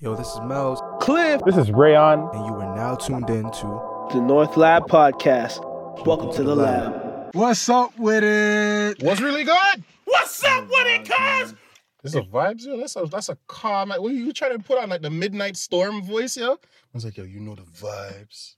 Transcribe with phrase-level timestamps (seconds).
[0.00, 1.40] Yo, this is Mel's, Cliff.
[1.46, 2.28] This is Rayon.
[2.34, 5.60] and you are now tuned in to The North Lab Podcast.
[6.04, 7.34] Welcome to the lab.
[7.34, 9.02] What's up with it?
[9.02, 9.84] What's really good?
[10.04, 11.54] What's up with it, cuz?
[12.02, 12.76] This is a vibes, yo.
[12.78, 13.88] That's a that's a calm.
[13.90, 16.52] What are you trying to put on like the midnight storm voice, yo?
[16.52, 16.56] I
[16.92, 18.54] was like, yo, you know the vibes.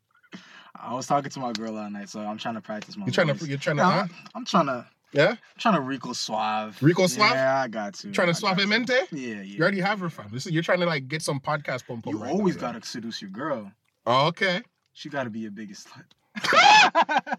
[0.80, 3.12] I was talking to my girl last night, so I'm trying to practice my You
[3.12, 3.40] trying voice.
[3.40, 4.00] to you're trying to Yeah, huh?
[4.00, 5.36] I'm, I'm trying to yeah?
[5.58, 6.76] trying to Rico Suave.
[6.82, 7.30] Rico Suave?
[7.32, 8.10] Yeah, I got to.
[8.12, 8.88] Trying to got suavemente?
[9.12, 9.42] Yeah, yeah.
[9.42, 10.28] You already have her fam.
[10.32, 13.20] This is you're trying to like get some podcast pump You right always gotta seduce
[13.22, 13.70] your girl.
[14.06, 14.62] Oh, okay.
[14.92, 16.04] She gotta be your biggest slut.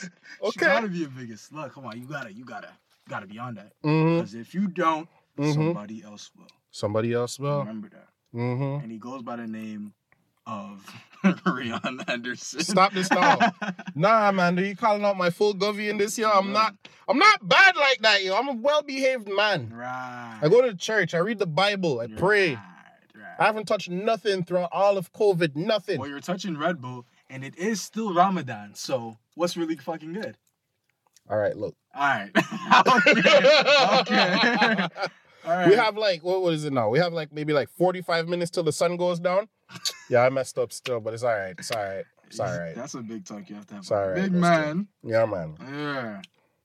[0.00, 0.08] She
[0.48, 0.66] Okay.
[0.66, 1.70] gotta be your biggest slut.
[1.72, 2.70] Come on, you gotta, you gotta,
[3.08, 3.72] gotta be on that.
[3.84, 4.16] Mm-hmm.
[4.18, 5.08] Because if you don't,
[5.38, 5.54] Mhm.
[5.54, 6.48] somebody else will.
[6.72, 7.60] Somebody else will.
[7.60, 8.08] Remember that.
[8.34, 8.82] Mm-hmm.
[8.82, 9.94] And he goes by the name
[10.46, 10.84] of
[11.46, 12.60] Rion Anderson.
[12.60, 13.38] Stop this now.
[13.94, 16.28] Nah, man, are you calling out my full govy in this year?
[16.28, 16.74] I'm not.
[17.08, 18.34] I'm not bad like that, yo.
[18.34, 19.70] I'm a well-behaved man.
[19.72, 20.38] Right.
[20.40, 21.14] I go to church.
[21.14, 22.00] I read the Bible.
[22.00, 22.54] I pray.
[22.54, 22.58] Right,
[23.14, 23.36] right.
[23.38, 25.56] I haven't touched nothing throughout all of COVID.
[25.56, 26.00] Nothing.
[26.00, 28.74] Well, you're touching Red Bull, and it is still Ramadan.
[28.74, 30.38] So what's really fucking good?
[31.28, 31.76] All right, look.
[31.94, 32.30] All right.
[34.00, 34.88] okay.
[34.88, 34.88] okay.
[35.44, 35.68] All right.
[35.68, 36.88] We have like what, what is it now?
[36.88, 39.48] We have like maybe like 45 minutes till the sun goes down.
[40.10, 41.54] Yeah, I messed up still, but it's all right.
[41.58, 42.04] It's all right.
[42.26, 42.74] It's all right.
[42.74, 43.82] That's a big talk you have to have.
[43.82, 44.88] It's all right, Big that's man.
[45.02, 45.56] Yeah, man.
[45.60, 46.22] Yeah.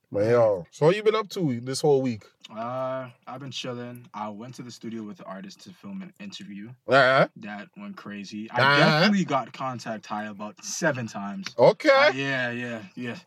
[0.09, 2.23] But yo, so what you been up to this whole week?
[2.49, 4.07] Uh, I've been chilling.
[4.13, 6.69] I went to the studio with the artist to film an interview.
[6.87, 7.27] Uh-huh.
[7.37, 8.49] That went crazy.
[8.51, 8.77] I Uh-huh.
[9.01, 11.47] definitely got contact high about seven times.
[11.59, 11.89] Okay.
[11.89, 13.17] Uh, yeah, yeah, yeah.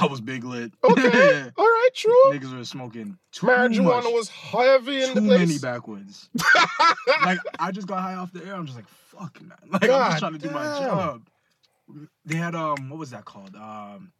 [0.00, 0.72] I was big lit.
[0.84, 1.42] Okay.
[1.56, 2.12] All right, true.
[2.28, 4.12] Niggas were smoking too Marijuana much.
[4.12, 5.58] was heavy in too the many place.
[5.60, 6.28] backwoods.
[7.24, 8.54] like I just got high off the air.
[8.54, 9.56] I'm just like, fuck man.
[9.70, 11.28] Like I'm just trying to do my job.
[12.24, 13.54] They had um, what was that called?
[13.56, 14.12] Um,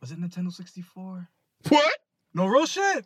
[0.00, 1.28] was it Nintendo 64?
[1.68, 1.92] what?
[2.34, 3.04] No real shit.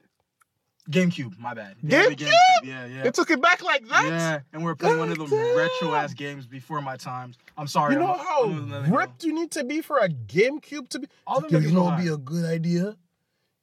[0.90, 1.38] GameCube.
[1.38, 1.76] My bad.
[1.82, 2.30] They had GameCube?
[2.64, 3.02] Yeah, yeah.
[3.02, 4.06] They took it back like that?
[4.06, 7.36] Yeah, and we are playing one of God retro ass games before my times.
[7.56, 7.94] I'm sorry.
[7.94, 8.96] You know I'm- how I'm gonna let it go.
[8.96, 11.08] ripped you need to be for a GameCube to be?
[11.26, 12.96] All niggas you know, be a good idea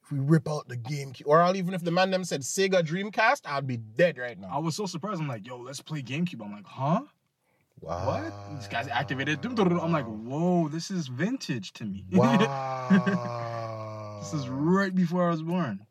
[0.04, 1.24] if we rip out the GameCube.
[1.26, 4.50] Or I'll even if the man them said Sega Dreamcast, I'd be dead right now.
[4.52, 5.22] I was so surprised.
[5.22, 6.44] I'm like, yo, let's play GameCube.
[6.44, 7.02] I'm like, huh?
[7.80, 8.08] Wow.
[8.08, 8.34] What?
[8.58, 9.46] These guys activated.
[9.46, 12.06] I'm like, whoa, this is vintage to me.
[12.14, 14.20] Wow.
[14.20, 15.86] this is right before I was born.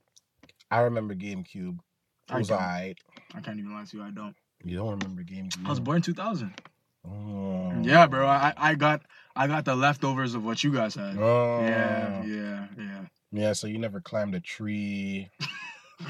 [0.73, 1.79] I remember GameCube.
[2.29, 2.59] It I was don't.
[2.59, 2.97] alright.
[3.35, 4.03] I can't even lie to you.
[4.03, 4.35] I don't.
[4.65, 5.67] You don't remember GameCube?
[5.67, 6.55] I was born 2000.
[7.07, 7.73] Oh.
[7.83, 8.27] Yeah, bro.
[8.27, 9.03] I I got
[9.37, 11.19] I got the leftovers of what you guys had.
[11.19, 11.61] Oh.
[11.63, 13.01] Yeah, yeah, yeah.
[13.33, 15.29] Yeah, so you never climbed a tree.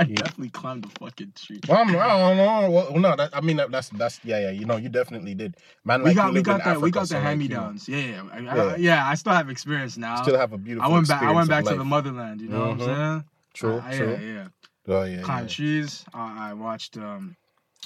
[0.00, 0.14] I Yeah.
[0.16, 1.60] definitely climbed the fucking tree.
[1.68, 2.70] Well, I'm, I don't know.
[2.70, 4.50] Well, no, that, I mean that, that's that's yeah, yeah.
[4.50, 5.56] You know, you definitely did.
[5.84, 7.88] Man, we like got we got that we got the so, hand me downs.
[7.88, 8.62] Yeah, yeah, I, Yeah.
[8.64, 9.08] I, yeah.
[9.08, 10.22] I still have experience now.
[10.22, 10.90] Still have a beautiful.
[10.90, 11.22] I went back.
[11.22, 12.40] I went back to the motherland.
[12.40, 12.84] You know what I'm Mhm.
[12.84, 13.24] saying?
[13.58, 14.10] True, Uh, true.
[14.12, 14.48] Yeah, yeah.
[14.86, 15.54] Oh yeah, Climbed yeah.
[15.56, 16.04] trees.
[16.14, 17.36] I, I watched um,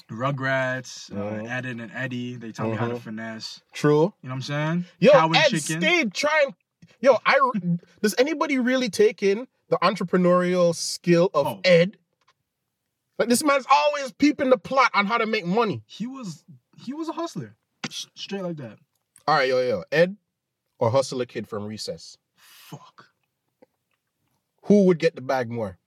[0.09, 1.49] Rugrats, uh, Mhm.
[1.49, 2.35] Ed and Eddie.
[2.35, 3.01] They taught me how to Mhm.
[3.01, 3.61] finesse.
[3.73, 4.13] True.
[4.21, 4.85] You know what I'm saying?
[4.99, 5.81] Yo, Cow and Ed chicken.
[5.81, 6.55] stayed trying.
[6.99, 7.39] Yo, I
[8.01, 11.61] does anybody really take in the entrepreneurial skill of Oh.
[11.63, 11.97] Ed?
[13.17, 15.83] Like this man's always peeping the plot on how to make money.
[15.87, 16.43] He was
[16.77, 17.55] he was a hustler,
[17.89, 18.77] straight like that.
[19.27, 20.17] All right, yo, yo, Ed
[20.79, 22.17] or hustle a kid from recess.
[22.35, 23.09] Fuck.
[24.63, 25.77] Who would get the bag more?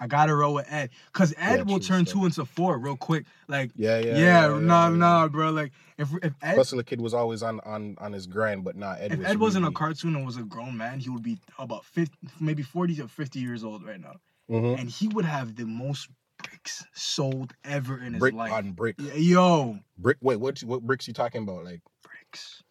[0.00, 3.24] I gotta roll with Ed, cause Ed Yeah, will turn two into four real quick.
[3.46, 4.16] Like, Yeah, yeah.
[4.16, 4.96] yeah, yeah, nah, yeah.
[4.96, 5.50] nah, bro.
[5.50, 8.94] Like, if if Ed a kid was always on on on his grind, but nah,
[8.94, 11.38] Ed if was Ed wasn't a cartoon and was a grown man, he would be
[11.58, 14.16] about 50, maybe 40 to 50 years old right now.
[14.50, 14.80] Mhm.
[14.80, 16.08] And he would have the most
[16.42, 18.52] bricks sold ever in his brick life.
[18.52, 18.96] on brick.
[19.14, 20.16] Yo, Brick.
[20.20, 20.58] Wait, what?
[20.60, 21.64] What bricks you talking about?
[21.64, 22.62] Like, bricks.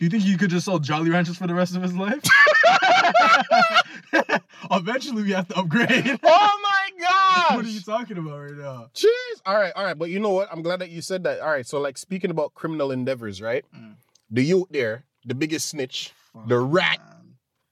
[0.00, 2.22] Do you think he could just sell Jolly Ranchers for the rest of his life?
[4.70, 6.18] Eventually, we have to upgrade.
[6.22, 7.56] oh my god!
[7.56, 8.88] what are you talking about right now?
[8.94, 9.10] Jeez.
[9.44, 9.98] All right, all right.
[9.98, 10.48] But you know what?
[10.50, 11.40] I'm glad that you said that.
[11.40, 11.66] All right.
[11.66, 13.62] So, like, speaking about criminal endeavors, right?
[13.76, 13.96] Mm.
[14.30, 16.14] The youth there, the biggest snitch,
[16.46, 16.98] The rat.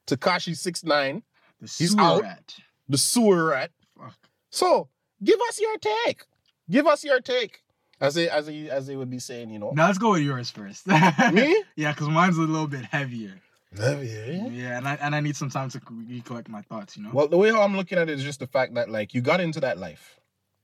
[0.06, 1.22] Tekashi Six Nine,
[1.62, 2.22] The He's sewer out.
[2.22, 2.54] rat.
[2.90, 3.70] the sewer rat.
[3.98, 4.18] Fuck.
[4.50, 4.88] So,
[5.24, 6.24] give us your take.
[6.70, 7.62] Give us your take,
[8.00, 9.72] as they as they as they would be saying, you know.
[9.74, 10.86] Now let's go with yours first.
[10.86, 10.94] Me?
[11.76, 13.40] Yeah, because mine's a little bit heavier.
[13.76, 14.46] Yeah, yeah.
[14.48, 16.96] Yeah, and I and I need some time to recollect my thoughts.
[16.96, 17.10] You know.
[17.12, 19.20] Well, the way how I'm looking at it is just the fact that like you
[19.20, 20.18] got into that life,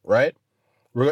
[0.04, 0.34] right?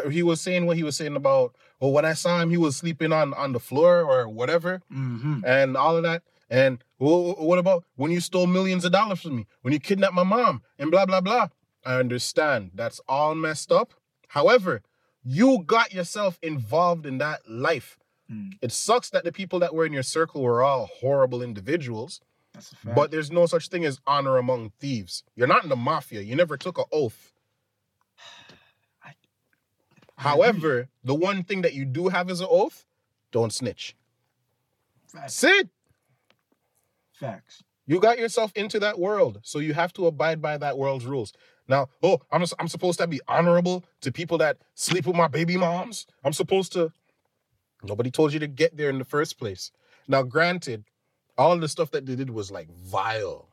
[0.09, 2.77] He was saying what he was saying about, well, when I saw him, he was
[2.77, 5.41] sleeping on on the floor or whatever, Mm-hmm.
[5.45, 6.23] and all of that.
[6.49, 9.45] And wh- what about when you stole millions of dollars from me?
[9.61, 11.49] When you kidnapped my mom and blah blah blah.
[11.85, 13.93] I understand that's all messed up.
[14.29, 14.81] However,
[15.23, 17.97] you got yourself involved in that life.
[18.31, 18.53] Mm.
[18.61, 22.21] It sucks that the people that were in your circle were all horrible individuals.
[22.53, 22.95] That's a fact.
[22.95, 25.23] But there's no such thing as honor among thieves.
[25.35, 26.21] You're not in the mafia.
[26.21, 27.33] You never took an oath.
[30.17, 32.85] However, the one thing that you do have is an oath,
[33.31, 33.95] don't snitch.
[35.07, 35.41] Facts.
[35.41, 35.69] That's it.
[37.11, 37.63] Facts.
[37.85, 41.33] You got yourself into that world, so you have to abide by that world's rules.
[41.67, 45.57] Now, oh, I'm I'm supposed to be honorable to people that sleep with my baby
[45.57, 46.05] moms.
[46.23, 46.91] I'm supposed to.
[47.83, 49.71] Nobody told you to get there in the first place.
[50.07, 50.85] Now, granted,
[51.37, 53.49] all the stuff that they did was like vile,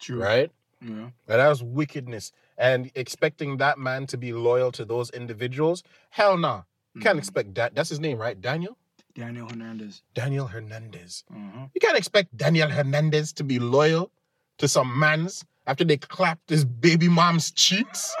[0.00, 0.20] True.
[0.22, 0.50] right?
[0.82, 0.90] Yeah.
[0.90, 2.32] And that was wickedness.
[2.58, 6.62] And expecting that man to be loyal to those individuals, hell nah.
[7.00, 7.18] Can't Mhm.
[7.18, 7.74] expect that.
[7.74, 8.38] That's his name, right?
[8.40, 8.76] Daniel?
[9.14, 10.02] Daniel Hernandez.
[10.14, 11.24] Daniel Hernandez.
[11.30, 11.66] Uh-huh.
[11.74, 14.10] You can't expect Daniel Hernandez to be loyal
[14.58, 18.14] to some mans after they clapped his baby mom's cheeks,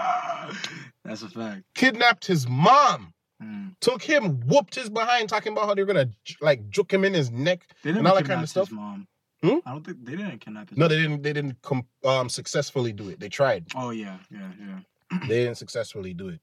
[1.04, 1.62] That's a fact.
[1.74, 3.12] kidnapped his mom,
[3.42, 3.74] Mm.
[3.80, 6.08] took him, whooped his behind, talking about how they're gonna
[6.40, 7.66] like juke him in his neck.
[7.82, 8.68] They And didn't all that kind of stuff.
[8.68, 9.06] his mom.
[9.42, 9.58] Hmm?
[9.66, 10.88] I don't think they didn't kidnap his No, mom.
[10.90, 11.22] they didn't.
[11.22, 13.20] They didn't com- um successfully do it.
[13.20, 13.66] They tried.
[13.74, 15.18] Oh yeah, yeah, yeah.
[15.28, 16.40] They didn't successfully do it.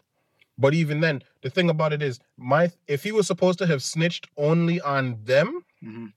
[0.58, 3.82] But even then, the thing about it is, my if he was supposed to have
[3.82, 6.08] snitched only on them hmm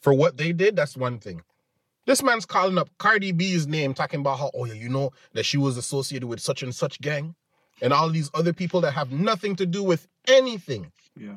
[0.00, 1.42] for what they did, that's one thing.
[2.04, 5.44] This man's calling up Cardi B's name, talking about how, oh yeah, you know that
[5.44, 7.34] she was associated with such and such gang,
[7.80, 10.90] and all these other people that have nothing to do with anything.
[11.16, 11.36] Yeah.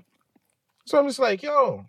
[0.85, 1.85] So I'm just like, yo,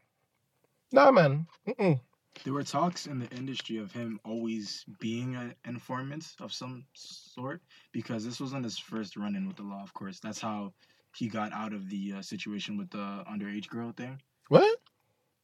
[0.92, 1.46] nah, man.
[1.66, 2.00] Mm-mm.
[2.44, 7.62] There were talks in the industry of him always being an informant of some sort
[7.92, 9.82] because this wasn't his first run-in with the law.
[9.82, 10.74] Of course, that's how
[11.14, 14.20] he got out of the uh, situation with the underage girl thing.
[14.48, 14.78] What?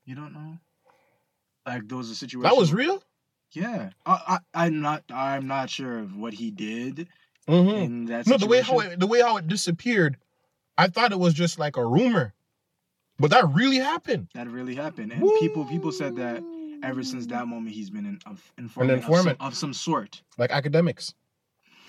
[0.05, 0.59] You don't know?
[1.67, 2.43] Like there was a situation.
[2.43, 3.03] That was real?
[3.53, 5.05] Yeah, I, I, I'm not.
[5.13, 7.09] I'm not sure of what he did
[7.49, 7.83] Mm-hmm.
[7.83, 8.27] in that.
[8.27, 10.17] No, the way how it, the way how it disappeared,
[10.79, 12.35] I thought it was just like a rumor,
[13.19, 14.29] but that really happened.
[14.35, 16.43] that really happened, and people people said that
[16.85, 19.39] ever since that moment he's been an of, informant, informant.
[19.41, 20.23] Of, some, of some sort.
[20.39, 21.15] like academics.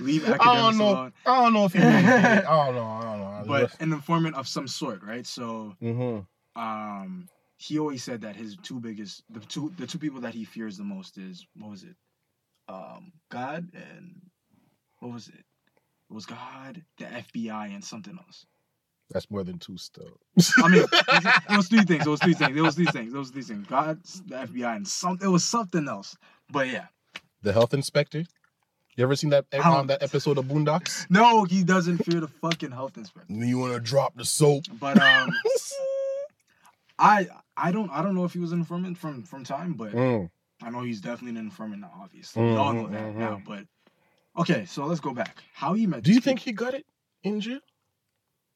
[0.00, 0.90] Leave academics I don't know.
[0.90, 1.12] alone.
[1.24, 1.80] I don't know if you.
[1.80, 2.84] I don't know.
[2.84, 3.44] I don't know.
[3.46, 5.26] But an informant of some sort, right?
[5.26, 6.60] So, mm-hmm.
[6.60, 10.44] um, he always said that his two biggest, the two, the two people that he
[10.44, 11.96] fears the most is what was it?
[12.68, 14.20] Um, God and
[15.00, 15.34] what was it?
[15.34, 18.46] It was God, the FBI, and something else.
[19.10, 20.18] That's more than two still.
[20.58, 22.06] I mean, it was three things.
[22.06, 22.56] It was three things.
[22.56, 23.12] It was three things.
[23.12, 23.66] It was three things.
[23.66, 25.18] God, the FBI, and some.
[25.22, 26.16] It was something else.
[26.50, 26.86] But yeah,
[27.42, 28.24] the health inspector.
[28.96, 31.10] You ever seen that on that episode of Boondocks?
[31.10, 33.32] no, he doesn't fear the fucking health inspector.
[33.32, 34.64] You want to drop the soap?
[34.78, 35.30] But um,
[36.98, 39.92] I I don't I don't know if he was an informant from from time, but
[39.92, 40.30] Mm.
[40.62, 41.92] I know he's definitely an informant now.
[42.00, 43.16] Obviously, we all know that mhm.
[43.16, 43.42] now.
[43.46, 43.66] But
[44.38, 45.42] okay, so let's go back.
[45.52, 46.02] How he met?
[46.02, 46.86] Do you think he got it
[47.22, 47.60] in jail?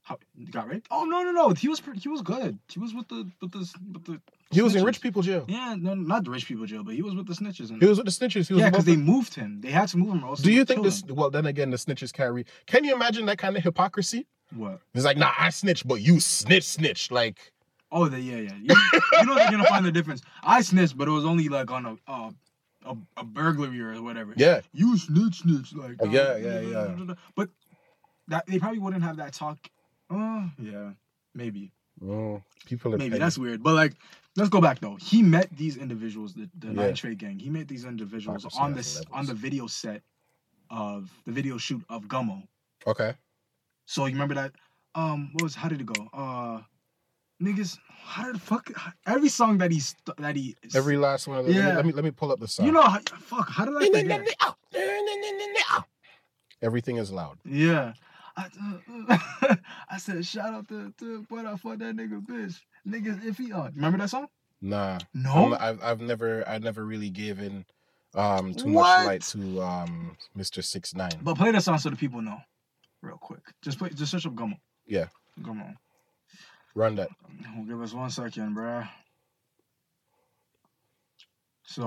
[0.09, 0.19] how,
[0.51, 0.87] got raped?
[0.91, 1.51] Oh no no no!
[1.51, 2.59] He was he was good.
[2.69, 3.59] He was with the with the
[3.93, 4.21] with the.
[4.51, 5.45] He was in rich people jail.
[5.47, 7.69] Yeah, no, not the rich people jail, but he was with the snitches.
[7.69, 8.49] And, He was with the snitches.
[8.49, 9.61] He was yeah, because they moved him.
[9.61, 10.25] They had to move him.
[10.25, 11.03] Or else Do you think this?
[11.03, 11.15] him.
[11.15, 12.47] Well, then again, the snitches carry.
[12.67, 14.27] Can you imagine that kind of hypocrisy?
[14.55, 14.81] What?
[14.95, 17.11] It's like, nah, I snitch, but you snitch, snitch.
[17.11, 17.53] Like,
[17.91, 18.55] Oh, the, yeah, yeah.
[18.57, 18.75] You,
[19.21, 20.23] you know they're gonna find the difference.
[20.43, 22.31] I snitched, but it was only like on a uh,
[22.85, 24.35] a, a burglary or whatever.
[24.37, 25.97] yeah, You snitch, snitch, like.
[26.01, 27.15] Oh, uh, yeah, yeah, yeah.
[27.35, 27.49] But
[28.29, 29.59] that they probably wouldn't have that talk.
[30.11, 30.93] Oh, yeah,
[31.35, 33.21] maybe, Mm, people are maybe petty.
[33.21, 33.63] that's weird.
[33.63, 33.95] But like,
[34.37, 34.97] let's go back though.
[35.01, 36.73] He met these individuals, the the Yeah.
[36.73, 37.39] Nine Trey Gang.
[37.39, 40.03] He met these individuals on this on the video set
[40.71, 42.47] of the video shoot of Gummo.
[42.87, 43.15] okay.
[43.87, 44.53] So you remember that?
[44.95, 46.09] Um, what was how did it go?
[46.13, 46.61] Uh,
[47.43, 48.71] niggas, how did the fuck
[49.07, 51.39] every song that he st- that he Every last one.
[51.39, 51.55] Of them.
[51.55, 51.77] Let, me, Yeah.
[51.77, 52.67] let me let me pull up the song.
[52.67, 54.27] you know how, fuck how did I forget?
[56.61, 57.39] Everything is loud.
[57.45, 57.93] Yeah.
[58.37, 58.47] I,
[59.09, 59.17] uh,
[59.91, 63.53] I said shout out to to but I fuck that nigga bitch niggas if he
[63.53, 64.29] on remember that song?
[64.61, 65.33] Nah, No.
[65.33, 67.65] I'm- I've I've never I never really given
[68.15, 68.99] um too What?
[69.01, 70.65] much light to um Mr.
[70.65, 71.11] Six Nine.
[71.23, 72.39] But play that song so the people know,
[73.03, 73.43] real quick.
[73.63, 74.57] Just play just search up Gummo.
[74.87, 75.07] Yeah.
[75.43, 75.75] Gummo.
[76.75, 77.09] Run that.
[77.57, 78.89] Well, give us one second, bruh.
[81.65, 81.83] So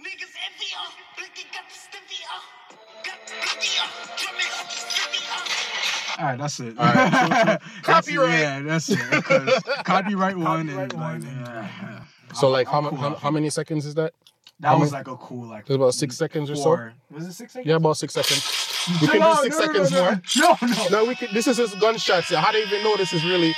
[0.00, 2.78] Niggas envy us, Blicky got the stiffy up.
[3.04, 6.20] Got Blicky up, drumming stiffy up.
[6.20, 6.78] All right, that's it.
[6.78, 8.38] All right, so- so- That's- copyright.
[8.38, 8.98] Yeah, that's it.
[9.84, 12.00] Copyright one Copyright and one like, yeah, yeah.
[12.34, 14.12] So I'm- like how, I'm mu- cool how, off how many seconds is that?
[14.60, 15.62] That how was many- like a cool like.
[15.64, 16.90] It was about six seconds or so.
[17.10, 17.68] Was it six seconds?
[17.68, 18.42] Yeah, about six seconds.
[19.00, 20.20] We can No, do six no, seconds no, more.
[20.36, 20.88] No, no.
[20.90, 21.28] No, we can.
[21.34, 22.32] This is just gunshots.
[22.32, 23.54] How do you even know this is really?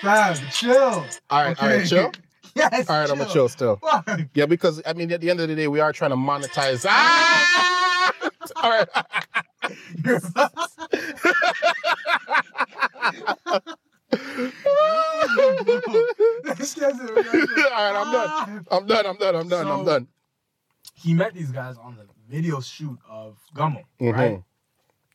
[0.00, 1.06] Fam, chill.
[1.30, 2.10] All right, all right, chill.
[2.54, 2.90] Yes.
[2.90, 3.80] All right, I'm gonna chill still.
[4.34, 6.84] Yeah, because I mean, at the end of the day, we are trying to monetize.
[6.86, 8.12] Ah!
[8.62, 8.88] All right.
[16.52, 17.32] All
[17.70, 18.66] right, I'm done.
[18.70, 19.06] I'm done.
[19.06, 19.34] I'm done.
[19.36, 19.66] I'm done.
[19.68, 20.08] I'm done.
[20.94, 24.12] He met these guys on the video shoot of Gummo, Mhm.
[24.12, 24.42] right?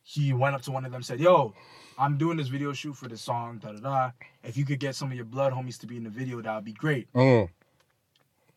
[0.08, 1.52] He went up to one of them, said, "Yo,
[1.98, 4.10] I'm doing this video shoot for this song, da da da.
[4.42, 6.54] If you could get some of your blood homies to be in the video, that
[6.54, 7.50] would be great." Mm.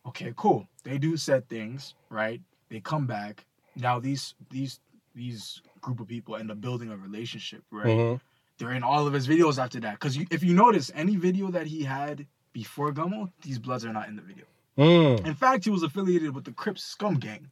[0.06, 0.66] Okay, cool.
[0.82, 2.40] They do said things, right?
[2.70, 3.44] They come back.
[3.76, 4.80] Now these these
[5.14, 7.98] these group of people end up building a relationship, right?
[7.98, 8.20] Mhm.
[8.56, 9.94] They're in all of his videos after that.
[10.00, 14.08] Because if you notice, any video that he had before Gummo, these Bloods are not
[14.08, 14.46] in the video.
[14.78, 15.26] Mm.
[15.26, 17.50] In fact, he was affiliated with the Crips Scum Gang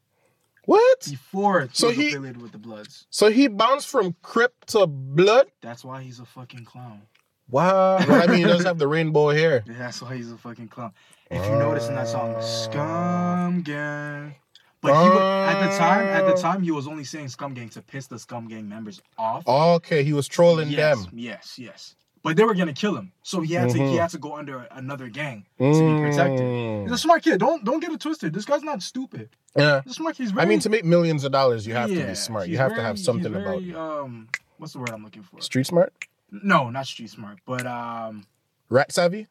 [0.66, 1.06] What?
[1.08, 3.06] before he So was he- affiliated with the Bloods.
[3.10, 5.46] So he bounced from Crip to Blood?
[5.62, 7.02] That's why he's a fucking clown.
[7.50, 7.96] Wow.
[7.98, 9.64] I mean, he does have the rainbow hair.
[9.66, 10.92] That's why he's a fucking clown.
[11.30, 12.40] If you notice in that song.
[12.42, 14.34] Scum Gang.
[14.82, 17.68] But he wa- at the time, at the time, he was only saying Scum Gang
[17.70, 19.46] to piss the Scum Gang members off.
[19.46, 21.14] Okay, he was trolling yes, them.
[21.18, 21.96] yes, yes.
[22.22, 23.98] But they were gonna kill him, so he had to he Mhm.
[23.98, 26.40] had to go under another gang to be protected.
[26.40, 26.82] Mm.
[26.82, 27.40] He's a smart kid.
[27.40, 28.34] Don't don't get it twisted.
[28.34, 29.30] This guy's not stupid.
[29.56, 29.80] Yeah.
[29.84, 30.16] He's smart.
[30.18, 32.48] He's I mean, to make millions of dollars, you have to be smart.
[32.48, 33.78] You have to very- have he's something about very, you.
[33.78, 35.40] Um, what's the word I'm looking for?
[35.40, 35.94] Street smart?
[36.30, 38.26] No, not street smart, but um,
[38.68, 39.26] Rat savvy?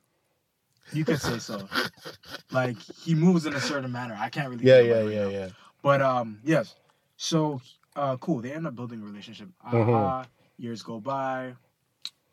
[0.91, 1.69] you could say so.
[2.51, 4.17] like he moves in a certain manner.
[4.19, 4.65] I can't really.
[4.65, 5.29] Yeah, yeah, right yeah, now.
[5.29, 5.48] yeah.
[5.84, 6.75] But um, yes.
[7.17, 7.62] So
[7.96, 8.41] uh, cool.
[8.41, 9.50] They end up building a relationship.
[9.63, 10.25] Uh, Mhm.
[10.58, 11.53] Years go by.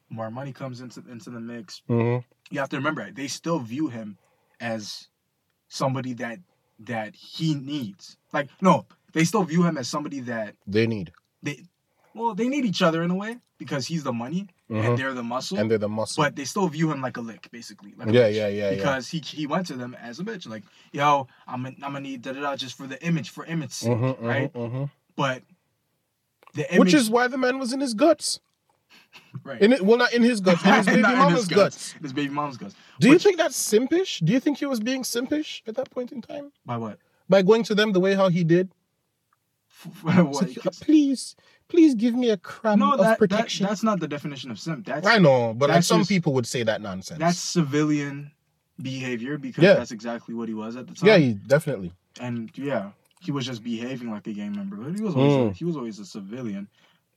[0.08, 1.82] More money comes into into the mix.
[1.88, 2.18] hmm
[2.50, 4.18] You have to remember, they still view him
[4.60, 5.08] as
[5.68, 6.38] somebody that
[6.80, 8.16] that he needs.
[8.32, 11.12] Like no, they still view him as somebody that They need.
[11.42, 11.64] they.
[12.14, 14.84] Well, they need each other in a way because he's the money Mhm.
[14.84, 15.58] and they're the muscle.
[15.58, 16.22] And they're the muscle.
[16.24, 17.92] but they still view him like a lick, basically.
[17.94, 18.70] Like a yeah, yeah, yeah, yeah.
[18.74, 22.22] Because he he went to them as a bitch, like, yo, I'm I'm gonna need
[22.22, 24.52] da da da just for the image, for image sake, Mhm, mhm, right?
[24.54, 24.90] mhm.
[25.14, 25.42] But
[26.54, 28.40] the image, Which is why the man was in his guts.
[29.44, 29.60] Right.
[29.60, 31.92] In it, well, not in his guts, in his baby Not mama's his guts.
[32.02, 32.74] His baby mom's guts.
[33.00, 34.24] Do you think that's simpish?
[34.24, 36.98] Do you think he was being simpish at that point in time By what?
[37.28, 38.70] by going to them the way how he did?
[40.02, 40.32] what?
[40.42, 41.36] Like, please,
[41.68, 43.66] please give me a crumb no, of that, that protection.
[43.66, 44.86] that's not the definition of simp.
[44.86, 47.18] That's I know, but like some just- people would say that nonsense.
[47.20, 48.30] that's civilian
[48.80, 49.74] behavior because Yeah.
[49.74, 51.08] that's exactly what he was at the time.
[51.08, 51.92] yeah, he, definitely.
[52.20, 54.76] and yeah, he was just behaving like a gang member.
[54.76, 55.56] But he was always Mm.
[55.56, 56.68] he was always a civilian.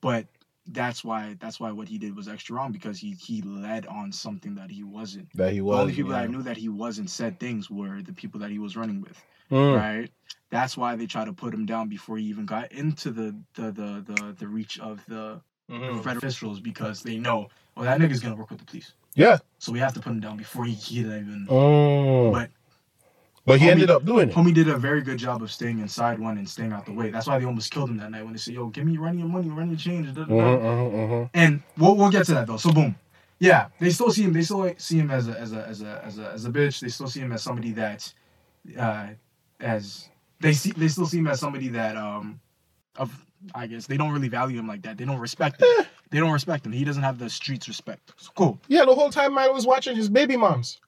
[0.01, 0.27] But
[0.67, 4.11] that's why that's why what he did was extra wrong because he he led on
[4.11, 5.27] something that he wasn't.
[5.35, 5.75] That he was.
[5.77, 8.51] the only people that I knew that he wasn't said things were the people that
[8.51, 9.21] he was running with.
[9.51, 9.75] Mm.
[9.77, 10.11] Right.
[10.51, 13.71] That's why they tried to put him down before he even got into the the
[13.71, 15.97] the the, the reach of the Mhm.
[16.03, 18.93] federal officials because they know, well, that nigga's gonna work with the police.
[19.13, 19.37] Yeah.
[19.59, 21.45] So we have to put him down before he he even.
[21.49, 22.31] Oh.
[22.31, 22.49] But
[23.49, 24.35] But he Homie- ended up doing it.
[24.35, 27.09] Homie did a very good job of staying inside one and staying out the way.
[27.09, 29.17] That's why they almost killed him that night when they said, "Yo, give me run
[29.17, 30.33] your money, run your change." Da, da, da.
[30.35, 31.29] Mhm, mhm, mhm.
[31.33, 32.57] And we'll we'll get to that though.
[32.57, 32.95] So boom,
[33.39, 34.33] yeah, they still see him.
[34.33, 36.79] They still see him as a as a as a as a as a bitch.
[36.79, 38.13] They still see him as somebody that,
[38.77, 39.07] uh,
[39.59, 40.09] as
[40.41, 42.39] they see they still see him as somebody that um,
[42.97, 43.11] of
[43.55, 44.99] I guess they don't really value him like that.
[44.99, 45.87] They don't respect him.
[46.11, 46.71] they don't respect him.
[46.71, 48.13] He doesn't have the streets respect.
[48.17, 48.59] So cool.
[48.67, 50.79] Yeah, the whole time man was watching his baby moms.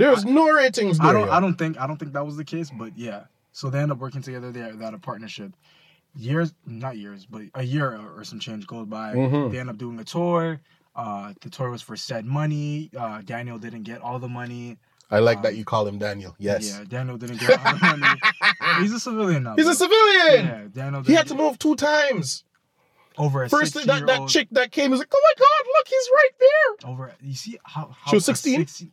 [0.00, 1.08] There was no ratings there.
[1.08, 1.28] I don't.
[1.28, 3.24] I don't think I don't think that was the case, but yeah.
[3.52, 4.50] So they end up working together.
[4.50, 5.52] They had a partnership.
[6.16, 9.14] Years, not years, but a year or, some change goes by.
[9.14, 9.52] Mhm.
[9.52, 10.60] They end up doing a tour.
[10.96, 12.90] Uh, the tour was for said money.
[12.98, 14.78] Uh, Daniel didn't get all the money.
[15.10, 16.34] I like Um, that you call him Daniel.
[16.38, 16.68] Yes.
[16.68, 18.20] Yeah, Daniel didn't get all the money.
[18.80, 19.54] He's a civilian now.
[19.56, 20.46] He's a civilian.
[20.46, 21.02] Yeah, Daniel.
[21.02, 22.44] He had to move two times.
[23.18, 26.08] over a First, that, that chick that came was like, oh my God, look, he's
[26.12, 26.90] right there.
[26.90, 28.66] Over, you see how, how She was 16?
[28.66, 28.92] 16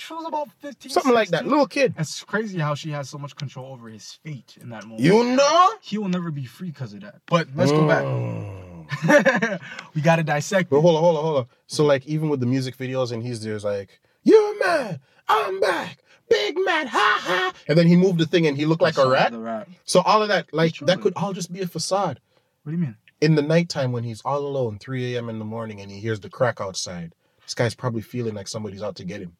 [0.00, 0.90] She was about fifteen.
[0.90, 1.46] Something like that.
[1.46, 1.94] Little kid.
[1.98, 5.00] It's crazy how she has so much control over his fate in that moment.
[5.00, 5.72] You know?
[5.82, 7.20] he will never be free because of that.
[7.26, 8.04] But let's go back.
[8.04, 9.60] Mm.
[9.94, 11.46] we gotta dissect But hold on, hold on, hold on.
[11.66, 15.98] So like even with the music videos and he's there's like, You're mad, I'm back,
[16.28, 17.52] big man, ha ha.
[17.68, 19.32] And then he moved the thing and he looked like a rat.
[19.34, 19.68] Rat.
[19.84, 22.20] So all of that, like that could all just be a facade.
[22.62, 22.96] What do you mean?
[23.20, 25.28] In the nighttime when he's all alone, 3 a.m.
[25.28, 27.14] in the morning, and he hears the crack outside,
[27.44, 29.36] this guy's probably feeling like somebody's out to get him.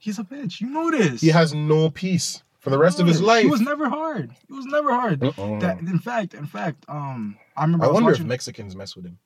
[0.00, 0.62] He's a bitch.
[0.62, 1.20] You know this.
[1.20, 3.44] He has no peace for the rest of his life.
[3.44, 4.34] He was never hard.
[4.48, 5.20] He was never hard.
[5.20, 5.60] Mm-mm.
[5.60, 7.84] That, in fact, in fact, um, I remember.
[7.84, 9.18] I was wonder if Mexicans mess with him.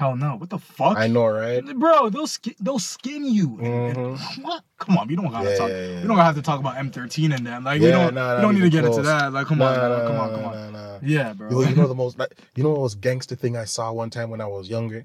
[0.00, 0.36] Hell no.
[0.36, 0.96] What the fuck?
[0.96, 1.62] I know, right?
[1.78, 3.48] Bro, they'll skin, they'll skin you.
[3.60, 4.18] Mhm.
[4.42, 4.62] What?
[4.78, 5.68] Come on, we don't gotta Yeah, talk.
[5.68, 6.00] yeah, yeah.
[6.00, 7.64] We don't have to talk about M13 and them.
[7.64, 8.14] Like we don't.
[8.14, 9.30] nah, we don't need to get into that.
[9.30, 10.72] Like, come Nah, on, nah, come on, nah, come on.
[10.72, 10.98] nah, nah.
[11.02, 11.50] Yeah, bro.
[11.50, 14.08] Yo, you know the most, like, you know what was gangster thing I saw one
[14.08, 15.04] time when I was younger?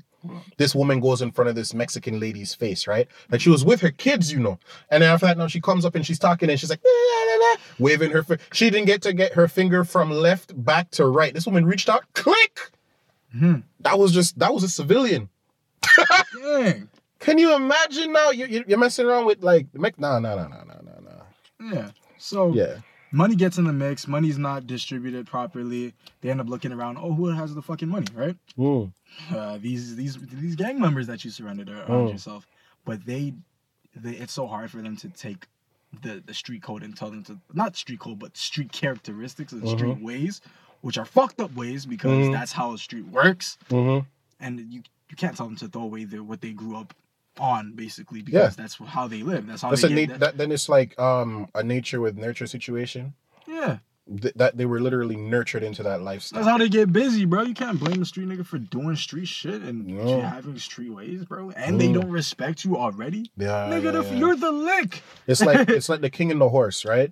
[0.56, 3.10] This woman goes in front of this Mexican lady's face, right?
[3.30, 4.60] Like she was with her kids, you know.
[4.90, 7.32] And then after that, now she comes up and she's talking and she's like, "La,
[7.34, 8.24] la, la," waving her.
[8.24, 11.34] Fi- she didn't get to get her finger from left back to right.
[11.34, 12.72] This woman reached out, click.
[13.36, 13.64] Mhm.
[13.82, 15.30] That was just that was a civilian.
[16.42, 16.90] Dang.
[17.20, 18.30] Can you imagine now?
[18.32, 19.98] You, you you're messing around with like the Mex?
[19.98, 21.00] Nah, nah, nah, nah, nah, nah,
[21.60, 21.74] nah.
[21.76, 21.90] Yeah.
[22.18, 22.78] So Yeah.
[23.12, 24.08] money gets in the mix.
[24.08, 25.94] Money's not distributed properly.
[26.22, 26.98] They end up looking around.
[26.98, 28.38] Oh, who has the fucking money, right?
[28.58, 28.92] Mm.
[29.34, 32.12] uh, these these these gang members that you surrounded around Mm.
[32.12, 32.46] yourself,
[32.84, 33.34] but they,
[33.96, 35.48] they it's so hard for them to take
[36.04, 39.68] the the street code and tell them to not street code but street characteristics and
[39.70, 40.42] street ways,
[40.86, 42.32] which are fucked up ways because Mhm.
[42.32, 44.06] that's how a street works, Mm-hmm.
[44.40, 46.94] and you you can't tell them to throw away their what they grew up
[47.40, 48.62] on basically because Yeah.
[48.64, 49.46] that's how they live.
[49.48, 52.16] That's how That's they get nat- that- that, then it's like um a nature with
[52.18, 53.14] nurture situation.
[53.48, 53.78] yeah.
[54.22, 56.38] Th- that they were literally nurtured into that lifestyle.
[56.40, 57.42] That's how they get busy, bro.
[57.42, 60.22] You can't blame the street nigga for doing street shit and No.
[60.22, 61.50] having street ways, bro.
[61.52, 61.96] And they Mm.
[61.96, 63.32] don't respect you already.
[63.36, 64.14] yeah, Nigga, yeah, the, yeah.
[64.20, 65.02] you're the lick.
[65.26, 67.12] It's like it's like the king and the horse, right?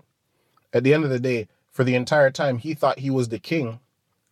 [0.72, 3.40] At the end of the day, for the entire time, he thought he was the
[3.40, 3.80] king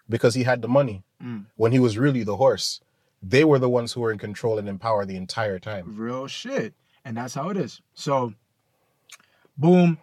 [0.07, 1.01] because he had the money.
[1.21, 1.45] Mm.
[1.55, 2.81] When he was really the horse,
[3.21, 5.95] they were the ones who were in control and in power the entire time.
[5.97, 6.73] Real shit.
[7.03, 7.81] And that's how it is.
[7.95, 8.35] So,
[9.57, 9.97] boom.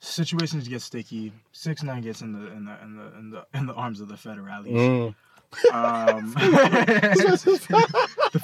[0.00, 1.32] Situations get sticky.
[1.52, 4.08] Six nine gets in the in the in the in the in the arms of
[4.08, 4.66] the federales.
[4.66, 5.14] Mm.
[5.72, 7.60] Um, the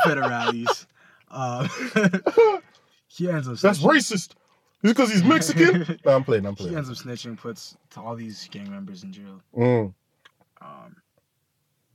[0.07, 0.87] federales.
[1.31, 1.69] Uh,
[3.09, 3.59] he ends up.
[3.59, 4.31] That's snitching.
[4.83, 5.99] It's because he's Mexican.
[6.07, 6.47] no, I'm playing.
[6.47, 6.73] I'm playing.
[6.73, 9.41] He ends up snitching, puts to all these gang members in jail.
[9.57, 9.93] Mm.
[10.63, 10.97] Um,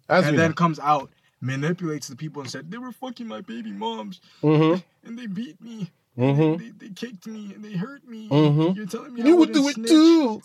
[0.10, 0.54] and then know.
[0.54, 1.10] comes out,
[1.42, 4.84] manipulates the people, and said they were fucking my baby moms, Mhm.
[5.04, 6.60] and they beat me, Mhm.
[6.60, 8.30] they, they kicked me, and they hurt me.
[8.30, 8.76] Mhm.
[8.76, 9.90] You're telling me You would wouldn't do it snitch?
[9.90, 10.42] too.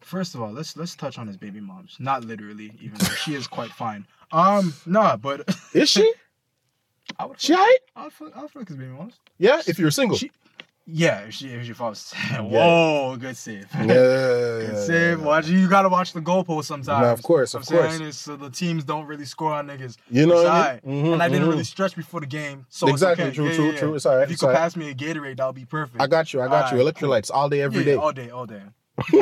[0.00, 1.96] First of all, let's let's touch on his baby moms.
[1.98, 4.06] Not literally, even though she is quite fine.
[4.30, 6.12] Um, nah, but Is she?
[7.18, 7.40] I would.
[7.40, 7.78] She alright?
[7.96, 9.18] I'll fuck, I'll fuck his baby moms.
[9.38, 10.16] Yeah, if you're single.
[10.18, 10.30] She-
[10.90, 12.14] Yeah, if she if she falls.
[12.38, 13.66] Whoa, good save.
[13.74, 15.18] yeah, Good yeah, save.
[15.18, 15.24] yeah.
[15.24, 17.02] Watch you gotta watch the goalpost sometimes.
[17.02, 17.90] No, of course, I'm of course.
[17.90, 19.98] saying is so the teams don't really score on niggas.
[20.08, 21.04] You know what I mean?
[21.04, 21.50] Mhm, and I didn't mhm.
[21.50, 23.34] really stretch before the game, so Exactly, okay.
[23.34, 23.78] true, Yeah, true, yeah, yeah.
[23.78, 23.94] true.
[23.96, 24.60] It's alright, If you could alright.
[24.62, 26.00] pass me a Gatorade, that would be perfect.
[26.00, 26.40] I got you.
[26.40, 26.78] I got you.
[26.78, 27.94] Alright, Electrolytes all day, every yeah, day.
[27.96, 28.62] all day, all day.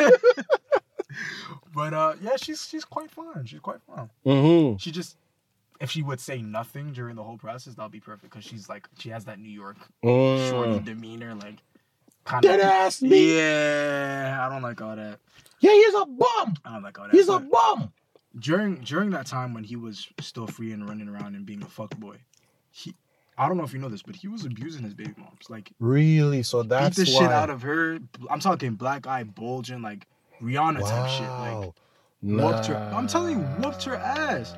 [1.74, 3.44] but uh, yeah, she's she's quite fun.
[3.44, 4.08] She's quite fun.
[4.24, 4.76] Mm-hmm.
[4.76, 5.16] She just,
[5.80, 8.88] if she would say nothing during the whole process, that'll be perfect because she's like
[8.98, 10.84] she has that New York shorty Mm.
[10.84, 11.56] demeanor, like
[12.24, 13.36] kind Dead ass me.
[13.38, 15.18] Yeah, I don't like all that.
[15.60, 16.54] Yeah, he's a bum.
[16.64, 17.14] I don't like all that.
[17.14, 17.92] He's a bum.
[18.38, 21.66] during during that time when he was still free and running around and being a
[21.66, 22.16] fuck boy,
[22.70, 22.94] he.
[23.38, 25.50] I don't know if you know this, but he was abusing his baby moms.
[25.50, 26.42] Like Really?
[26.42, 27.20] So that's beat the why.
[27.20, 27.98] shit out of her.
[28.30, 30.06] I'm talking black eye bulging, like
[30.42, 31.28] Rihanna type shit.
[31.28, 31.74] Like Wow.
[32.22, 34.54] whooped her- I'm telling you, whooped her ass.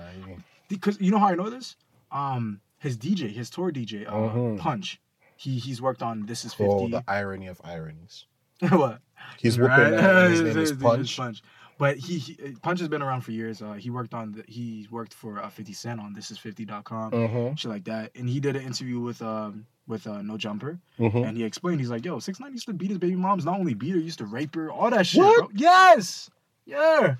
[0.69, 1.77] Because you know how I know this?
[2.13, 4.59] Um, his DJ, his tour DJ, uh, Mhm.
[4.59, 5.01] Punch.
[5.37, 6.91] He he's worked on This Is Oh, Fifty.
[6.93, 8.27] the irony of ironies.
[8.71, 9.01] what?
[9.39, 9.91] He's whooping Right?
[9.91, 11.17] that, his name is Punch.
[11.17, 11.43] Punch.
[11.79, 13.63] But he, he Punch has been around for years.
[13.63, 17.13] Uh, he worked on the, he worked for uh, 50 Cent on This Is 50.com,
[17.13, 17.55] Mm-hmm.
[17.55, 18.11] shit like that.
[18.17, 21.19] And he did an interview with um with uh, No Jumper, Mm-hmm.
[21.19, 23.45] and he explained he's like, "Yo, Six Nine used to beat his baby moms.
[23.45, 24.71] Not only beat her, used to rape her.
[24.73, 25.25] All that shit.
[25.55, 26.29] Yes,
[26.67, 27.15] yeah,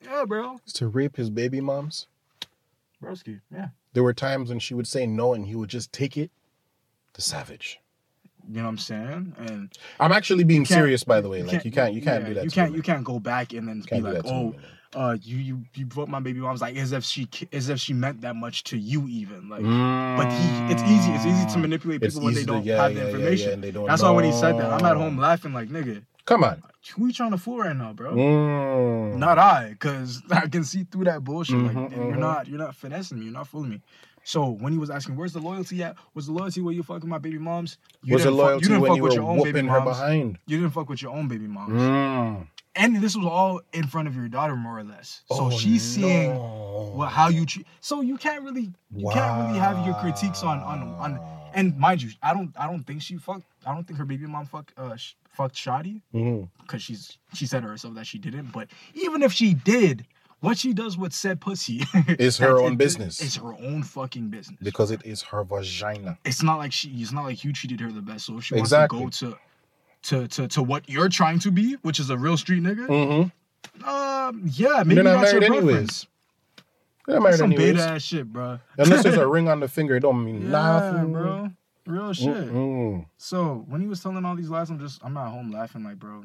[0.00, 0.60] yeah, bro.
[0.74, 2.06] To rape his baby moms.
[3.04, 3.68] Broski, yeah.
[3.92, 6.30] There were times when she would say no and he would just take it.
[7.14, 7.78] The savage.
[8.48, 9.34] You know what I'm saying?
[9.38, 11.42] And I'm actually being serious, by the way.
[11.42, 12.44] Like you can't, you can't yeah, do that.
[12.44, 12.76] You to can't, women.
[12.76, 14.60] you can't go back and then be like, oh, women.
[14.94, 17.94] uh, you you you vote my baby mom's like as if she as if she
[17.94, 19.62] meant that much to you even like.
[19.62, 21.12] But he, it's easy.
[21.12, 23.46] It's easy to manipulate It's people when they don't yeah, have yeah, the yeah, information.
[23.48, 25.68] yeah, and they don't That's why when he said that, I'm at home laughing like,
[25.68, 26.62] nigga, Come on.
[26.96, 28.14] who you trying to fool right now, bro?
[28.14, 29.16] Mm.
[29.18, 31.56] Not I, cause I can see through that bullshit.
[31.56, 32.18] like Mhm, you're mhm.
[32.18, 33.24] not, you're not finessing me.
[33.26, 33.80] You're not fooling me.
[34.26, 37.08] So when he was asking, "Where's the loyalty at?" Was the loyalty where you fucking
[37.10, 37.76] my baby moms?
[38.02, 39.62] You Was the didn't fuck- loyalty you didn't fuck you with were your own baby
[39.62, 39.84] moms.
[39.84, 40.38] behind?
[40.46, 41.72] You didn't fuck with your own baby moms.
[41.74, 42.46] Mm.
[42.76, 45.20] And this was all in front of your daughter, more or less.
[45.30, 47.66] So Oh, she's seeing what how you treat.
[47.80, 51.20] So you can't really you can't really have your critiques on on on.
[51.52, 53.44] And mind you, I don't I don't think she fucked.
[53.66, 56.48] I don't think her baby mom fucked uh sh- fucked Shotti Mhm.
[56.62, 58.52] because she's she said to herself that she didn't.
[58.52, 60.06] But even if she did,
[60.40, 61.82] what she does with said pussy
[62.18, 63.20] Is her own it- business.
[63.20, 64.58] It's her own fucking business.
[64.62, 66.18] because it is her vagina.
[66.24, 66.88] it's not like she.
[66.90, 68.26] It's not like you treated her the best.
[68.26, 69.00] So if she Exactly.
[69.00, 69.38] wants to go to.
[70.02, 72.86] To, to, to what you're trying to be, which is a real street nigga.
[72.88, 73.88] Mm-hmm.
[73.88, 75.64] Um, yeah, maybe not that's your married anyways.
[75.64, 76.06] preference.
[77.06, 77.72] They're That's married some anyways.
[77.76, 78.58] beta ass shit, bro.
[78.76, 81.50] Unless there's a ring on the finger, it don't mean Yeah, nothing, bro.
[81.86, 82.28] Real shit.
[82.52, 83.06] Mm-mm.
[83.18, 85.98] So when he was telling all these lies, I'm just I'm at home laughing like,
[85.98, 86.24] bro,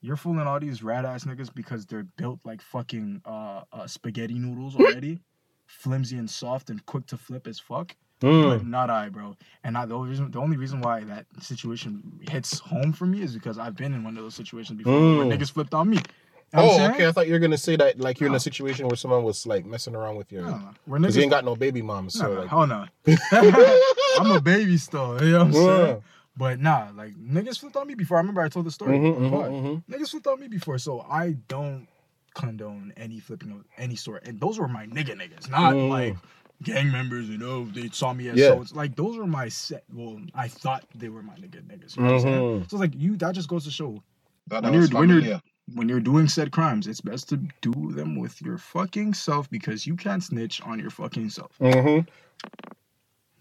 [0.00, 4.34] you're fooling all these rad ass niggas because they're built like fucking uh, uh spaghetti
[4.38, 5.18] noodles already,
[5.66, 7.96] flimsy and soft and quick to flip as fuck.
[8.20, 8.58] Mm.
[8.58, 9.34] But not I, bro.
[9.64, 13.20] And I, the only reason the only reason why that situation hits home for me
[13.20, 15.36] is because I've been in one of those situations before where Mm.
[15.36, 15.96] niggas flipped on me.
[15.96, 17.08] You know Oh, okay.
[17.08, 19.44] I thought you were gonna say that like you're in a situation where someone was
[19.44, 20.42] like messing around with your.
[20.42, 20.68] No, no.
[20.84, 22.48] Where Because you ain't got no baby moms, so no, like.
[22.48, 22.86] hell no.
[24.18, 25.22] I'm a baby still.
[25.24, 26.02] You know what I'm saying?
[26.36, 28.16] But nah, like niggas flipped on me before.
[28.16, 28.98] I remember I told the story.
[28.98, 29.50] Mhm, on the mhm, pod.
[29.52, 29.84] mhm.
[29.90, 31.86] Niggas flipped on me before, so I don't
[32.34, 34.26] condone any flipping of any sort.
[34.26, 35.88] And those were my nigga niggas, not Mm.
[35.88, 36.16] like
[36.64, 37.28] gang members.
[37.28, 38.48] You know, they saw me as Yeah.
[38.48, 38.62] so.
[38.62, 39.84] It's like those were my set.
[39.92, 41.96] Well, I thought they were my nigga niggas.
[41.96, 42.42] You know what I'm saying?
[42.42, 42.70] Mhm.
[42.70, 43.16] So it's like you.
[43.16, 44.02] That just goes to show
[44.48, 45.40] That when you're when you're
[45.74, 49.86] when you're doing said crimes, it's best to do them with your fucking self because
[49.86, 51.52] you can't snitch on your fucking self.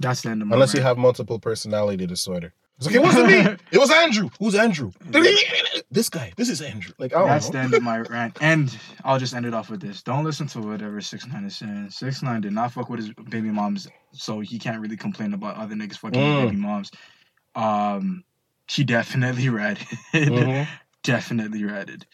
[0.03, 2.53] That's the end of my Unless you have multiple personality disorder.
[2.77, 3.37] It's like, it wasn't me.
[3.71, 4.29] It was Andrew.
[4.39, 4.91] Who's Andrew?
[5.91, 6.33] this guy.
[6.37, 6.93] This is Andrew.
[6.97, 7.51] Like, I don't That's know.
[7.59, 8.37] the end of my rant.
[8.41, 10.01] And I'll just end it off with this.
[10.03, 11.89] Don't listen to whatever Six Nine is saying.
[11.91, 15.55] Six Nine did not fuck with his baby moms, so he can't really complain about
[15.57, 16.43] other niggas fucking Mm.
[16.45, 16.91] baby moms.
[17.55, 18.23] Um,
[18.69, 19.87] he definitely ratted.
[20.13, 20.67] Mhm.
[21.03, 22.05] definitely ratted.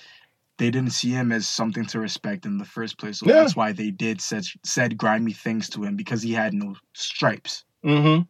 [0.58, 3.36] They didn't see him as something to respect in the first place, so Yeah.
[3.36, 7.64] that's why they did said said grimy things to him because he had no stripes.
[7.86, 8.28] Mhm.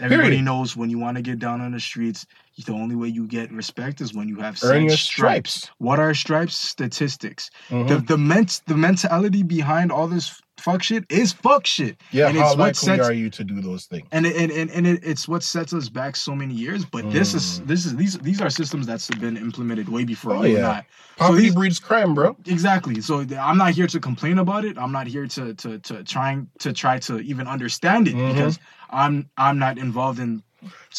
[0.00, 0.44] Everybody Period.
[0.44, 2.26] knows when you want to get down on the streets,
[2.66, 5.02] the only way you get respect is when you have Earn stripes.
[5.02, 5.70] stripes.
[5.78, 6.54] What are stripes?
[6.56, 7.50] Statistics.
[7.70, 7.88] Mhm.
[7.88, 11.96] The the ment the mentality behind all this fuck shit is fuck shit.
[12.12, 14.06] yeah, and how it's what likely sets- are you to do those things?
[14.12, 16.84] And it, and and, and it, it's what sets us back so many years.
[16.84, 17.66] But this is Mm.
[17.66, 20.70] this is these these are systems that's been implemented way before Oh, you and yeah.
[20.70, 20.86] I.
[21.16, 22.36] Poverty these- breeds crime, bro.
[22.46, 23.00] Exactly.
[23.00, 24.78] So I'm not here to complain about it.
[24.78, 28.28] I'm not here to to to trying to try to even understand it Mhm.
[28.34, 28.58] because
[28.90, 30.42] I'm I'm not involved in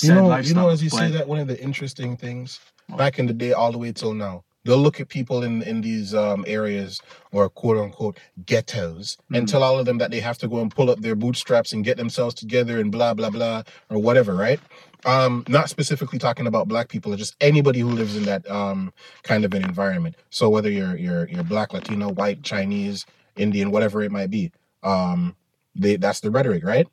[0.02, 2.60] You know, you know, as you say that, one of the interesting things
[2.98, 5.82] back in the day, all the way till now, they'll look at people in in
[5.82, 9.52] these um, areas or quote unquote ghettos and Mhm.
[9.52, 11.84] tell all of them that they have to go and pull up their bootstraps and
[11.84, 14.60] get themselves together and blah blah blah or whatever, right?
[15.06, 18.94] Um, not specifically talking about black people, just anybody who lives in that um,
[19.24, 20.16] kind of an environment.
[20.30, 24.52] So whether you're you're you're black, Latino, white, Chinese, Indian, whatever it might be,
[24.84, 25.36] um,
[25.76, 26.88] they that's the rhetoric, right?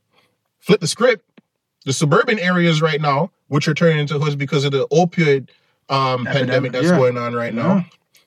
[0.61, 1.25] Flip the script
[1.85, 5.49] the suburban areas right now, which are turning into hoods because of the opioid
[5.89, 6.97] um, Epidemic, pandemic that's yeah.
[6.97, 7.77] going on right now.
[7.77, 7.83] Yeah.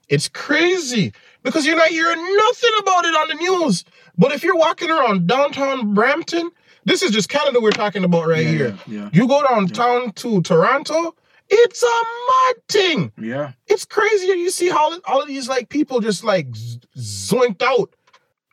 [0.09, 3.85] It's crazy because you're not hearing nothing about it on the news.
[4.17, 6.51] But if you're walking around downtown Brampton,
[6.85, 8.77] this is just Canada we're talking about right yeah, here.
[8.87, 9.09] Yeah.
[9.13, 11.15] You go downtown to Toronto,
[11.49, 11.85] it's a
[12.29, 13.11] mad thing.
[13.17, 13.51] Yeah.
[13.67, 14.27] It's crazy.
[14.27, 16.49] You see how all of these like people just like
[16.97, 17.93] zoinked out.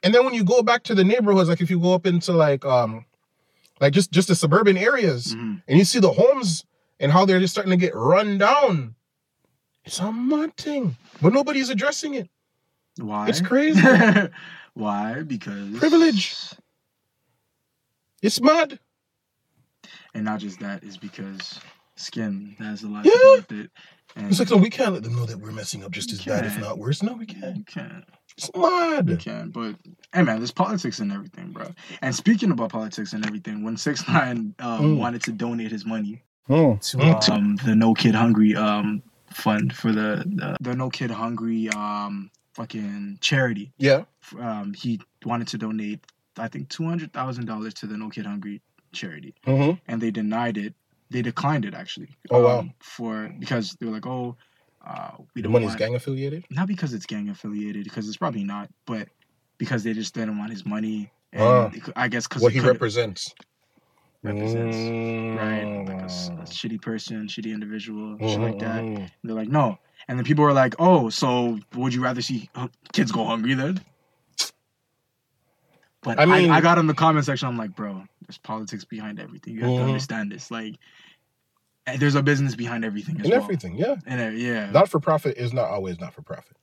[0.03, 2.33] And then when you go back to the neighborhoods, like if you go up into
[2.33, 3.05] like um
[3.81, 5.63] like just just the suburban areas Mhm.
[5.67, 6.65] and you see the homes
[7.01, 8.95] and how they're just starting to get run down.
[9.89, 10.97] It's a mad thing.
[11.23, 12.29] But nobody's addressing it.
[12.99, 13.27] Why?
[13.29, 13.81] It's crazy.
[14.75, 15.23] Why?
[15.23, 16.35] Because Privilege.
[18.21, 18.79] It's mud.
[20.13, 21.59] and not just that is because
[21.97, 23.13] skin has a lot Yeah.
[23.13, 23.71] to do with it.
[24.15, 26.19] And It's like, no, we can't let them know that we're messing up just You
[26.19, 26.77] as bad, if can't.
[26.79, 27.03] worse.
[27.03, 27.57] No, we can't.
[27.57, 28.05] you can't.
[28.37, 29.19] It's You mad.
[29.21, 29.77] can, but
[30.13, 31.73] hey man, there's politics and everything, bro.
[32.03, 34.99] And speaking about politics and everything, when Six Nine um, Mm.
[34.99, 36.79] wanted to donate his money Mm.
[36.91, 37.29] to Mm.
[37.31, 42.31] um, the No Kid Hungry um fund for the the, the No Kid Hungry um
[42.55, 44.05] fucking charity, Yeah.
[44.39, 46.05] um he wanted to donate
[46.39, 48.63] I think two hundred thousand dollars to the No Kid Hungry
[48.93, 50.75] charity, hmm and they denied it.
[51.11, 52.11] They declined it actually.
[52.31, 52.59] Oh, wow.
[52.61, 54.37] um, For because they were like, oh,
[54.87, 56.45] uh, we The don't money's want gang affiliated?
[56.51, 59.09] not because it's gang affiliated, because it's probably not, but
[59.59, 61.11] because they just didn't want his money.
[61.33, 61.71] And Ah.
[61.73, 63.33] it I guess because What he represents.
[64.23, 64.77] Represents,
[65.41, 65.65] right?
[65.87, 66.41] Like a, Mm.
[66.49, 68.83] shitty person, shitty individual, shit like that.
[68.83, 69.79] Mhm, And they're like, no.
[70.09, 73.55] And then people are like, oh, so would you rather see uh, kids go hungry
[73.55, 73.81] then?
[76.03, 77.49] But I I, mean- I, got in the comment section.
[77.49, 79.55] I'm like, bro, there's politics behind everything.
[79.55, 79.77] You have Mhm.
[79.79, 80.51] to understand this.
[80.51, 80.77] Like,
[81.99, 83.43] there's a business behind everything as And well.
[83.43, 83.97] everything, yeah.
[84.07, 86.57] And uh, yeah, Not for profit is not always not for profit.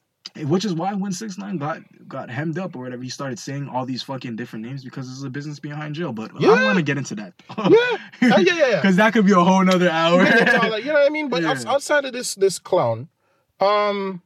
[0.43, 3.69] Which is why when Six Nine got got hemmed up or whatever, he started saying
[3.69, 6.11] all these fucking different names because there's a business behind jail.
[6.11, 6.47] But I Yeah.
[6.47, 7.33] don't want to get into that.
[7.57, 7.63] Yeah.
[7.67, 8.75] Oh, yeah, yeah, yeah.
[8.81, 10.19] Because that could be a whole nother hour.
[10.19, 11.29] We can talk like- you know what I mean?
[11.29, 11.55] But Yeah.
[11.67, 13.07] outside of this this clown,
[13.61, 14.21] um,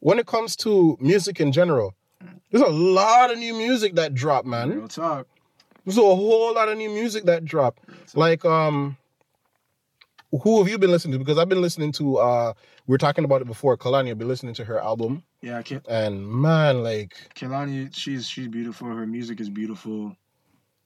[0.00, 1.94] when it comes to music in general,
[2.50, 4.70] there's a lot of new music that dropped, man.
[4.70, 5.26] Real talk.
[5.84, 7.82] There's a whole lot of new music that dropped.
[8.14, 8.96] Like, um,
[10.42, 11.18] who have you been listening to?
[11.18, 12.52] Because I've been listening to uh
[12.88, 15.22] we were talking about it before, Kehlani, I've been listening to her album.
[15.42, 18.88] Yeah, Ke- And man, like Kehlani, she's she's beautiful.
[18.88, 20.16] Her music is beautiful.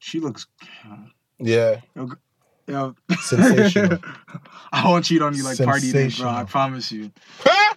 [0.00, 0.46] She looks.
[1.38, 1.76] yeah,
[2.66, 2.90] Yeah.
[3.20, 3.98] Sensational.
[4.72, 6.28] I won't cheat on you like party day, bro.
[6.28, 7.12] I promise you.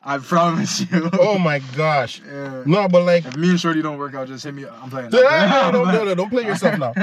[0.03, 1.09] I promise you.
[1.19, 2.21] oh my gosh.
[2.25, 2.63] Yeah.
[2.65, 4.65] No, but like If me and Shorty don't work out, just hit me.
[4.65, 5.09] I'm playing.
[5.13, 6.93] Yeah, don't, don't, don't play yourself now.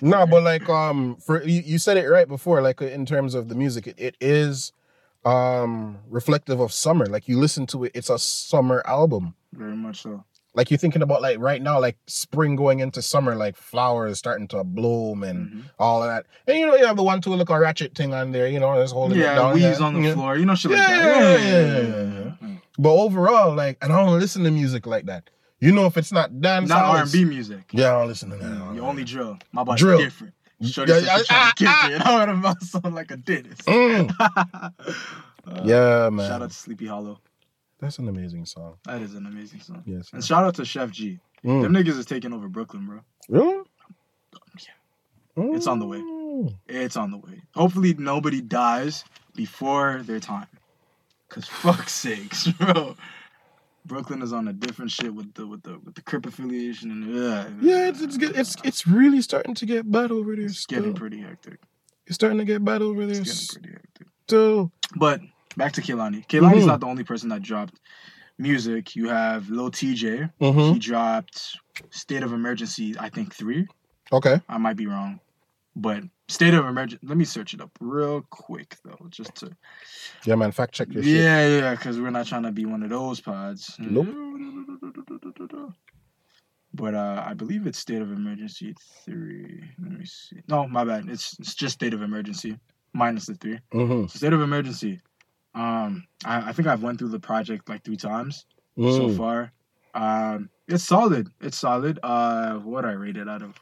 [0.00, 3.48] No, but like um for you, you said it right before, like in terms of
[3.48, 4.72] the music, it, it is
[5.26, 7.06] um reflective of summer.
[7.06, 9.34] Like you listen to it, it's a summer album.
[9.52, 10.24] Very much so.
[10.54, 14.48] like you're thinking about like right now, like spring going into summer, like flowers starting
[14.48, 15.62] to bloom and Mhm.
[15.78, 16.24] all of that.
[16.46, 18.58] And you know, you have the one two look a ratchet thing on there, you
[18.58, 19.52] know, that's holding it Yeah, down.
[19.54, 20.14] weaves on the yeah.
[20.14, 21.04] floor, you know, shit like that.
[21.04, 22.60] yeah, Yeah, yeah, yeah, yeah, Mm.
[22.78, 25.28] But overall, like, and I don't listen to music like that.
[25.60, 27.64] You know, if it's not dance, Not R and B music.
[27.72, 28.74] Yeah, I don't listen to that.
[28.74, 29.38] You only drill.
[29.52, 29.98] My body's Drill.
[29.98, 30.32] different.
[30.62, 31.90] Shorty Yeah, said yeah, she tryna ah, kick ah.
[31.90, 32.00] it.
[32.02, 33.66] I would have sound like a dentist.
[33.66, 34.72] Mm.
[35.48, 36.28] Uh, Yeah, man.
[36.28, 37.20] Shout out to Sleepy Hallow.
[37.78, 38.78] That's an amazing song.
[38.84, 39.84] That is an amazing song.
[39.86, 40.10] Yes.
[40.12, 41.20] And shout out to Sheff G.
[41.44, 41.62] Mm.
[41.62, 43.00] Them niggas is taking over Brooklyn, bro.
[43.28, 43.62] Really?
[45.36, 45.98] It's on the way.
[45.98, 46.54] Mm.
[46.66, 47.42] It's on the way.
[47.54, 50.48] Hopefully nobody dies before their time.
[51.28, 52.96] Cause fuck sakes, bro.
[53.86, 57.16] Brooklyn is on a different shit with the with the with the Crip affiliation and
[57.16, 60.46] uh, Yeah, it's it's, get, it's it's really starting to get bad over there.
[60.46, 60.80] it's Still.
[60.80, 61.58] getting pretty hectic.
[62.06, 63.20] It's starting to get bad over there.
[63.20, 64.06] It's getting pretty hectic.
[64.28, 64.72] Still.
[64.96, 65.20] But
[65.56, 66.26] back to Kehlani.
[66.26, 66.66] Kehlani's Mhm.
[66.66, 67.80] not the only person that dropped
[68.38, 68.94] music.
[68.96, 70.30] You have Lil Tjay.
[70.40, 70.72] Mm-hmm.
[70.74, 71.56] He dropped
[71.90, 73.66] State of Emergency, I think three.
[74.12, 74.40] Okay.
[74.48, 75.20] I might be wrong.
[75.78, 79.50] But State of Emergency, let me search it up real quick though, just to.
[80.24, 80.50] Yeah, man.
[80.50, 81.12] Fact check your shit.
[81.12, 83.76] Yeah, yeah, because we're not trying to be one of those pods.
[83.78, 84.08] Nope.
[86.74, 89.64] But uh, I believe it's State of Emergency three.
[89.82, 90.42] Let me see.
[90.46, 91.08] No, my bad.
[91.08, 92.58] It's it's just State of Emergency
[92.92, 93.58] minus the three.
[93.72, 94.08] Mm-hmm.
[94.08, 95.00] So State of Emergency.
[95.54, 98.44] Um, I, I think I've went through the project like three times
[98.76, 99.16] so Mm.
[99.16, 99.52] far.
[99.94, 101.28] Um, it's solid.
[101.40, 101.98] It's solid.
[102.02, 103.54] Uh, what I rate it out of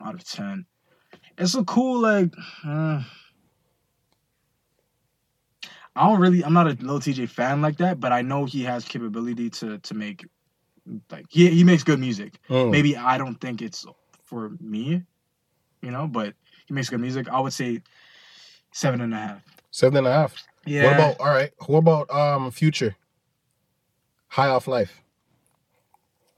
[0.00, 0.64] out of ten.
[1.38, 2.32] It's a cool like.
[2.64, 3.02] Uh,
[5.96, 6.44] I don't really.
[6.44, 9.78] I'm not a Lil Tjay fan like that, but I know he has capability to
[9.78, 10.26] to make
[11.10, 12.38] like he he makes good music.
[12.48, 12.70] Mm.
[12.70, 13.86] Maybe I don't think it's
[14.24, 15.02] for me,
[15.82, 16.34] you know, but
[16.66, 17.28] he makes good music.
[17.28, 17.80] I would say
[18.72, 19.42] seven and a half.
[19.70, 20.34] Seven and a half.
[20.66, 20.84] Yeah.
[20.84, 21.52] What about all right?
[21.66, 22.96] What about um Future?
[24.28, 25.00] High off life.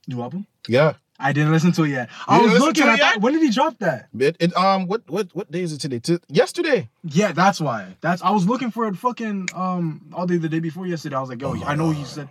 [0.06, 0.46] new album?
[0.68, 0.94] Yeah.
[1.18, 2.10] I didn't listen to it yet.
[2.28, 2.84] I was looking.
[2.84, 4.08] I thought, when did he drop that?
[4.18, 5.98] It, it um what what what day is it today?
[5.98, 6.88] T- yesterday.
[7.04, 7.96] Yeah, that's why.
[8.00, 11.16] That's I was looking for it fucking um all day the day before yesterday.
[11.16, 12.28] I was like, yo, I know you said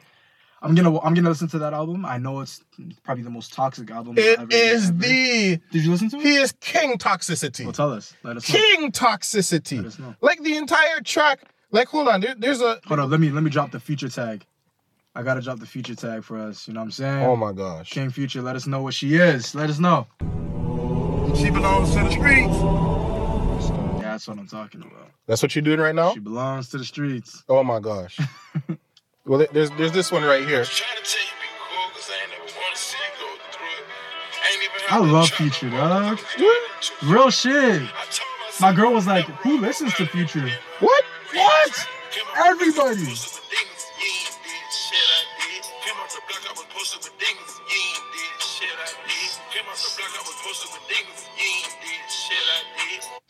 [0.62, 2.06] I'm gonna I'm gonna listen to that album.
[2.06, 2.64] I know it's
[3.04, 4.18] probably the most toxic album.
[4.18, 4.98] It ever- is ever.
[5.00, 6.24] the Did you listen to it?
[6.24, 7.64] he is king toxicity.
[7.66, 8.14] Well, tell us.
[8.24, 8.60] Let us know.
[8.60, 9.86] King Let toxicity.
[9.86, 10.16] us know.
[10.22, 11.42] Like the entire track.
[11.72, 14.10] Like hold on, there, there's a Hold on, Let me let me drop the feature
[14.10, 14.46] tag.
[15.18, 16.68] I gotta drop the future tag for us.
[16.68, 17.26] You know what I'm saying?
[17.26, 17.90] Oh my gosh.
[17.90, 19.56] King Future, let us know what she is.
[19.56, 20.08] Let us know.
[21.36, 22.54] She belongs to the streets.
[22.54, 25.10] Yeah, that's what I'm talking about.
[25.26, 26.14] That's what you're doing right now?
[26.14, 27.44] She belongs to the streets.
[27.48, 28.20] Oh my gosh.
[29.26, 30.66] well, there's there's this one right here.
[30.66, 33.68] Trying to tell you be cool, cause I ain't never wanna see you go through
[33.68, 33.86] it.
[34.52, 36.20] Ain't even I had love Future, to dog.
[37.04, 37.54] Real shit.
[37.54, 40.50] I told myself My girl was like, "Who listens to Future?"
[40.80, 41.04] What?
[41.34, 41.88] What?
[42.46, 43.06] Everybody.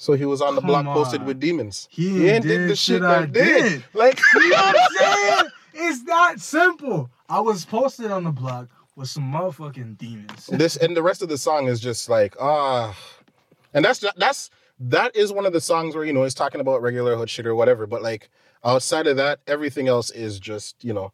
[0.06, 1.88] So he was on the Come block posted with demons.
[1.90, 3.84] He ain't did the shit I did.
[3.94, 4.98] Like You know what I'm
[5.40, 5.52] saying?
[5.74, 7.10] It's that simple.
[7.28, 10.46] I was posted on the block with some motherfucking demons.
[10.46, 12.96] this and the rest of the song is just like ah
[13.74, 16.82] and that's that's that is one of the songs where you know it's talking about
[16.84, 18.30] regular hood shit or whatever but like
[18.64, 21.12] outside of that everything else is just you know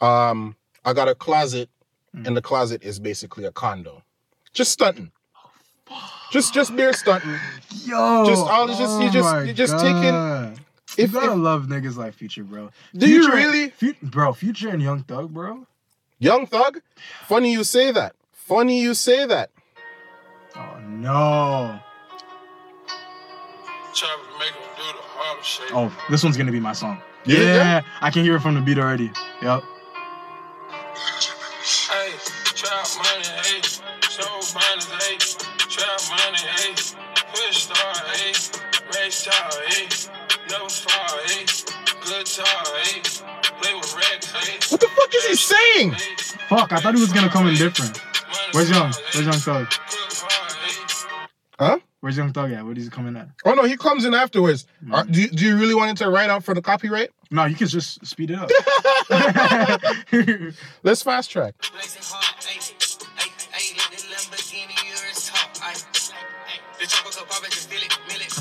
[0.00, 1.68] um i got a closet
[2.14, 2.26] Mm.
[2.26, 4.02] and the closet is basically a condo
[4.52, 5.12] just stunting
[6.30, 7.38] just just beer stunting
[7.84, 10.58] Yo, Just all- just- you oh just- oh my you just taking- God.
[10.98, 12.68] You if, gotta if love niggas like Future, bro.
[12.94, 14.32] do you really Fu- bro?
[14.34, 15.66] Future and Young Thug, bro.
[16.18, 16.80] young thug
[17.26, 19.50] funny you say that funny you say that
[20.54, 21.80] Oh no.
[25.72, 27.00] Oh, this one's gonna be my song.
[27.24, 27.38] Yeah?
[27.40, 29.10] Yeah, I can hear it from the beat already.
[29.42, 29.62] Yep.
[44.72, 45.92] What the fuck is he saying
[46.48, 47.98] Fuck, I thought he was gonna come in different.
[48.52, 48.92] Where's Young?
[49.14, 49.72] Where's Young Thug?
[51.58, 52.64] huh Where's Young Thug at?
[52.64, 53.28] Where does he come in at?
[53.44, 54.94] oh no he comes in afterwards Mm.
[54.94, 57.44] Uh, do, you- do you really want it to write out for the copyright No,
[57.44, 58.50] you can just speed it up.
[60.82, 61.54] let's fast track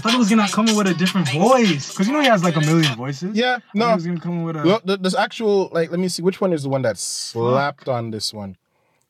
[0.02, 2.44] thought he was gonna come in with a different voice, cause you know he has
[2.44, 3.36] like a million voices.
[3.36, 3.96] Yeah, thought he no.
[3.96, 4.64] was gonna come in with a.
[4.64, 7.88] Well, th- this actual like, let me see, which one is the one that slapped
[7.88, 8.58] on this one?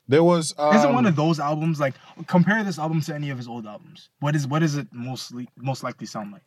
[0.07, 0.53] There was.
[0.57, 1.79] Um, Is it one of those albums?
[1.79, 1.93] Like,
[2.27, 4.09] compare this album to any of his old albums.
[4.19, 6.43] What is what is it mostly most likely sound like?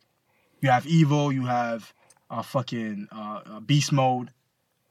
[0.61, 1.31] You have Evil.
[1.33, 1.91] You have
[2.29, 4.29] uh, fucking uh, uh, Beast Mode.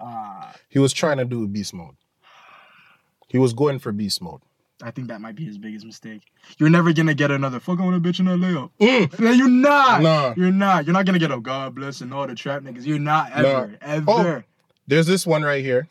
[0.01, 1.95] Uh, He was trying to do beast mode.
[3.29, 4.41] He was going for beast mode.
[4.85, 6.21] I think that might be his biggest mistake.
[6.59, 8.71] You're never gonna get another fuck on a bitch in that layup.
[8.79, 9.19] Mm.
[9.19, 10.03] Yeah, you're not.
[10.03, 10.35] Nah.
[10.37, 10.85] You're not.
[10.85, 12.85] You're not gonna get a God bless and all the trap niggas.
[12.85, 13.77] You're not ever, Nah.
[13.81, 14.45] ever.
[14.87, 15.89] There's this one right here.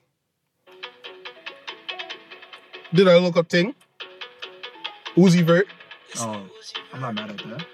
[2.93, 3.73] Did I look up thing?
[5.15, 5.65] Uzi Vert.
[6.19, 6.43] Oh,
[6.93, 7.65] I'm not mad at that.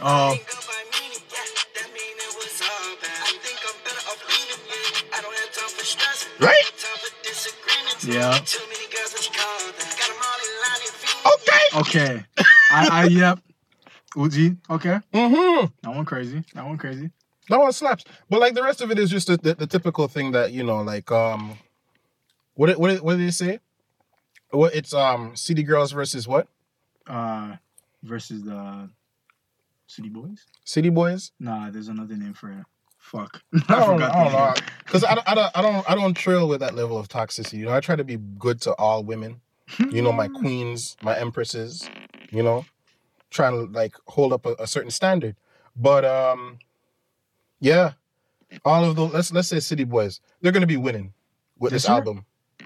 [0.00, 0.36] Oh.
[8.08, 8.38] Yeah.
[11.26, 11.78] Okay.
[11.80, 12.24] Okay.
[12.70, 13.38] I, I, yep.
[14.16, 14.56] Uzi.
[14.70, 14.98] Okay.
[15.12, 15.66] Mm-hmm.
[15.82, 16.42] That one crazy.
[16.54, 17.10] That one crazy.
[17.48, 18.04] That one slaps.
[18.30, 20.62] But like the rest of it is just the, the, the typical thing that you
[20.64, 21.58] know, like um,
[22.54, 23.60] what did- what did- what did they say?
[24.50, 26.48] What it's um, City Girls versus what?
[27.06, 27.56] Uh,
[28.02, 28.88] versus the
[29.86, 30.44] City Boys.
[30.64, 31.32] City Boys.
[31.38, 32.64] Nah, there's another name for it.
[33.08, 33.42] Fuck.
[33.68, 34.54] I don't, I don't know.
[34.84, 37.54] Because I, don't- I don't I don't I don't trail with that level of toxicity.
[37.58, 39.40] You know, I try to be good to all women.
[39.90, 41.88] You know, my queens, my empresses.
[42.30, 42.66] You know,
[43.30, 45.36] trying to like hold up a, a certain standard.
[45.74, 46.58] But um,
[47.60, 47.92] yeah,
[48.64, 49.12] all of those.
[49.12, 50.20] Let's let's say City Boys.
[50.42, 51.12] They're gonna be winning
[51.58, 51.96] with this This year?
[51.98, 52.24] album.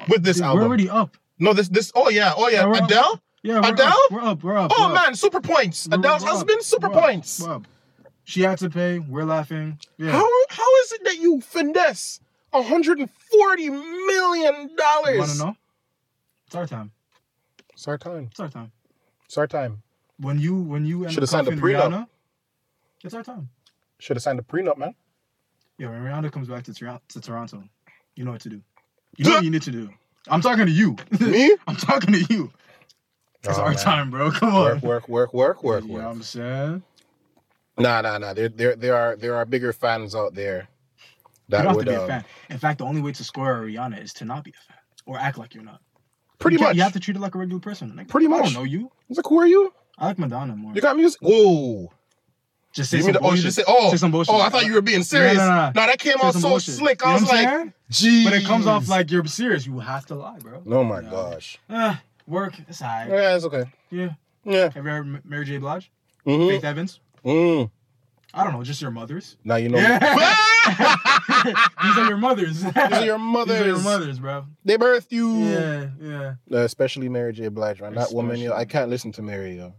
[0.09, 0.61] With this Dude, album.
[0.63, 1.17] We're already up.
[1.39, 1.93] No, this this.
[1.95, 2.63] Oh yeah, oh yeah.
[2.63, 2.85] Yeah, we're up.
[2.91, 3.23] Adele.
[3.45, 3.89] Yeah, we're Adele?
[3.89, 4.11] Up.
[4.13, 4.43] We're up.
[4.43, 4.73] We're up.
[4.75, 5.05] Oh we're up.
[5.07, 5.87] man, super points.
[5.89, 6.35] We're- Adele's we're up.
[6.35, 7.03] husband, super We're up.
[7.03, 7.43] points.
[7.45, 7.67] Up.
[8.25, 8.99] She had to pay.
[8.99, 9.79] We're laughing.
[9.99, 10.13] Yeah.
[10.13, 15.39] How how is it that you finesse 140 million You wanna dollars?
[15.41, 15.57] know?
[16.47, 16.93] It's our time.
[17.73, 18.29] It's our time.
[18.31, 18.73] It's our time.
[19.27, 19.83] It's our time.
[20.19, 21.91] When you when you Should've signed a prenup.
[21.91, 22.07] Rihanna,
[23.03, 23.49] it's our time.
[23.99, 24.95] Should have signed a prenup, man.
[25.79, 27.65] Yeah, when Rihanna comes back to, Tor- to Toronto,
[28.15, 28.61] you know what to do.
[29.17, 29.91] You know what you need to do.
[30.29, 30.97] I'm talking to you.
[31.21, 31.57] Me?
[31.67, 32.53] I'm talking to you.
[33.43, 33.79] It's Oh, our man.
[33.79, 34.31] time, bro.
[34.31, 34.63] Come on.
[34.63, 36.83] Work, work, work, work, work, You know what I'm saying?
[37.79, 38.35] Nah, nah, nah.
[38.35, 40.69] There, there, there are there are bigger fans out there
[41.49, 42.25] You don't have to be a um, fan.
[42.51, 44.79] In fact, the only way to score a Rihanna is to not be a fan
[45.07, 45.81] or act like you're not.
[46.39, 46.77] pretty you much.
[46.77, 47.95] You have to treat it like a regular person.
[47.97, 48.41] Like, Pretty I much.
[48.41, 48.91] I don't know you.
[49.09, 49.73] It's like, who are you?
[49.99, 50.73] I like Madonna more.
[50.75, 51.21] You got music?
[51.23, 51.93] Whoa.
[52.73, 53.45] just say You some mean oh, you bullshit.
[53.45, 54.35] just say, oh, Say some bullshit.
[54.35, 55.37] oh, I thought you were being serious.
[55.37, 55.55] no, no.
[55.55, 56.75] Nah, that came Say out so bullshit.
[56.75, 57.07] slick.
[57.07, 58.25] I know was like, geez.
[58.25, 59.67] But it comes off like you're serious.
[59.67, 60.63] You have to lie, bro.
[60.67, 61.59] oh my gosh.
[61.71, 61.95] Eh,
[62.27, 62.55] work.
[62.69, 63.09] It's alright.
[63.09, 63.65] Yeah, it's okay.
[63.91, 64.11] Yeah.
[64.45, 64.71] Yeah.
[64.71, 65.59] Have you ever Mary J.
[65.59, 65.91] Blige?
[66.27, 66.49] Mm-hmm.
[66.49, 67.01] Faith Evans?
[67.25, 67.71] Mm.
[68.35, 69.37] I don't know, just your mothers.
[69.45, 69.79] Now you know.
[71.83, 72.63] These are your mothers.
[72.63, 73.59] These are your mothers.
[73.59, 74.47] These are your mothers, bro.
[74.65, 75.39] They birthed you.
[75.45, 76.35] Yeah, yeah.
[76.51, 77.49] Uh, especially Mary J.
[77.49, 77.95] Blige, man.
[77.95, 78.67] That woman, yo, I Especially.
[78.71, 79.75] can't listen to Mary, yo.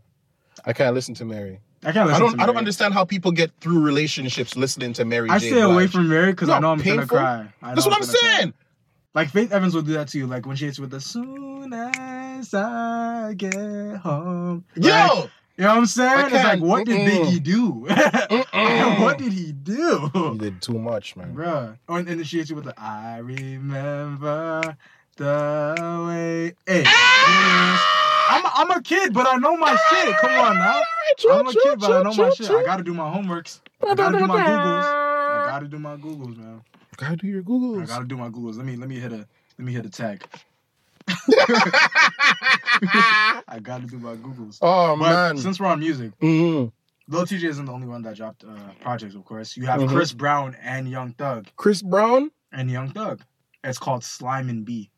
[0.65, 1.59] I can't listen to Mary.
[1.85, 2.37] I can't listen I don't.
[2.37, 5.49] to I don't understand how people get through relationships listening to Mary I J.
[5.49, 7.05] stay away from Mary because I know I'm painful.
[7.07, 7.69] gonna cry.
[7.69, 8.37] I That's what I'm gonna cry.
[8.37, 8.53] saying.
[9.15, 10.27] Like Faith Evans will do that to you.
[10.27, 13.53] Like when she hits with the soon as I get
[13.97, 14.63] home.
[14.75, 16.25] Yo, Like, you know what I'm saying?
[16.25, 17.25] It's like, what did Mm-mm.
[17.25, 17.87] Biggie do?
[19.03, 20.09] What did he do?
[20.13, 21.35] He did too much, man.
[21.35, 21.77] Bruh.
[21.89, 24.75] Oh, and, and then she hits you with the I remember
[25.17, 26.53] the way.
[26.65, 26.83] Hey.
[26.87, 30.15] I'm a, I'm a kid, but I know my shit.
[30.17, 30.81] Come on now.
[31.31, 32.49] I'm a kid, but I know my shit.
[32.49, 33.59] I gotta do my homeworks.
[33.85, 34.83] I gotta do my Googles.
[34.85, 36.61] I gotta do my Googles, man.
[36.97, 37.83] Gotta do your Googles.
[37.83, 38.55] I gotta do my Googles.
[38.57, 40.23] Let me let me hit a let me hit a tag.
[42.27, 44.57] I gotta do my Googles.
[44.61, 45.37] oh But man.
[45.37, 46.71] since we're on music, Mhm.
[47.09, 49.57] Lil Tjay isn't the only one that dropped uh, projects, of course.
[49.57, 49.89] You have Mhm.
[49.89, 51.47] Chris Brown and Young Thug.
[51.57, 53.21] Chris Brown, And Young Thug.
[53.63, 54.89] It's called Slime and B,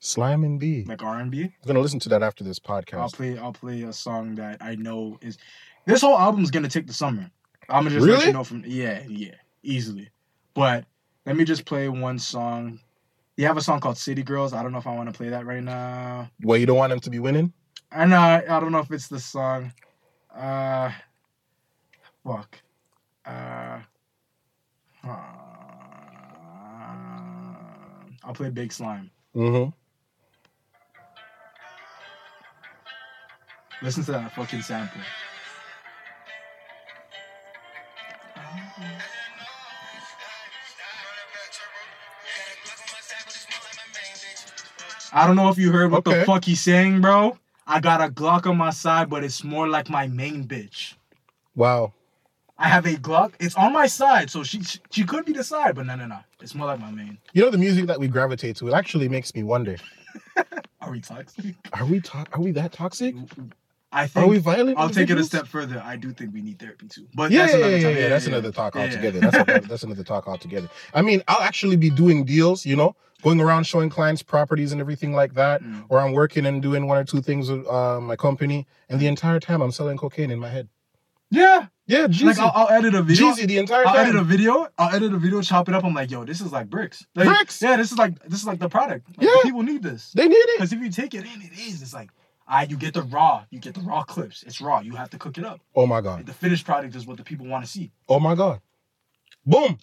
[0.00, 0.84] Slime and B.
[0.86, 1.42] like R and B.
[1.44, 2.98] I'm gonna listen to that after this podcast.
[2.98, 5.38] I'll play I'll play a song that I know is
[5.86, 7.30] this whole album's gonna take the summer.
[7.68, 10.10] I'm gonna just let you know from yeah, yeah, easily.
[10.54, 10.84] But
[11.26, 12.80] let me just play one song.
[13.36, 14.54] You have a song called City Girls.
[14.54, 16.30] I don't know if I want to play that right now.
[16.42, 17.52] Well, you don't want them to be winning.
[17.92, 19.72] I know I, I don't know if it's the song.
[20.34, 20.90] Uh
[22.24, 22.58] fuck.
[23.24, 23.80] Uh,
[25.04, 25.18] uh
[28.24, 29.10] I'll play Big Slime.
[29.34, 29.70] Mm-hmm.
[33.84, 35.00] Listen to that fucking sample.
[45.12, 46.20] I don't know if you heard what Okay.
[46.20, 47.36] the fuck he's saying, bro.
[47.66, 50.94] I got a Glock on my side, but it's more like my main bitch.
[51.54, 51.92] Wow.
[52.58, 53.34] I have a Glock.
[53.40, 56.18] It's on my side, so she she could be the side, but no, no, no.
[56.40, 57.18] It's more like my main.
[57.34, 58.68] You know the music that we gravitate to.
[58.68, 59.76] It actually makes me wonder:
[60.80, 61.54] Are we toxic?
[61.72, 63.14] Are we to- Are we that toxic?
[63.92, 64.78] I Are think we violent?
[64.78, 65.80] I'll take it a step further.
[65.84, 67.06] I do think we need therapy too.
[67.14, 69.20] But Yeah, that's yeah, another yeah, yeah, That's another talk altogether.
[69.20, 70.68] That's a, that's another talk altogether.
[70.92, 72.66] I mean, I'll actually be doing deals.
[72.66, 75.84] You know, going around showing clients properties and everything like that, Mm.
[75.88, 79.06] or I'm working and doing one or two things with uh, my company, and the
[79.06, 80.68] entire time I'm selling cocaine in my head.
[81.30, 81.66] Yeah.
[81.88, 82.24] Yeah, Jeezy.
[82.24, 83.26] Like I'll, I'll edit a video.
[83.30, 84.06] Jeezy the entire I'll time.
[84.08, 84.66] edit a video.
[84.76, 85.84] I'll edit a video, chop it up.
[85.84, 87.06] I'm like, yo, this is like bricks.
[87.14, 87.62] Like, Bricks?
[87.62, 89.08] Yeah, this is like this is like the product.
[89.16, 89.42] Like, Yeah.
[89.44, 90.10] People need this.
[90.12, 90.58] they need it.
[90.58, 91.82] Because if you take it in, it is.
[91.82, 92.10] It's like,
[92.46, 93.44] I you get the raw.
[93.50, 94.44] You get the raw clips.
[94.44, 94.80] It's raw.
[94.80, 95.60] You have to cook it up.
[95.74, 96.26] Oh my god.
[96.26, 97.90] The finished product is what the people want to see.
[98.08, 98.60] Oh my god.
[99.44, 99.78] Boom.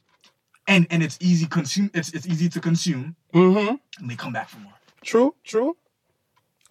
[0.68, 1.92] And and it's easy consume.
[1.94, 3.16] It's it's easy to consume.
[3.34, 3.76] Mm-hmm.
[4.00, 4.74] And they come back for more.
[5.04, 5.36] True.
[5.44, 5.76] True.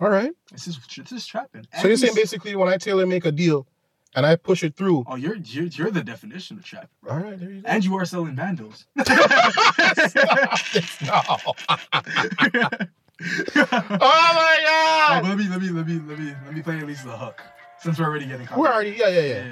[0.01, 0.32] All right.
[0.51, 1.66] This is this is trapping.
[1.80, 3.66] So you're saying basically when I tailor make a deal
[4.14, 5.05] and I push it through.
[5.07, 6.88] Oh, you're you're you're the definition of trapping.
[7.09, 7.68] All right, there you go.
[7.68, 8.84] And you are selling bandos.
[13.56, 15.24] oh my Oh, god.
[15.24, 17.40] let me let me let me let me let me play at least the hook.
[17.78, 19.26] Since we're already getting We're already yeah yeah yeah.
[19.26, 19.44] Yeah.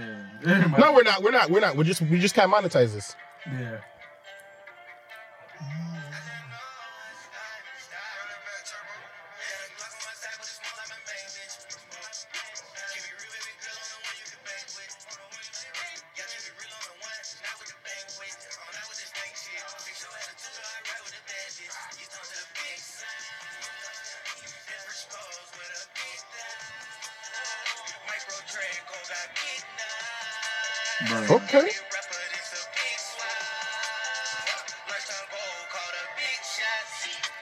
[0.47, 0.59] yeah.
[0.71, 0.77] yeah.
[0.79, 1.23] No, we're not.
[1.23, 1.51] We're not.
[1.51, 1.77] We're not.
[1.77, 3.15] We're just we just can't monetize this.
[3.53, 3.79] yeah.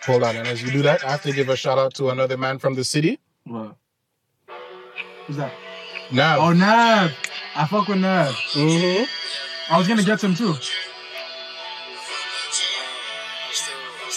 [0.08, 2.08] Hold on, and as you do that, I have to give a shout out to
[2.08, 3.20] another man from the city.
[3.44, 3.76] What?
[5.26, 5.52] Who's that?
[6.10, 6.38] Now.
[6.38, 7.12] Oh, Nav.
[7.54, 8.32] I fuck with Nav.
[8.54, 9.04] Mm-hmm.
[9.70, 10.52] I was gonna get some too.
[10.52, 10.70] Is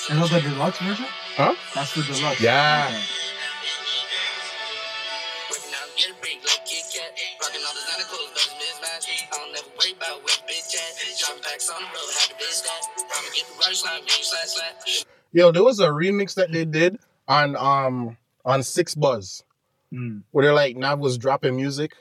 [0.07, 1.05] that the deluxe version?
[1.35, 1.55] Huh?
[1.75, 2.39] That's the deluxe.
[2.39, 2.87] Yeah.
[2.87, 3.03] Okay.
[15.33, 19.43] Yo, there was a remix that they did on um on 6ixBuzz
[19.93, 20.23] Mm.
[20.31, 21.91] where they're like Nav was dropping music,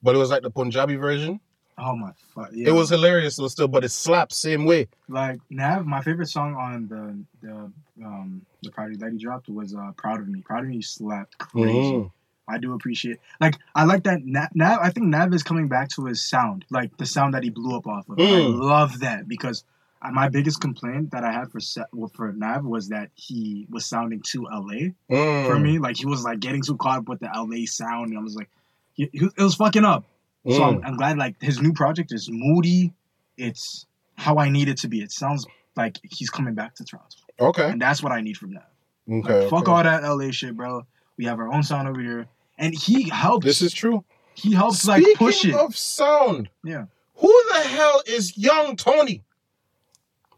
[0.00, 1.40] but it was like the Punjabi version.
[1.76, 2.50] Oh my fuck.
[2.52, 2.68] Yeah.
[2.68, 4.86] It was hilarious though still, but it slaps same way.
[5.08, 5.84] like Nav.
[5.86, 7.72] My favorite song on the the
[8.06, 11.36] um the project that he dropped was uh "Proud of Me." "Proud of Me" slapped
[11.38, 11.72] crazy.
[11.72, 12.12] Mhm.
[12.46, 13.18] I do appreciate.
[13.40, 14.78] Like I like that Nav, Nav.
[14.80, 17.76] I think Nav is coming back to his sound, like the sound that he blew
[17.76, 18.20] up off of.
[18.20, 18.60] I Mm.
[18.60, 19.64] love that because
[20.12, 21.60] my biggest complaint that I had for
[21.92, 25.46] well, for Nav was that he was sounding too LA Mm.
[25.46, 25.78] for me.
[25.78, 28.34] Like he was like getting too caught up with the LA sound, and I was
[28.36, 28.48] like,
[28.94, 30.04] he, he- it was fucking up.
[30.48, 30.62] So Mm.
[30.78, 32.92] I'm, I'm glad like his new project is moody.
[33.36, 33.86] It's
[34.16, 35.02] how I need it to be.
[35.02, 35.46] It sounds
[35.76, 37.68] like he's coming back to Toronto, Okay.
[37.70, 38.62] and that's what I need from Nav.
[39.06, 39.48] Like, Okay.
[39.50, 39.70] fuck okay.
[39.72, 40.86] all that LA shit, bro.
[41.18, 42.26] We have our own sound over here,
[42.58, 43.44] and he helps.
[43.44, 44.04] This is true.
[44.34, 45.54] he helps Speaking like push it.
[45.54, 46.86] of sound, Yeah.
[47.16, 49.22] who the hell is young Tony?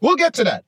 [0.03, 0.65] We'll get to that.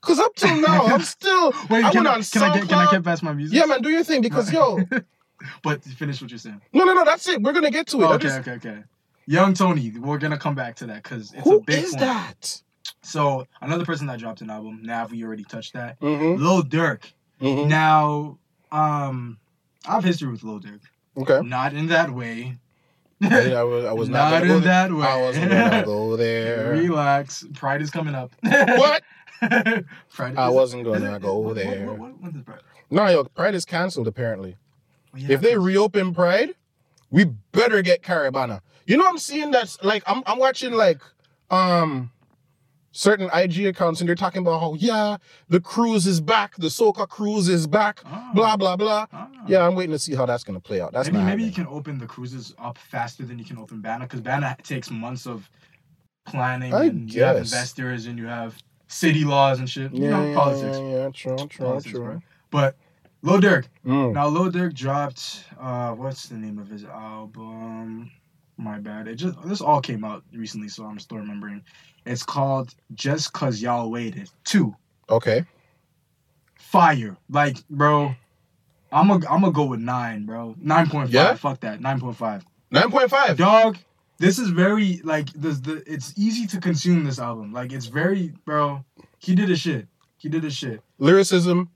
[0.00, 1.52] Cause up till now, I'm still.
[1.70, 3.56] Wait, I can, I, on can I get can I get past my music?
[3.58, 4.78] Yeah, man, do your thing because yo,
[5.62, 6.60] but finish what you're saying.
[6.72, 7.42] no, no, no, that's it.
[7.42, 8.04] We're gonna get to it.
[8.06, 8.78] Okay, just- okay, okay.
[9.26, 12.00] Young Tony, we're gonna come back to that because it's Who a big is one.
[12.00, 12.62] that?
[13.02, 16.00] So another person that dropped an album, Nav, we already touched that.
[16.00, 16.42] Mm-hmm.
[16.42, 17.02] Lil Durk.
[17.40, 17.68] mm-hmm.
[17.68, 18.38] Now,
[18.72, 19.36] um,
[19.86, 20.80] I have history with Lil Durk.
[21.18, 21.46] Okay.
[21.46, 22.56] Not in that way.
[23.22, 24.88] I, I was, I was not, not in go there.
[24.88, 25.06] that way.
[25.06, 26.70] I wasn't gonna go there.
[26.72, 27.44] Relax.
[27.54, 28.32] Pride is coming up.
[28.42, 29.02] What?
[30.10, 31.86] Pride I wasn't gonna go what- what- there.
[31.86, 32.60] What, what, when is Pride?
[32.90, 34.56] No, yo, Pride is canceled apparently.
[35.16, 36.54] Yeah, if they reopen Pride,
[37.10, 38.60] we better get Caribana.
[38.86, 41.00] You know, I'm seeing that's like I'm I'm watching like
[41.50, 42.10] um
[42.98, 45.16] certain IG accounts and they're talking about how yeah
[45.48, 49.06] the cruise is back, the Soca cruise is back, Ah, blah blah blah.
[49.12, 49.28] ah.
[49.46, 50.92] Yeah, I'm waiting to see how that's gonna play out.
[50.92, 54.04] That's maybe maybe you can open the cruises up faster than you can open Bana
[54.04, 55.48] because Bana takes months of
[56.26, 58.56] planning I and you have investors and you have
[58.88, 59.92] city laws and shit.
[59.94, 60.78] You know, yeah, politics.
[60.78, 62.04] Yeah, yeah, true, true, Politics, true.
[62.04, 62.22] bro.
[62.50, 62.76] But
[63.22, 63.66] Lil Durk.
[63.86, 64.12] Mm.
[64.12, 68.10] Now Lil Durk dropped uh what's the name of his album?
[68.60, 69.06] My bad.
[69.08, 71.62] It just this all came out recently, so I'm still remembering.
[72.04, 74.28] It's called Just Cause Y'all Waited.
[74.44, 74.74] Two.
[75.08, 75.44] Okay.
[76.56, 77.16] Fire.
[77.30, 78.14] Like, bro.
[78.90, 80.54] I'm a I'm gonna go with nine, bro.
[80.60, 81.14] Nine point five.
[81.14, 81.34] Yeah?
[81.34, 81.80] Fuck that.
[81.80, 82.44] Nine point five.
[82.70, 83.36] Nine point five.
[83.36, 83.78] Dog,
[84.18, 87.52] this is very like the the it's easy to consume this album.
[87.52, 88.84] Like it's very bro.
[89.18, 89.86] He did his shit.
[90.16, 90.80] He did his shit.
[90.98, 91.70] Lyricism,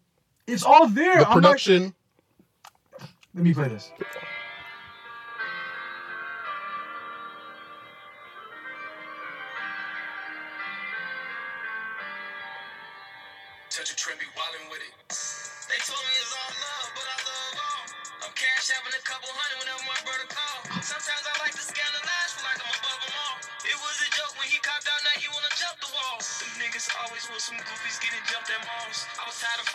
[0.48, 1.18] It's all there.
[1.18, 1.94] the I'm not- production.
[3.34, 3.92] let me play this.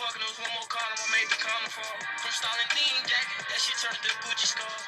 [0.08, 1.98] Was tired there was one more call, I made the counter fall.
[2.16, 4.80] From styling Dean jacket, that shit turned to Gucci scarf.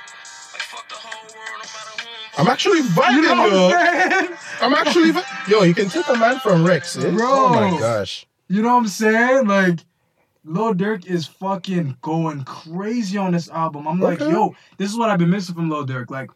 [0.52, 3.70] Like fuck the whole world, no matter who I'm actually vibing, You know what yo.
[3.76, 4.36] I'm?
[4.62, 5.62] I'm actually, vi- yo.
[5.62, 7.10] You can take a man from Rex, eh?
[7.10, 7.26] Bro.
[7.30, 8.26] Oh my gosh.
[8.48, 9.46] You know what I'm saying?
[9.46, 9.80] Like,
[10.44, 13.86] Lil Durk is fucking going crazy on this album.
[13.86, 14.30] I'm like, Okay.
[14.32, 16.10] yo, this is what I've been missing from Lil Durk.
[16.10, 16.30] Like,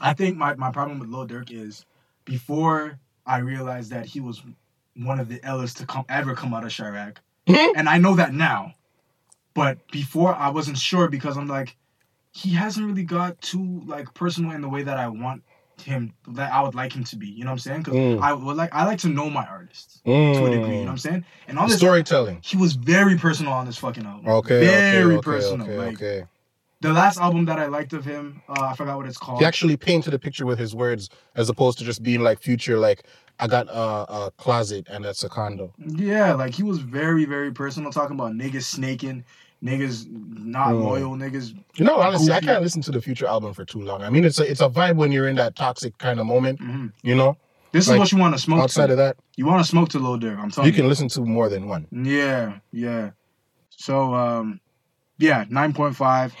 [0.00, 1.84] I think my, my problem with Lil Durk is
[2.24, 4.42] before I realized that he was
[4.96, 7.16] one of the illest to come ever come out of Chiraq.
[7.48, 7.72] Mhm.
[7.76, 8.72] and I know that now.
[9.54, 11.76] But before I wasn't sure because I'm like,
[12.32, 15.42] he hasn't really got too like personal in the way that I want
[15.82, 17.28] him that I would like him to be.
[17.28, 17.82] You know what I'm saying?
[17.82, 18.20] Because Mm.
[18.20, 20.56] I would like I like to know my artists to a degree.
[20.56, 21.24] You know what I'm saying?
[21.48, 22.38] And on this Storytelling.
[22.42, 24.26] he was very personal on this fucking album.
[24.28, 24.60] Okay.
[24.60, 25.66] Very okay, okay, personal.
[25.66, 25.76] Okay.
[25.78, 26.24] like okay.
[26.88, 29.38] The last album that I liked of him, uh, I forgot what it's called.
[29.40, 32.78] He actually painted a picture with his words, as opposed to just being like future.
[32.78, 33.04] Like
[33.40, 33.80] I got a,
[34.26, 35.72] a closet and that's a condo.
[35.78, 39.24] yeah, like he was very, very personal, talking about niggas snaking,
[39.62, 40.82] niggas not Mm.
[40.84, 41.54] loyal, niggas.
[41.76, 44.02] You know, honestly, I can't listen to the future album for too long.
[44.02, 46.60] I mean, it's a it's a vibe when you're in that toxic kind of moment.
[46.60, 46.92] mhm.
[47.02, 47.36] You know,
[47.72, 48.60] This Like, is what you want to smoke.
[48.60, 48.92] outside to.
[48.92, 50.38] of that, you want to smoke to Lil Durk.
[50.38, 50.80] I'm telling you you.
[50.82, 51.88] can listen to more than one.
[51.90, 53.10] Yeah, yeah.
[53.70, 54.60] So, um,
[55.18, 56.32] yeah, nine point five.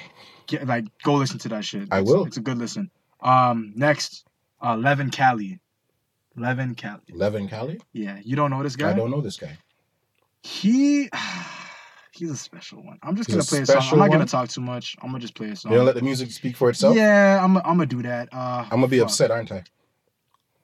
[0.46, 1.88] Get like go listen to that shit.
[1.90, 2.24] I It's- will.
[2.26, 2.90] It's a good listen.
[3.22, 4.24] Um, next,
[4.62, 5.58] uh, Leven Kali.
[6.36, 7.00] Leven Kali.
[7.12, 7.80] Leven Kali.
[7.92, 8.90] Yeah, you don't know this guy.
[8.90, 9.56] I don't know this guy.
[10.42, 11.08] He,
[12.12, 12.98] he's a special one.
[13.02, 13.92] I'm just He's gonna a play a song.
[13.92, 14.26] I'm not gonna one?
[14.26, 14.96] talk too much.
[15.00, 15.72] I'm gonna just play a song.
[15.72, 16.96] You gonna let the music speak for itself?
[16.96, 17.56] yeah, I'm.
[17.58, 18.28] I'm gonna do that.
[18.32, 19.06] Uh, I'm gonna be fuck.
[19.08, 19.62] upset, aren't I?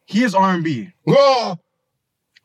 [0.06, 0.90] He is R&B.
[1.06, 1.56] Oh,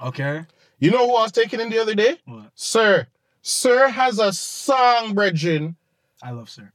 [0.02, 0.46] Okay.
[0.78, 2.18] you know who I was taking in the other day?
[2.26, 2.52] What?
[2.54, 3.08] Sir.
[3.42, 5.76] Sir has a song, Bridgin.
[6.22, 6.72] I love Sir.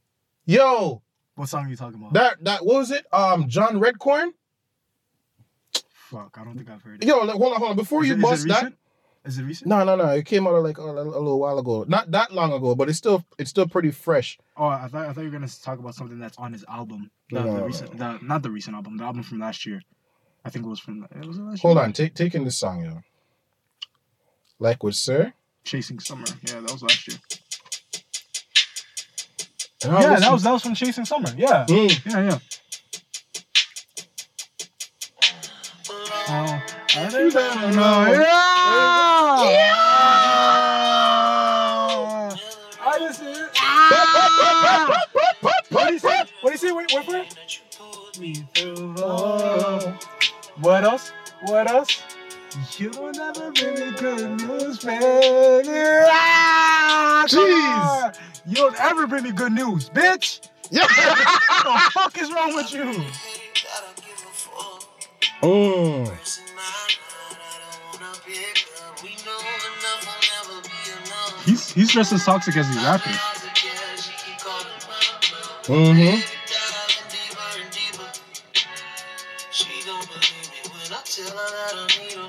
[0.50, 1.00] Yo,
[1.36, 2.12] What song are you talking about?
[2.14, 3.06] that that what was it?
[3.12, 4.30] Um, John Redcorn.
[5.92, 7.06] Fuck, I don't think I've heard it.
[7.06, 7.76] Yo, like, hold on, hold on.
[7.76, 8.72] Before Is you it bust that?
[9.24, 9.68] Is it recent?
[9.68, 10.08] no, no, no.
[10.08, 11.84] It came out like a, a little while ago.
[11.86, 14.38] Not that long ago, but it's still it's still pretty fresh.
[14.56, 17.12] Oh, I thought I thought you were gonna talk about something that's on his album.
[17.30, 19.80] The, No, the recent, the, not the recent album, the album from last year.
[20.44, 21.06] I think it was from.
[21.14, 21.68] It was last year.
[21.68, 21.84] Hold year?
[21.84, 23.02] on, take taking this song, yo.
[24.58, 25.32] Like with Sir.
[25.62, 26.24] Chasing Summer.
[26.48, 27.18] Yeah, that was last year.
[29.82, 31.30] Yeah, listen- that was that was from Chasing Summer.
[31.36, 32.06] Yeah, Mm.
[32.06, 32.38] yeah, yeah.
[36.32, 36.62] Oh,
[36.96, 37.34] I didn't
[37.76, 38.12] know.
[38.12, 38.20] Yeah.
[42.82, 43.22] I just.
[43.56, 45.00] Ah!
[45.70, 46.18] What do you say?
[46.40, 46.72] What do you say?
[46.72, 47.36] Wait, wait for it.
[50.60, 51.12] What else?
[51.46, 52.02] What else?
[52.78, 55.70] You don't ever bring me good news, baby.
[56.10, 58.18] Ah, Jeez.
[58.44, 58.50] On.
[58.50, 60.48] You don't ever bring me good news, bitch.
[60.70, 60.86] Yeah.
[61.60, 63.04] What the fuck is wrong with you?
[65.42, 66.16] Mm.
[71.44, 73.12] He's he's just as toxic as he's rapping.
[75.64, 76.20] Mm-hmm.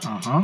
[0.03, 0.41] Uh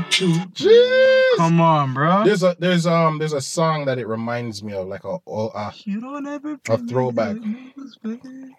[0.00, 1.36] Jeez.
[1.36, 2.24] Come on, bro.
[2.24, 5.72] There's a there's um there's a song that it reminds me of like a a,
[5.84, 7.34] You ever A throwback.
[7.34, 8.56] good news, baby.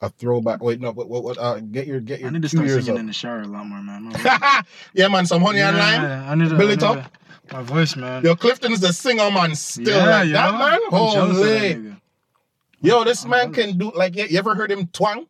[0.00, 0.62] a throwback.
[0.62, 2.28] Wait, no, what what, what uh get your get your.
[2.28, 2.98] I need to start singing up.
[2.98, 4.12] in the shower a lot more, man.
[4.94, 6.02] Yeah, man, some honey and lime.
[6.02, 6.96] Yeah, I need to, I need Top?
[6.96, 7.10] to-
[7.56, 8.22] My voice, man.
[8.24, 10.74] Yo, Clifton's the singer man still yeah, like that man.
[10.90, 11.94] Of that Holy.
[12.80, 13.70] Yo, this I'm man jealous.
[13.70, 15.26] can do like you, you ever heard him twang?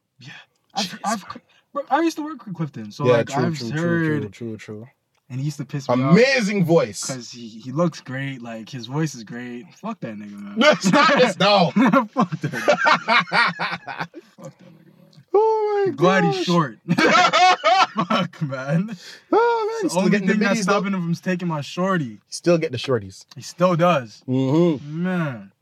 [0.74, 1.24] I've, I've,
[1.72, 4.28] bro, I used to work with Clifton, so yeah, like true, I've true, heard, true,
[4.30, 4.88] true, true,
[5.30, 7.06] and he used to piss me off Amazing voice.
[7.06, 9.64] because he, he looks great, like his voice is great.
[9.74, 10.54] Fuck that nigga, man.
[10.58, 11.70] No, stop this now.
[11.70, 12.50] Fuck that.
[12.52, 14.08] nigga.
[14.36, 14.92] Fuck that nigga,
[15.34, 15.96] oh my god.
[15.96, 16.78] Glad he's short.
[16.88, 18.96] Fuck, man.
[19.32, 20.72] Oh man, The still only getting the thing that's though.
[20.72, 22.20] stopping him from taking my shorty.
[22.28, 23.24] Still get the shorties.
[23.34, 24.22] He still does.
[24.28, 25.02] Mm-hmm.
[25.02, 25.52] Man,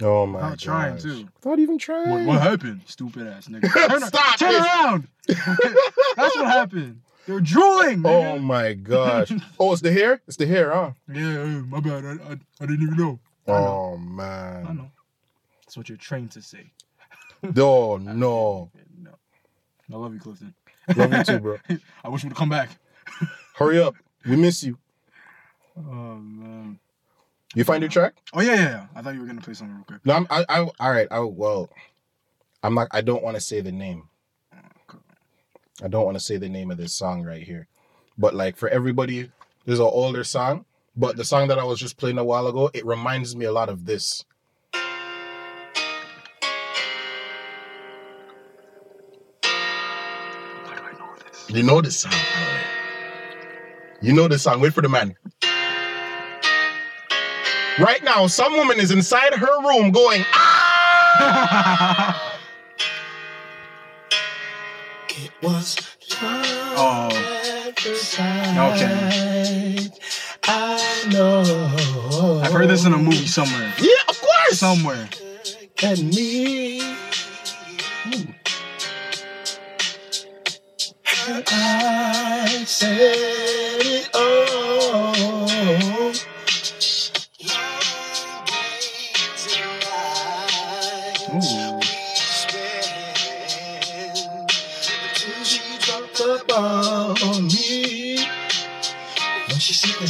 [0.00, 0.58] Oh my I'm god.
[0.58, 1.28] trying too.
[1.42, 2.10] Without even trying.
[2.10, 2.82] What, what happened?
[2.86, 3.88] Stupid ass nigga.
[3.88, 5.08] Turn, Stop turn around.
[5.26, 7.00] That's what happened.
[7.26, 8.06] They're drooling.
[8.06, 8.42] Oh nigga.
[8.42, 9.32] my gosh.
[9.60, 10.22] oh, it's the hair?
[10.26, 10.92] It's the hair, huh?
[11.12, 12.04] Yeah, yeah, my bad.
[12.04, 13.18] I, I, I didn't even know.
[13.46, 13.66] I know.
[13.66, 14.90] Oh I know.
[15.64, 16.70] That's what you're trained to say.
[17.56, 18.70] Oh no.
[19.00, 19.12] No.
[19.96, 20.54] I love you, Clifton.
[20.96, 21.56] Love you too, bro.
[22.04, 22.70] I wish you would come back.
[23.54, 23.94] Hurry up.
[24.26, 24.76] We miss you.
[25.76, 26.78] Oh man.
[27.54, 28.14] You find your track?
[28.34, 28.86] Oh yeah, yeah, yeah.
[28.94, 30.04] I thought you were gonna play something real quick.
[30.04, 31.08] No, I'm I, I all right.
[31.10, 31.70] I well
[32.62, 34.08] I'm not I don't want to say the name.
[35.82, 37.68] I don't want to say the name of this song right here.
[38.18, 39.30] But like for everybody,
[39.64, 40.64] there's an older song.
[40.96, 43.52] But the song that I was just playing a while ago, it reminds me a
[43.52, 44.24] lot of this.
[50.64, 51.46] Why do I know this?
[51.48, 52.12] You know this song.
[54.02, 54.60] You know this song.
[54.60, 55.14] Wait for the man.
[57.80, 62.34] Right now, some woman is inside her room going, ah!
[65.10, 65.76] It was
[66.20, 67.08] Oh.
[68.66, 69.88] Okay.
[70.44, 72.40] I know.
[72.42, 73.72] I've heard this in a movie somewhere.
[73.78, 74.58] Yeah, of course.
[74.58, 75.08] Somewhere.
[75.82, 76.80] and me.
[81.28, 83.47] And I said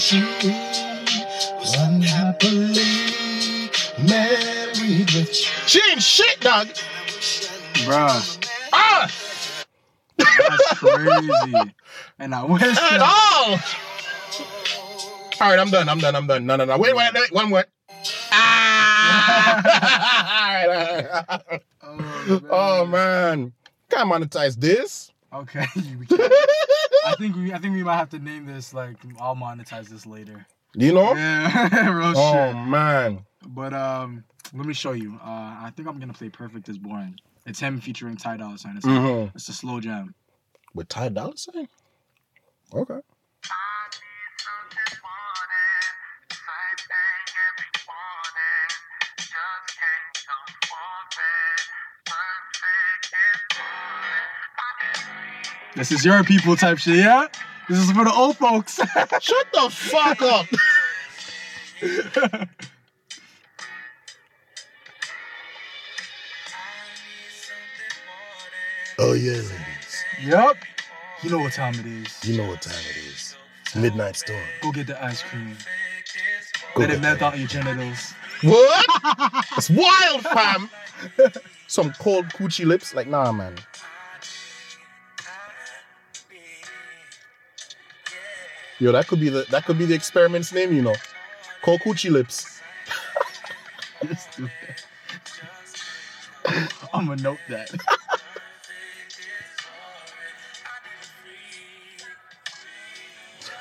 [0.09, 3.69] she said that she was unhappily
[4.09, 5.35] married with
[5.67, 6.69] She ain't shit, dog.
[7.85, 8.49] Bruh.
[8.73, 9.11] Ah!
[10.17, 11.75] That's crazy.
[12.19, 13.59] and I wish At all.
[15.41, 15.91] All right, I'm done.
[15.91, 16.17] I'm done.
[16.17, 16.47] I'm done.
[16.47, 16.79] No, no, no.
[16.79, 17.31] Wait, wait, wait.
[17.33, 17.67] One more.
[18.33, 19.61] Ah!
[20.39, 21.63] all right, all right.
[22.51, 23.53] Oh man,
[23.91, 25.13] can't monetize this.
[25.35, 25.67] Okay.
[27.09, 30.07] I think we I think we might have to name this like I'll monetize this
[30.07, 30.47] later.
[30.75, 31.15] Do you know?
[31.15, 32.57] Yeah, real Oh shit.
[32.69, 33.25] man.
[33.47, 35.15] But um, let me show you.
[35.23, 35.27] Uh,
[35.67, 38.77] I think I'm gonna play "Perfect Is Boring." It's him featuring Ty Dolla Sign.
[38.77, 39.35] It's, Mhm.
[39.35, 40.15] it's a slow jam.
[40.75, 41.67] With Ty Dolla Sign.
[42.75, 43.01] Okay.
[55.77, 57.27] This is your people type shit, yeah.
[57.69, 58.77] This is for the old folks.
[59.21, 60.47] Shut the fuck up.
[68.99, 70.05] oh yeah, ladies.
[70.23, 70.57] yep.
[71.23, 72.25] You know what time it is.
[72.25, 73.37] You know what time it is.
[73.63, 74.41] It's midnight storm.
[74.63, 75.57] Go get the ice cream.
[76.75, 78.15] Go Let it melt out your genitals.
[78.43, 78.87] What?
[79.57, 80.71] It's wild, fam.
[81.67, 82.95] Some cold coochie lips.
[82.95, 83.57] Like, nah, man.
[88.81, 90.95] Yo, that could be the that could be the experiment's name, you know.
[91.63, 92.61] Coochie lips.
[96.95, 97.71] I'm gonna note that.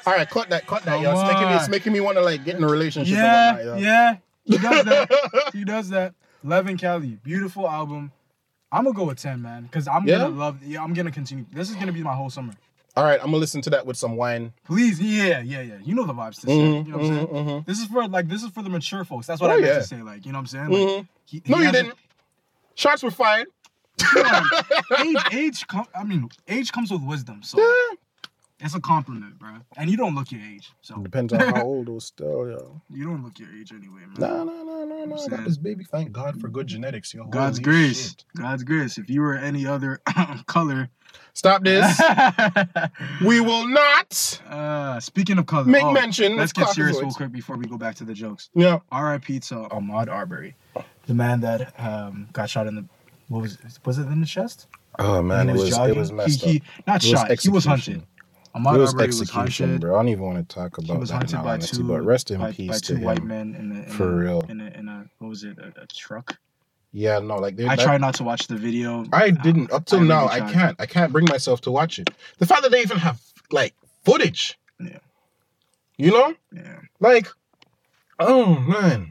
[0.05, 1.11] All right, cut that, cut that, yo.
[1.11, 3.15] It's making me, it's making me want to like get in a relationship.
[3.15, 4.18] yeah, whatnot, yeah.
[4.45, 5.49] He does that.
[5.53, 6.13] he does that.
[6.43, 8.11] Leven Kali, beautiful album.
[8.72, 10.20] I'm gonna go with ten, man, because I'm Yeah?
[10.20, 10.63] gonna love.
[10.63, 11.45] Yeah, I'm gonna continue.
[11.51, 12.53] This is gonna be my whole summer.
[12.97, 14.53] All right, I'm gonna listen to that with some wine.
[14.65, 15.77] Please, yeah, yeah, yeah.
[15.83, 16.41] You know the vibes.
[16.41, 17.27] To Mhm, you know what I'm saying?
[17.27, 17.65] mhm, mhm.
[17.67, 19.27] This is for like this is for the mature folks.
[19.27, 19.77] That's what Oh, I meant yeah.
[19.79, 20.01] to say.
[20.01, 20.69] Like, you know what I'm saying?
[20.69, 21.07] Like, Mhm.
[21.25, 21.93] he, No, he you didn't.
[22.73, 23.47] Shots were fired.
[24.99, 27.43] age, age, com- I mean, age comes with wisdom.
[27.43, 27.95] So Yeah.
[28.60, 29.49] It's a compliment, bro.
[29.76, 32.82] And you don't look your age, so Depends on how old or still, yo.
[32.89, 34.16] you don't look your age anyway, man.
[34.18, 35.16] No, no, no, no, no.
[35.16, 35.84] I got this baby.
[35.84, 37.26] Thank God for good genetics, yo.
[37.26, 38.26] God's Holy grace, shit.
[38.36, 38.97] God's grace.
[38.97, 40.01] If you were any other
[40.47, 40.89] color,
[41.34, 42.01] Stop this.
[43.26, 46.36] we will not uh, speaking of color, make oh, mention.
[46.36, 48.49] Let's get serious real quick before we go back to the jokes.
[48.55, 48.80] Yeah.
[48.91, 49.39] R.I.P.
[49.41, 50.55] to Ahmaud Arbery,
[51.05, 52.86] the man that um, got shot in the.
[53.28, 53.80] What was it?
[53.86, 54.68] Was it in the chest?
[54.97, 56.10] Oh man, it was it was
[56.41, 56.64] he, he.
[56.88, 57.39] Not It was shot.
[57.39, 58.03] He was hunted.
[58.55, 59.81] Ahmaud it was Arbery was execution, hunted.
[59.81, 59.95] bro.
[59.95, 61.83] I don't even want to talk about was that by two.
[61.83, 63.27] but rest in by, peace by to two white him.
[63.27, 64.41] men in a, in For a, real.
[64.49, 65.57] In a, in a what was it?
[65.59, 66.37] A, a truck.
[66.93, 69.05] Yeah, no, like they, I that- tried not to watch the video.
[69.13, 70.27] I didn't up till I really now.
[70.27, 70.75] I can't.
[70.79, 72.09] I can't bring myself to watch it.
[72.39, 73.21] The fact that they even have
[73.51, 73.73] like
[74.03, 74.57] footage.
[74.79, 74.97] Yeah.
[75.97, 76.79] You know, Yeah.
[76.99, 77.27] like,
[78.19, 79.09] oh man,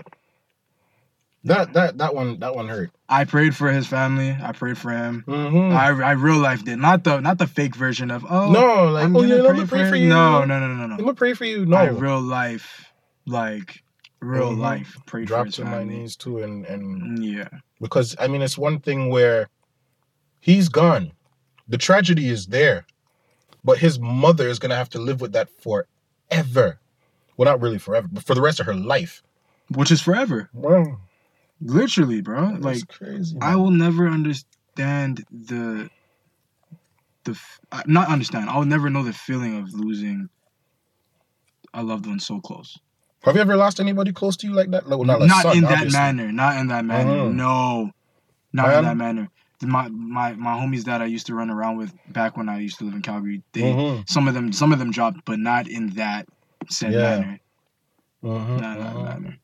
[1.44, 2.90] that that that one that one hurt.
[3.08, 4.36] I prayed for his family.
[4.42, 5.24] I prayed for him.
[5.28, 5.76] Mm-hmm.
[5.76, 9.04] I I real life did not the not the fake version of oh no, like
[9.04, 10.02] I'm oh yeah, let pray me pray for him.
[10.02, 10.08] you.
[10.08, 11.64] No no no no no Let me pray for you.
[11.66, 12.90] No, I real life
[13.26, 13.82] like
[14.20, 14.58] real Mhm.
[14.58, 17.48] life prayed for drop his to my knees too, and and Yeah.
[17.80, 19.48] because I mean it's one thing where
[20.40, 21.12] he's gone,
[21.68, 22.86] the tragedy is there,
[23.64, 26.80] but his mother is gonna have to live with that forever.
[27.36, 29.22] Well, not really forever, but for the rest of her life.
[29.74, 30.48] Which is forever.
[30.54, 30.98] Wow,
[31.60, 32.52] Literally, bro.
[32.52, 33.36] that's Like crazy.
[33.40, 35.88] I will never understand the
[37.24, 37.38] the
[37.72, 38.50] uh, not understand.
[38.50, 40.28] I'll never know the feeling of losing
[41.74, 42.74] a loved one so close.
[43.24, 44.88] Have you ever lost anybody close to you like that?
[44.88, 45.98] Like, well, not Not, son, in that obviously.
[46.00, 46.32] manner.
[46.32, 47.10] Not in that manner.
[47.10, 47.34] Mhm.
[47.34, 47.90] No.
[48.52, 48.78] Not Man.
[48.78, 49.28] in that manner.
[49.62, 52.78] My my my homies that I used to run around with back when I used
[52.78, 55.66] to live in Calgary, they Mhm, some of them some of them dropped, but not
[55.66, 56.26] in that
[56.68, 57.00] said Yeah.
[57.20, 57.38] manner.
[58.22, 59.04] mhm, Not in that mhm.
[59.04, 59.36] manner.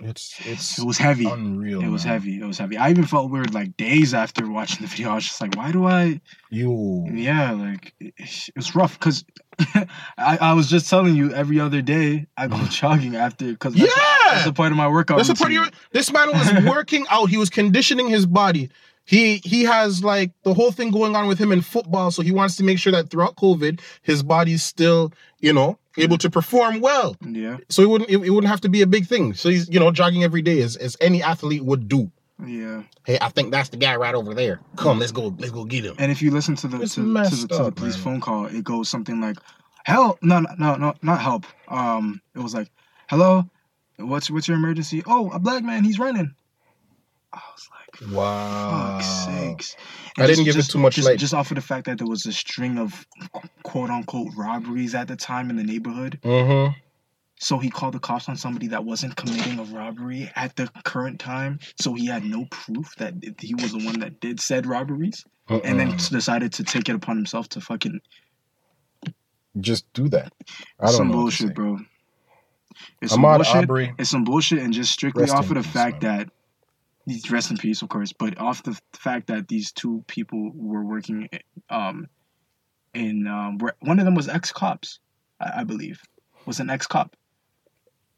[0.00, 1.26] It's it's It was heavy.
[1.26, 1.80] unreal.
[1.82, 2.14] It was man.
[2.14, 2.40] heavy.
[2.40, 2.76] It was heavy.
[2.76, 5.10] I even felt weird like days after watching the video.
[5.10, 6.20] I was just like, why do I?
[6.50, 7.06] You.
[7.12, 9.24] Yeah, like it, it rough because
[9.74, 12.70] I, I was just telling you every other day I go mm.
[12.70, 14.48] jogging after because that's, that's Yeah.
[14.48, 15.16] a part of my workout.
[15.16, 15.66] That's a part of your.
[15.90, 17.26] This man was working out.
[17.26, 18.70] He was conditioning his body.
[19.04, 22.10] He he has like the whole thing going on with him in football.
[22.12, 26.18] So he wants to make sure that throughout COVID, his body's still you know able
[26.18, 27.16] to perform well.
[27.26, 29.34] Yeah, So it wouldn't it, it wouldn't have to be a big thing.
[29.34, 32.10] So he's you know jogging every day as as any athlete would do.
[32.44, 32.82] yeah.
[33.04, 34.60] Hey, I think that's the guy right over there.
[34.76, 35.34] Come, let's go.
[35.38, 35.96] Let's go get him.
[35.98, 38.46] And if you listen to the It's to, to the, to the police phone call,
[38.46, 39.36] it goes something like,
[39.84, 40.22] "Help!
[40.22, 41.46] No, no, no, no, not help.
[41.68, 42.70] Um, it was like,
[43.08, 43.48] hello,
[43.96, 45.02] what's what's your emergency?
[45.06, 46.34] Oh, a black man, he's running.
[47.32, 47.77] I was like,
[48.10, 48.98] Wow.
[48.98, 49.76] fuck's sakes.
[50.18, 51.18] I didn't give it too much just, light.
[51.18, 53.06] Just off of the fact that there was a string of
[53.62, 56.18] quote unquote robberies at the time in the neighborhood.
[56.22, 56.78] Mm-hmm.
[57.40, 61.20] So he called the cops on somebody that wasn't committing a robbery at the current
[61.20, 61.60] time.
[61.80, 65.24] So he had no proof that he was the one that did said robberies.
[65.48, 68.00] And then decided to take it upon himself to fucking
[69.60, 70.32] just do that.
[70.78, 71.14] I don't some know.
[71.14, 71.78] bullshit, bro.
[73.00, 73.56] It's some bullshit.
[73.56, 73.94] Aubrey.
[73.98, 76.18] It's some bullshit, and just strictly off of the fact man.
[76.18, 76.28] that
[77.08, 80.84] these rest in peace, of course, but off the fact that these two people were
[80.84, 81.28] working,
[81.70, 82.06] um,
[82.94, 85.00] in um, where one of them was ex cops,
[85.40, 86.00] I, I believe,
[86.46, 87.16] was an ex cop.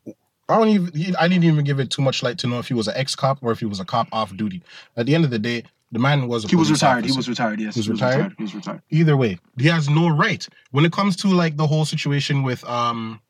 [0.06, 1.16] I don't even.
[1.16, 3.14] I didn't even give it too much light to know if he was an ex
[3.14, 4.62] cop or if he was a cop off duty.
[4.96, 5.62] At the end of the day,
[5.92, 7.04] the man was a He was retired.
[7.04, 7.60] He was retired.
[7.60, 8.16] Yes, He was he was retired?
[8.16, 8.34] retired.
[8.36, 8.82] He was retired.
[8.90, 12.64] Either way, he has no right when it comes to like the whole situation with
[12.64, 13.20] um,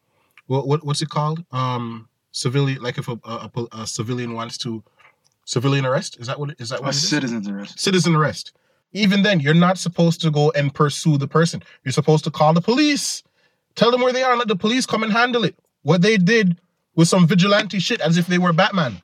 [0.47, 1.45] what, what what's it called?
[1.53, 2.83] Um, civilian.
[2.83, 4.83] Like if a, a, a a civilian wants to
[5.51, 6.17] civilian arrest.
[6.21, 6.55] Is that what?
[6.61, 6.87] Is that what?
[6.87, 7.09] A it is?
[7.09, 7.79] citizen's arrest.
[7.79, 8.53] citizen arrest.
[8.93, 11.63] Even then, you're not supposed to go and pursue the person.
[11.85, 13.23] You're supposed to call the police,
[13.75, 15.57] tell them where they are, and let the police come and handle it.
[15.83, 16.61] What they did
[16.95, 19.03] was some vigilante shit, as if they were Batman.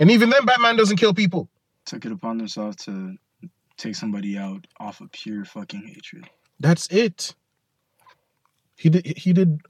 [0.00, 1.48] And even then, Batman doesn't kill people.
[1.86, 3.16] Took it upon themselves to
[3.76, 6.28] take somebody out off of pure fucking hatred.
[6.60, 7.34] That's it.
[8.76, 9.06] He did.
[9.06, 9.60] He did.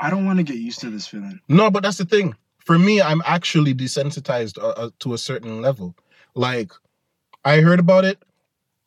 [0.00, 1.40] I don't want to get used to this feeling.
[1.48, 2.34] No, but that's the thing.
[2.64, 5.94] For me, I'm actually desensitized uh, uh, to a certain level.
[6.34, 6.72] Like,
[7.44, 8.22] I heard about it.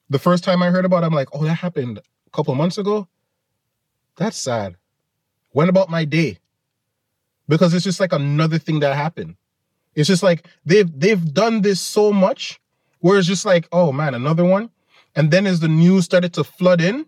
[0.09, 2.78] The first time I heard about it, I'm like, oh, that happened a couple months
[2.78, 3.07] ago.
[4.17, 4.78] That's sad.
[5.53, 6.39] Went about my day.
[7.47, 9.36] Because it's just like another thing that happened.
[9.93, 12.59] It's just like they've they've done this so much
[12.99, 14.69] where it's just like, oh man, another one.
[15.15, 17.05] And then as the news started to flood in,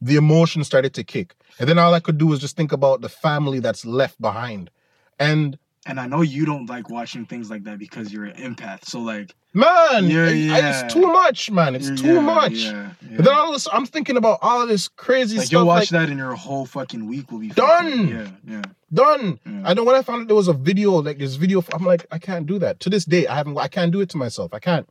[0.00, 1.34] the emotion started to kick.
[1.58, 4.70] And then all I could do was just think about the family that's left behind.
[5.18, 8.84] And And I know you don't like watching things like that because you're an empath.
[8.84, 10.84] So like, man, Yeah, yeah.
[10.84, 11.74] it's too much, man.
[11.74, 12.52] It's you're- too yeah, much.
[12.52, 13.16] Yeah, yeah.
[13.16, 15.38] And then all this, I'm thinking about all of this crazy stuff.
[15.38, 15.52] like stuff.
[15.52, 17.84] you'll watch like, that and your whole fucking week will be Done.
[17.90, 18.62] fucking- Yeah, yeah.
[18.92, 19.38] done.
[19.46, 19.62] yeah.
[19.64, 22.04] I know when I found out there was a video, like this video, I'm like,
[22.10, 22.80] I can't do that.
[22.80, 23.56] To this day, I haven't.
[23.56, 24.52] I can't do it to myself.
[24.52, 24.88] I can't.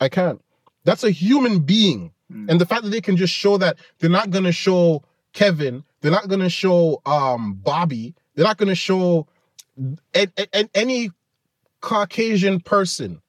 [0.00, 0.40] I can't.
[0.84, 2.50] That's a human being, Mm.
[2.50, 5.02] and the fact that they can just show that they're not gonna show
[5.34, 9.26] Kevin, they're not gonna show um Bobby, they're not gonna show
[10.14, 11.10] a- a- a- any
[11.80, 13.20] Caucasian person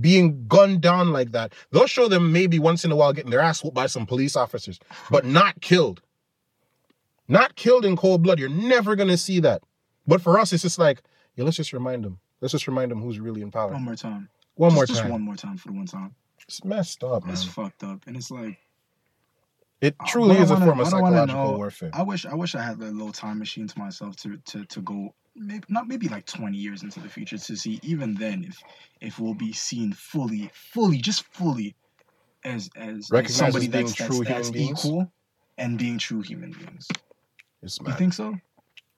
[0.00, 1.52] being gunned down like that.
[1.70, 4.36] They'll show them maybe once in a while getting their ass whooped by some police
[4.36, 4.78] officers,
[5.10, 6.00] but not killed.
[7.28, 8.38] Not killed in cold blood.
[8.38, 9.62] You're never gonna see that.
[10.06, 11.02] But for us, it's just like,
[11.36, 12.18] yeah, let's just remind them.
[12.40, 13.72] Let's just remind them who's really in power.
[13.72, 14.28] One more time.
[14.56, 15.10] One just, more just time.
[15.10, 16.14] one more time for the one time.
[16.46, 17.32] It's messed up, man.
[17.32, 18.58] It's fucked up, and it's like
[19.80, 21.90] It truly is a wanna- form of psychological know- warfare.
[21.94, 24.80] I wish I wish I had a little time machine to myself to to to
[24.82, 28.62] go maybe not maybe like 20 years into the future to see even then if
[29.00, 31.74] if we'll be seen fully fully just fully
[32.44, 34.84] as as, as somebody being that's, true that's, that's human beings?
[34.84, 35.12] equal
[35.58, 36.88] and being true human beings.
[37.62, 38.34] It's You think so?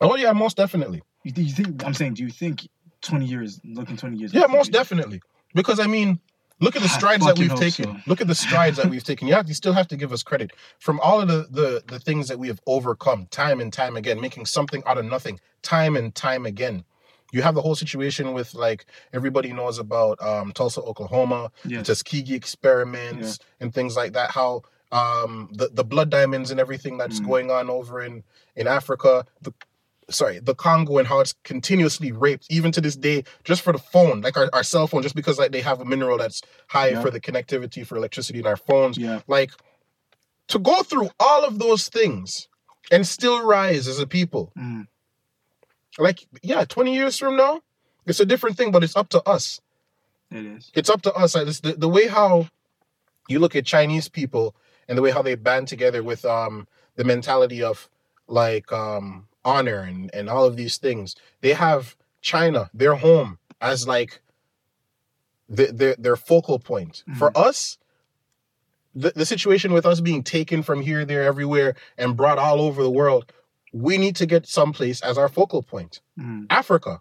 [0.00, 1.02] Oh yeah, most definitely.
[1.24, 2.68] You, you think I'm saying do you think
[3.02, 5.20] 20 years looking 20 years Yeah, most future- definitely.
[5.54, 6.18] Because I mean,
[6.60, 7.84] look at the strides that we've taken.
[7.84, 7.96] so.
[8.06, 9.28] Look at the strides that we've taken.
[9.28, 11.98] You have you still have to give us credit from all of the, the the
[12.00, 15.96] things that we have overcome time and time again, making something out of nothing time
[15.96, 16.84] and time again.
[17.32, 21.80] You have the whole situation with like everybody knows about um, Tulsa, Oklahoma, Yes.
[21.80, 24.30] the Tuskegee experiments and things like that.
[24.30, 24.62] How
[24.92, 27.26] um, the the blood diamonds and everything that's Mm.
[27.26, 28.22] going on over in
[28.54, 29.52] in Africa, the
[30.08, 33.78] sorry, the Congo and how it's continuously raped, even to this day, just for the
[33.94, 36.90] phone, like our, our cell phone, just because like they have a mineral that's high
[36.90, 37.02] Yeah.
[37.02, 38.96] for the connectivity for electricity in our phones.
[38.96, 39.20] Yeah.
[39.26, 39.50] Like
[40.48, 42.46] to go through all of those things
[42.92, 44.52] and still rise as a people.
[44.56, 44.86] Mm.
[45.98, 47.62] Like, yeah, 20 years from now,
[48.06, 49.60] it's a different thing, but it's up to us.
[50.30, 50.70] It is.
[50.74, 51.34] It's up to us.
[51.34, 52.48] Like, the, the way how
[53.28, 54.54] you look at Chinese people
[54.88, 56.66] and the way how they band together with um
[56.96, 57.88] the mentality of
[58.28, 61.16] like um honor and, and all of these things.
[61.40, 64.20] They have China, their home, as like
[65.48, 67.04] the, their their focal point.
[67.16, 67.78] For us,
[68.94, 72.82] the, the situation with us being taken from here, there, everywhere, and brought all over
[72.82, 73.32] the world,
[73.72, 76.00] we need to get someplace as our focal point.
[76.18, 76.46] Mm.
[76.50, 77.00] Africa.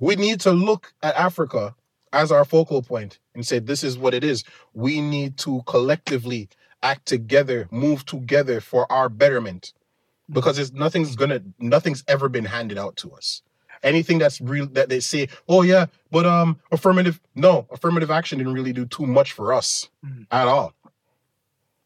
[0.00, 1.74] We need to look at Africa
[2.12, 4.44] as our focal point and say, this is what it is.
[4.74, 6.48] We need to collectively
[6.82, 9.72] act together, move together for our betterment.
[10.30, 13.42] Because it's nothing's gonna nothing's ever been handed out to us.
[13.82, 18.54] Anything that's real that they say, oh yeah, but um affirmative, no, affirmative action didn't
[18.54, 20.26] really do too much for us Mhm.
[20.30, 20.72] at all.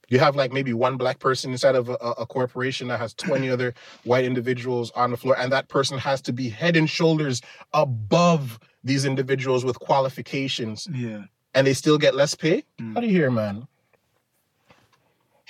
[0.08, 3.50] You have like maybe one black person inside of a, a corporation that has 20
[3.50, 7.42] other white individuals on the floor, and that person has to be head and shoulders
[7.74, 11.24] above these individuals with qualifications, Yeah.
[11.54, 12.62] and they still get less pay.
[12.80, 12.94] Mm.
[12.94, 13.66] How do you hear, man?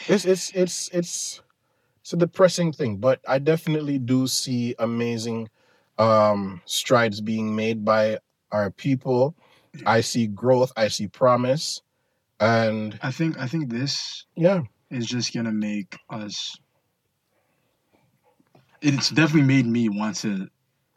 [0.09, 1.42] It's it's it's it's
[2.00, 5.48] it's a depressing thing, but I definitely do see amazing
[5.98, 8.18] um strides being made by
[8.52, 9.34] our people.
[9.84, 11.82] I see growth, I see promise,
[12.41, 14.61] and I think I think this yeah,
[14.91, 16.57] is just gonna make us.
[18.82, 20.49] It's definitely made me want to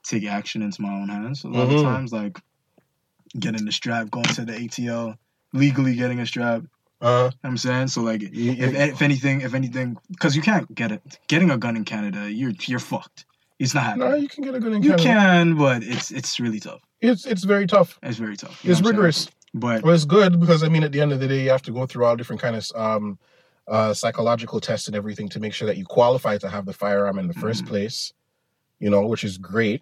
[0.06, 1.44] take action into my own hands.
[1.44, 1.76] A lot Mhm.
[1.78, 2.40] of times, like
[3.40, 5.16] getting the strap, going to the ATL,
[5.54, 6.64] legally getting a strap.
[7.02, 8.02] uh, You know what I'm saying so.
[8.02, 11.02] Like, if if anything, if anything, because you can't get it.
[11.30, 13.26] Getting a gun in Canada, you're you're fucked.
[13.58, 14.10] It's not happening.
[14.10, 15.02] no, you can get a gun in Canada.
[15.02, 16.82] you can, but it's it's really tough.
[17.00, 17.98] It's it's very tough.
[18.04, 18.64] It's very tough.
[18.66, 19.30] you It's rigorous.
[19.54, 21.64] But Well, it's good because I mean, at the end of the day, you have
[21.64, 23.18] to go through all different kind of um,
[23.68, 27.20] uh, psychological tests and everything to make sure that you qualify to have the firearm
[27.20, 27.68] in the 1st Mhm.
[27.68, 28.14] place.
[28.80, 29.82] You know, which is great.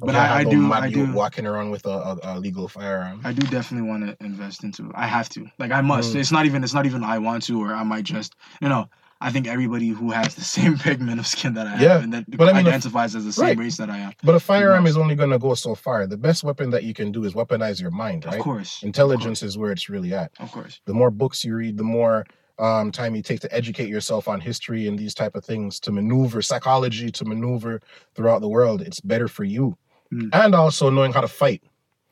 [0.00, 3.20] but I, I do I do walking around with a, a, a legal firearm.
[3.24, 4.90] I do definitely want to invest into.
[4.94, 5.46] I have to.
[5.58, 6.14] Like I must.
[6.14, 6.20] Mm.
[6.20, 6.64] It's not even.
[6.64, 8.34] It's not even I want to, or I might just.
[8.60, 8.88] You know.
[9.20, 12.12] I think everybody who has the same pigment of skin that I have Yeah, and
[12.12, 13.58] that but I mean, identifies as the same right.
[13.58, 14.12] race that I am.
[14.22, 16.06] but a firearm is only going to go so far.
[16.06, 18.36] The best weapon that you can do is weaponize your mind, right?
[18.36, 18.82] Of course.
[18.82, 20.30] Intelligence is where it's really at.
[20.38, 20.80] Of course.
[20.86, 22.24] The more books you read, the more
[22.60, 25.92] um, time you take to educate yourself on history and these type of things to
[25.92, 27.80] maneuver psychology to maneuver
[28.14, 28.82] throughout the world.
[28.82, 29.76] It's better for you,
[30.12, 30.30] Mm.
[30.32, 31.62] and also knowing how to fight.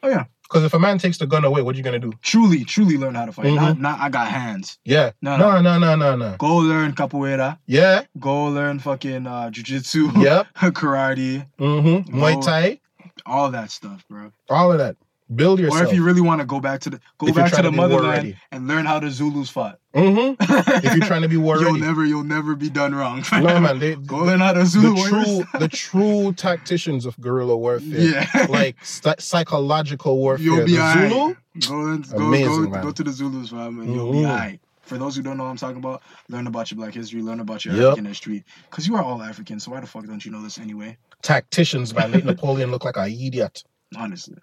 [0.03, 0.25] Oh yeah.
[0.49, 2.13] Because if a man takes the gun away, what are you gonna do?
[2.23, 3.47] Truly, truly learn how to fight.
[3.47, 3.57] Mhm.
[3.57, 4.79] Not, not I got hands.
[4.85, 5.11] Yeah.
[5.21, 6.37] No, No, no, no, no, no.
[6.39, 7.59] Go learn capoeira.
[7.67, 8.03] Yeah.
[8.21, 10.23] Go learn fucking uh, jujitsu.
[10.23, 10.47] Yep.
[10.75, 11.47] karate.
[11.59, 12.17] Mm-hmm.
[12.17, 12.81] Muay Thai.
[13.25, 14.31] All that stuff, bro.
[14.49, 14.97] All of that.
[15.35, 15.83] Build yourself.
[15.83, 17.63] Or if you really want to go back to the go If back to the
[17.65, 19.81] to motherland and learn how the Zulus fought.
[19.93, 20.41] mm-hmm.
[20.87, 23.25] If you're trying to be war you'll never you'll never be done wrong.
[23.33, 27.57] no man, they, Go learn how to Zulu the true the true tacticians of guerrilla
[27.57, 27.99] warfare.
[27.99, 28.47] Yeah.
[28.49, 30.45] Like st- psychological warfare.
[30.45, 31.09] You'll be the.
[31.09, 31.35] Zulu.
[31.69, 32.83] Go and go Amazing, go, man.
[32.83, 34.29] go to the Zulus, fam, and you'll be Mhm.
[34.31, 34.61] alright.
[34.83, 37.41] For those who don't know what I'm talking about, learn about your Black history, learn
[37.41, 37.85] about your Yep.
[37.85, 39.59] African history, because you are all African.
[39.59, 40.97] So why the fuck don't you know this anyway?
[41.23, 43.65] Tacticians, man, make Napoleon look like an idiot.
[43.97, 44.37] Honestly,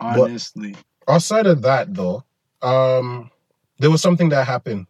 [0.00, 0.74] honestly,
[1.08, 2.24] Outside of that, though,
[2.62, 3.30] um,
[3.78, 4.86] there was something that happened.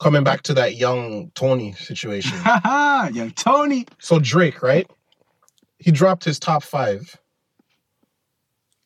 [0.00, 2.36] Coming back to that young Tony situation.
[2.40, 3.86] haha, young Tony.
[4.00, 4.90] so Drake, right?
[5.78, 7.16] He dropped his top five,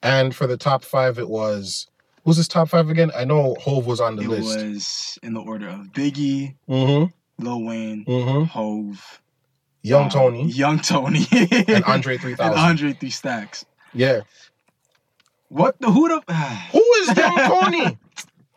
[0.03, 1.87] and for the top five, it was
[2.25, 3.11] who's his top five again?
[3.17, 4.59] I know Hove was on the It list.
[4.59, 7.45] It was in the order of Biggie, Mm-hmm.
[7.45, 8.45] Lil Wayne, Mm-hmm.
[8.45, 9.21] Hove,
[9.83, 12.41] Young um, Tony Young Tony, and Andre three and.
[12.41, 13.65] Andre Three Stacks.
[13.95, 14.21] Yeah.
[15.49, 16.21] What the who the?
[16.73, 17.99] Who is Young Tony?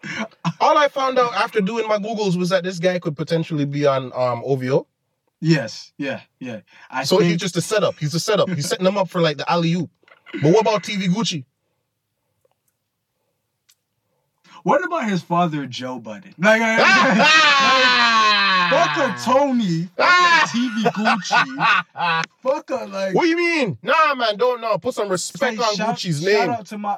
[0.62, 3.86] All I found out after doing my Googles was that this guy could potentially be
[3.86, 4.88] on um OVO.
[5.42, 6.62] yes, yeah, yeah.
[6.90, 7.96] I So think, he's just a setup.
[8.00, 8.50] He's a setup.
[8.50, 9.90] He's setting them up for like the alley oop.
[10.42, 11.46] But what about TV Gucci?
[14.64, 16.34] What about his father, Joe Budden?
[16.40, 16.78] Like, I,
[18.70, 20.52] fuck a Tony, fuck a ah!
[20.54, 23.16] TV Gucci, fuck a like.
[23.16, 23.78] What do you mean?
[23.84, 24.78] Nah, man, don't know.
[24.78, 26.38] Put some respect say on shout- Gucci's name.
[26.38, 26.98] Shout out to my.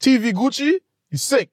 [0.00, 0.78] TV Gucci,
[1.10, 1.50] you sick.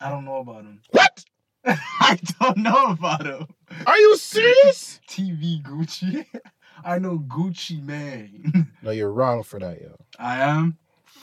[0.00, 0.80] I don't know about him.
[0.90, 1.24] What?
[1.64, 3.46] I don't know about him.
[3.86, 5.00] Are you serious?
[5.08, 6.24] TV Gucci.
[6.84, 8.72] I know Gucci man.
[8.82, 9.96] no, you're wrong for that, yo.
[10.18, 10.76] I am.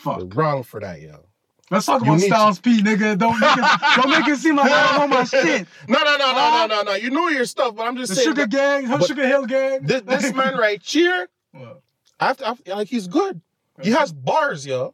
[0.06, 0.36] You're Fuck.
[0.36, 1.26] wrong for that, yo.
[1.72, 3.18] Let's talk about Styles P, nigga.
[3.18, 5.68] Don't make it, don't make it seem like I don't know my shit.
[5.88, 6.94] No, no, no, no, no, no, no.
[6.96, 8.28] You know your stuff, but I'm just The saying.
[8.30, 9.84] Sugar that Gang, her Sugar Hill Gang.
[9.84, 11.28] this, this man right here,
[12.20, 13.40] after, after, like he's good.
[13.82, 14.94] He has bars, yo.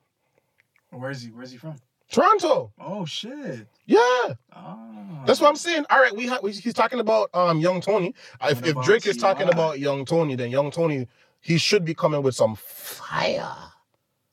[0.92, 1.30] Where's he?
[1.30, 1.76] Where's he from?
[2.12, 2.72] Toronto.
[2.80, 3.68] Oh shit.
[3.86, 4.34] Yeah.
[4.54, 4.78] Ah.
[5.26, 5.86] That's what I'm saying.
[5.90, 8.10] All right, we, ha- we he's talking about um Young Tony.
[8.10, 11.08] If, What if about Drake is talking about Young Tony, then Young Tony
[11.42, 13.52] he should be coming with some fire.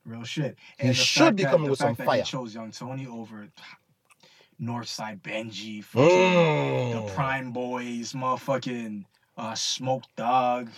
[0.04, 0.56] Real shit.
[0.78, 2.18] He the should be that- coming with some fire.
[2.18, 3.48] He chose Young Tony over
[4.60, 7.06] Northside Benji, fucking Mm.
[7.06, 9.04] the Prime Boys, motherfucking
[9.36, 10.70] uh, Smoke Dawg.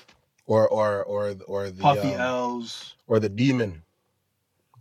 [0.47, 2.95] or or or or the Puffy um, L's.
[3.07, 3.83] or the demon.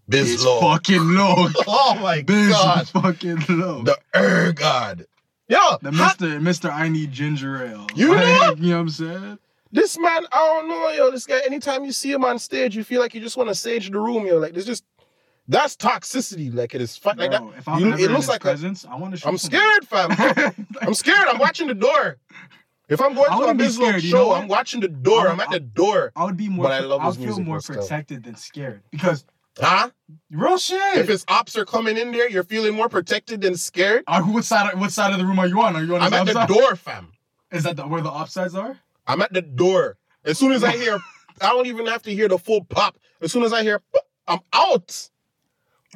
[0.09, 0.59] It's Bizlo.
[0.59, 1.47] fucking low.
[1.67, 2.87] Oh my Biz god.
[2.89, 3.83] fucking low.
[3.83, 5.05] The Er God.
[5.47, 6.39] Yo, The Mr.
[6.41, 6.69] Mr.
[6.71, 7.87] I need ginger ale.
[7.95, 8.57] You Like.
[8.59, 9.39] You know what I'm saying?
[9.73, 11.11] This man, I don't know, yo.
[11.11, 13.55] This guy, anytime you see him on stage, you feel like you just want to
[13.55, 14.37] sage the room, yo.
[14.37, 14.85] Like, there's just
[15.47, 16.53] that's toxicity.
[16.53, 17.43] Like it is like that.
[17.57, 20.11] If I'm You- it looks like presence, I want to shoot I'm scared, fam.
[20.81, 21.27] I'm scared.
[21.27, 22.17] I'm watching the door.
[22.87, 24.33] If I'm going to a business scared, you know show.
[24.33, 25.27] I'm watching the door.
[25.27, 26.11] I'm at the door.
[26.15, 26.63] I would be more.
[26.65, 29.25] But I love I'll feel more protected than scared because
[29.59, 29.89] Huh?
[30.31, 30.97] real shit.
[30.97, 34.03] If his ops are coming in there, you're feeling more protected than scared.
[34.07, 34.73] Uh, what side?
[34.79, 35.75] What side of the room are you on?
[35.75, 37.11] Are you on the I'm at the door, fam.
[37.51, 38.79] Is that the, where the ops offsides are?
[39.07, 39.97] I'm at the door.
[40.25, 40.99] As soon as I hear,
[41.41, 42.97] I don't even have to hear the full pop.
[43.21, 45.09] As soon as I hear, pop, I'm out.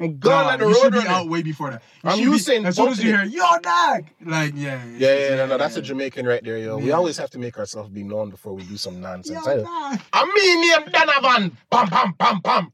[0.00, 1.10] I'm gone Nah, at the you should road be runner.
[1.10, 1.82] out way before that.
[2.04, 2.62] You I'm using.
[2.62, 3.24] be- As soon as you hear.
[3.24, 6.78] "Yo, dog," like yeah, Yeah, yeah, no, no, that's a Jamaican right there, yo.
[6.78, 9.44] We always have to make ourselves be known before we do some nonsense.
[9.44, 9.64] Yo,
[10.12, 11.56] I, mean, name Donovan.
[11.70, 12.72] Bam, bam, bam, bam.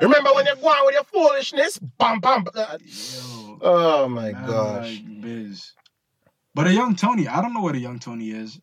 [0.00, 1.78] Remember when you're going with your foolishness?
[1.98, 2.44] Bam, bam.
[2.44, 2.78] bam.
[2.82, 5.00] Yo, Oh my gosh.
[5.04, 5.72] like, biz.
[6.54, 8.58] But a young Tony, I don't know what a young Tony is.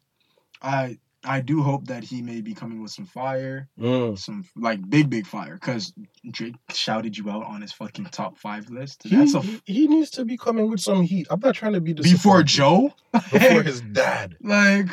[0.62, 4.18] I I do hope that he may be coming with some fire, Mm.
[4.18, 5.94] some like big big fire, because
[6.32, 9.04] Drake shouted you out on his fucking top five list.
[9.04, 11.28] He, That's a he, he needs to be coming with some heat.
[11.30, 12.42] I'm not trying to be before.
[12.44, 12.94] Joe.
[13.12, 14.36] Before his dad.
[14.42, 14.88] like,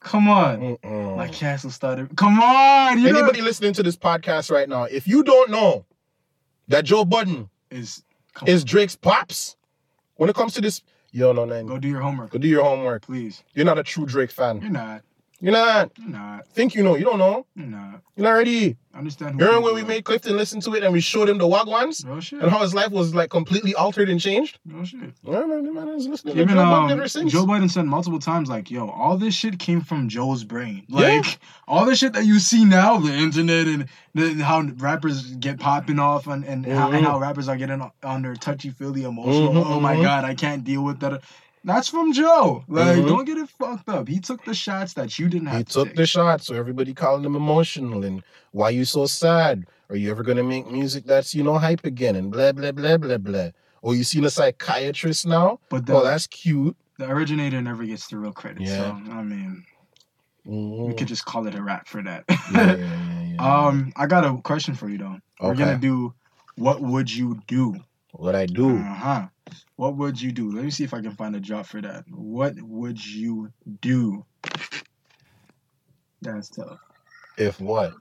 [0.00, 0.60] come on.
[0.78, 1.16] Mm-mm.
[1.16, 2.16] My castle started.
[2.16, 5.84] Come on, you know Anybody listening to this podcast right now, if you don't know
[6.68, 8.02] that Joe Budden is
[8.34, 9.56] come is Drake's pops,
[10.16, 11.66] when it comes to this, you don't know on, nothing.
[11.66, 13.02] go do your homework, Go do your homework.
[13.02, 13.44] please.
[13.54, 14.60] You're not a true Drake fan.
[14.60, 15.02] You're not.
[15.40, 15.92] You're not.
[15.98, 16.48] You're not.
[16.48, 16.96] Think you know.
[16.96, 17.46] You don't know.
[17.54, 18.00] You're not.
[18.16, 18.76] You're not ready.
[18.92, 21.46] Understand who remember when we made Clifton listen to it and we showed him the
[21.46, 22.40] Wagwans Real shit.
[22.42, 24.58] and how his life was like completely altered and changed?
[24.66, 25.12] Real shit.
[25.22, 27.30] Yeah, man, the man is listening to Even Joe um, ever since.
[27.30, 30.82] Joe Budden said multiple times, like, "Yo, all this shit came from Joe's brain.
[30.88, 30.98] Yeah.
[31.18, 35.60] Like, all the shit that you see now, the internet and the, how rappers get
[35.60, 37.08] popping off, and and, how, and Mhm.
[37.08, 39.52] how rappers are getting on- their touchy feely emotional.
[39.52, 40.02] Mhm, oh my mhm.
[40.02, 41.22] god, I can't deal with that.
[41.64, 42.64] That's from Joe.
[42.68, 43.08] Like, Mhm.
[43.08, 44.08] don't get it fucked up.
[44.08, 45.96] He took the shots that you didn't have He to took take.
[45.96, 49.66] the shots, so everybody calling him emotional and why you so sad?
[49.90, 52.96] Are you ever gonna make music that's you know hype again and blah blah blah
[52.96, 53.48] blah blah?
[53.82, 55.60] Or you seen a psychiatrist now?
[55.70, 56.76] But the, Oh, that's cute.
[56.98, 58.62] the originator never gets the real credit.
[58.62, 58.76] Yeah.
[58.76, 59.64] So I mean,
[60.44, 60.96] we Mhm.
[60.98, 62.24] could just call it a rap for that.
[62.28, 62.76] yeah, yeah,
[63.38, 65.06] yeah, um, I got a question for you though.
[65.40, 65.48] Okay.
[65.48, 66.14] We're gonna do.
[66.56, 67.76] What would you do?
[68.12, 68.78] what I do?
[68.78, 69.26] Uh huh.
[69.78, 70.50] What would you do?
[70.50, 72.04] Let me see if I can find a job for that.
[72.10, 74.24] What would you do?
[76.20, 76.80] That's tough.
[77.36, 77.92] If what?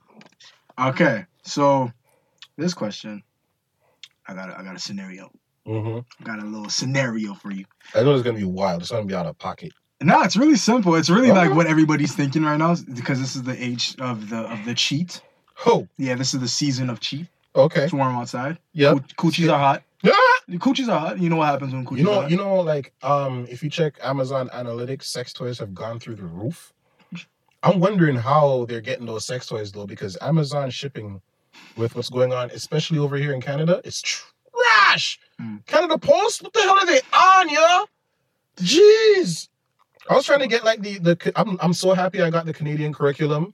[0.80, 1.92] Okay, so
[2.58, 3.22] this question,
[4.28, 5.30] I got a, I got a scenario.
[5.68, 6.00] Mm-hmm.
[6.20, 7.66] I got a little scenario for you.
[7.94, 8.82] I know it's gonna be wild.
[8.82, 9.72] It's gonna be out of pocket.
[10.02, 10.96] No, it's really simple.
[10.96, 14.38] It's really like what everybody's thinking right now because this is the age of the
[14.52, 15.22] of the cheat.
[15.68, 17.28] Oh, Yeah, this is the season of cheat.
[17.56, 17.84] okay.
[17.84, 18.58] It's warm outside.
[18.74, 18.94] Yeah.
[19.16, 19.84] Coo- Coochies are hot.
[20.48, 21.20] The coochies are hot.
[21.20, 23.70] You know what happens when coochies You are know, you know, like um, if you
[23.70, 26.74] check Amazon Analytics, sex toys have gone through the roof.
[27.64, 31.22] I'm wondering how they're getting those sex toys though, because Amazon shipping
[31.76, 35.20] with what's going on, especially over here in Canada, it's trash.
[35.42, 35.66] Mm.
[35.66, 37.86] Canada Post, what the hell are they on, yo?
[38.58, 39.50] Jeez.
[40.10, 41.32] I was trying to get like the the.
[41.36, 43.54] I'm I'm so happy I got the Canadian curriculum,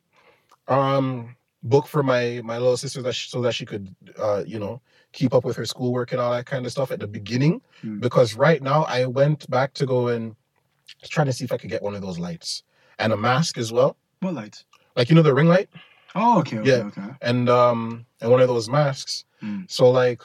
[0.67, 4.59] um, book for my my little sister that she, so that she could uh you
[4.59, 4.81] know
[5.13, 8.01] keep up with her schoolwork and all that kind of stuff at the beginning Mm.
[8.01, 10.35] because right now I went back to go and
[11.03, 12.63] trying to see if I could get one of those lights
[12.99, 14.65] and a mask as well, what lights?
[14.95, 15.69] like you know the ring light
[16.15, 16.83] Oh, okay, okay, Yeah.
[16.85, 17.09] okay.
[17.21, 19.25] and um and one of those masks.
[19.41, 19.69] Mm.
[19.69, 20.21] So like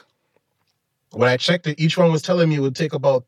[1.13, 3.25] when I checked it, each one was telling me it would take about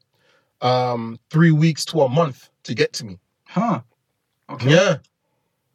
[0.61, 3.19] um three weeks to a month to get to me.
[3.47, 3.81] Huh.
[4.51, 4.71] Okay.
[4.71, 4.97] Yeah,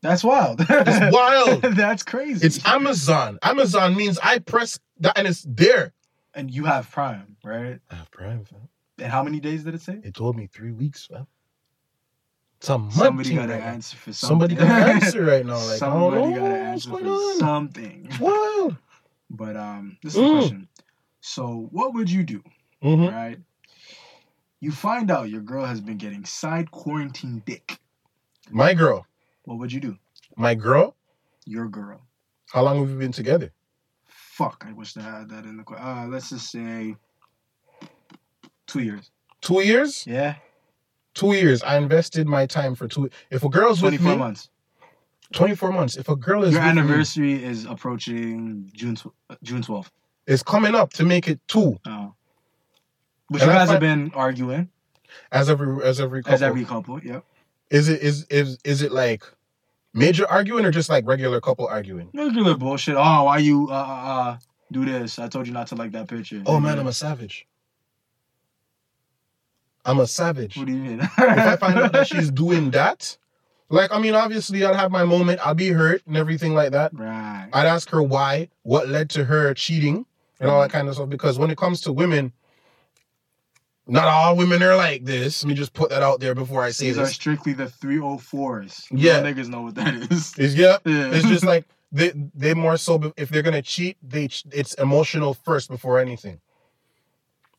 [0.05, 0.59] That's wild.
[0.59, 1.61] That's wild.
[1.61, 2.45] That's crazy.
[2.45, 3.39] It's Amazon.
[3.41, 5.93] Amazon means I press that and it's there.
[6.33, 7.79] and you have Prime, right?
[7.91, 8.45] I have Prime.
[8.45, 8.69] Fam.
[8.99, 9.99] And how many days did it say?
[10.03, 11.07] It told me three weeks.
[11.07, 11.27] Fam.
[12.59, 12.93] It's a month.
[12.93, 14.29] Somebody got to right answer for something.
[14.49, 15.57] Somebody got to answer right now.
[15.57, 17.39] Like Somebody don't got to answer for on.
[17.39, 18.09] something.
[18.19, 18.77] Wild.
[19.29, 20.27] But um, this is Mm.
[20.27, 20.67] the question.
[21.21, 22.43] So, what would you do,
[22.83, 23.11] Mhm.
[23.11, 23.39] right?
[24.61, 27.79] You find out your girl has been getting side quarantine dick.
[28.51, 29.05] My girl.
[29.45, 29.97] What would you do?
[30.35, 30.95] My girl.
[31.45, 32.01] Your girl.
[32.51, 33.51] How long have we been together?
[34.07, 35.87] Fuck, I wish I had that in the question.
[35.87, 36.95] Uh, let's just say
[38.67, 39.11] two years.
[39.41, 40.05] Two years.
[40.07, 40.35] Yeah,
[41.13, 41.63] Two years.
[41.63, 43.09] I invested my time for two.
[43.29, 44.49] If a girl's with 24 me, months.
[45.31, 45.95] twenty-four months.
[45.95, 49.87] If a girl is Your with me, anniversary is approaching June tw- uh, June 12th.
[50.27, 51.79] it's coming up to make it two.
[51.87, 52.13] Oh.
[53.29, 54.69] Which And you guys have been arguing
[55.31, 56.33] As every as every couple.
[56.35, 56.99] as every couple.
[57.01, 57.23] Yep.
[57.69, 59.23] Is it is is is it like
[59.95, 62.09] Major arguing or just like regular couple arguing?
[62.13, 62.95] Regular bullshit.
[62.97, 64.37] Oh, why you uh uh uh
[64.71, 65.17] do this?
[65.19, 66.43] I told you not to like that picture.
[66.45, 67.47] Oh man, I'm a savage.
[69.85, 70.57] I'm a savage.
[70.57, 70.99] What do you mean?
[71.01, 73.17] if I find out that she's doing that,
[73.69, 76.93] like I mean, obviously I'll have my moment, I'll be hurt and everything like that.
[76.93, 77.49] right.
[77.53, 80.05] I'd ask her why, what led to her cheating,
[80.39, 81.09] and all that kind of stuff.
[81.09, 82.33] Because when it comes to women,
[83.87, 85.43] not all women are like this.
[85.43, 88.87] Let me just put that out there before I say These are strictly the 304s.
[88.91, 89.21] Yeah.
[89.21, 90.37] Real niggas know what that is.
[90.37, 91.11] Is yeah, Yeah.
[91.11, 95.69] it's just like they they more so if they're gonna cheat, they it's emotional first
[95.69, 96.39] before anything.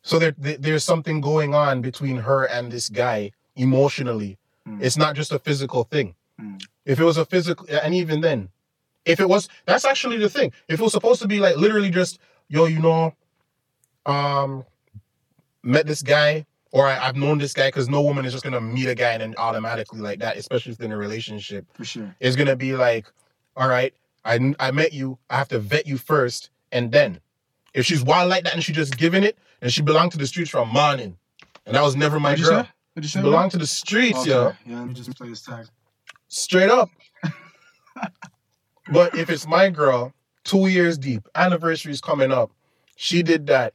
[0.02, 4.38] So there, there there's something going on between her and this guy emotionally.
[4.68, 4.82] Mm.
[4.82, 6.14] It's not just a physical thing.
[6.40, 6.62] Mm.
[6.84, 8.50] If it was a physical, and even then,
[9.04, 10.52] if it was, that's actually the thing.
[10.68, 12.18] If it was supposed to be like literally just,
[12.48, 13.14] yo, you know,
[14.04, 14.64] um,
[15.66, 18.60] met this guy, or I, I've known this guy, because no woman is just gonna
[18.60, 21.84] meet a guy and then automatically like that, especially if they're in a relationship For
[21.84, 22.14] sure.
[22.20, 23.06] is gonna be like,
[23.56, 23.92] all right,
[24.24, 27.20] I I met you, I have to vet you first, and then
[27.74, 30.26] if she's wild like that and she just giving it, and she belonged to the
[30.26, 31.16] streets from morning,
[31.66, 32.66] and that was never my What'd girl.
[32.96, 33.20] you say?
[33.22, 34.30] belonged to the streets, okay.
[34.30, 35.66] yo, Yeah, let me just play this tag.
[36.28, 36.90] straight up.
[38.92, 40.12] but if it's my girl,
[40.44, 42.50] two years deep, anniversary's coming up,
[42.96, 43.74] she did that.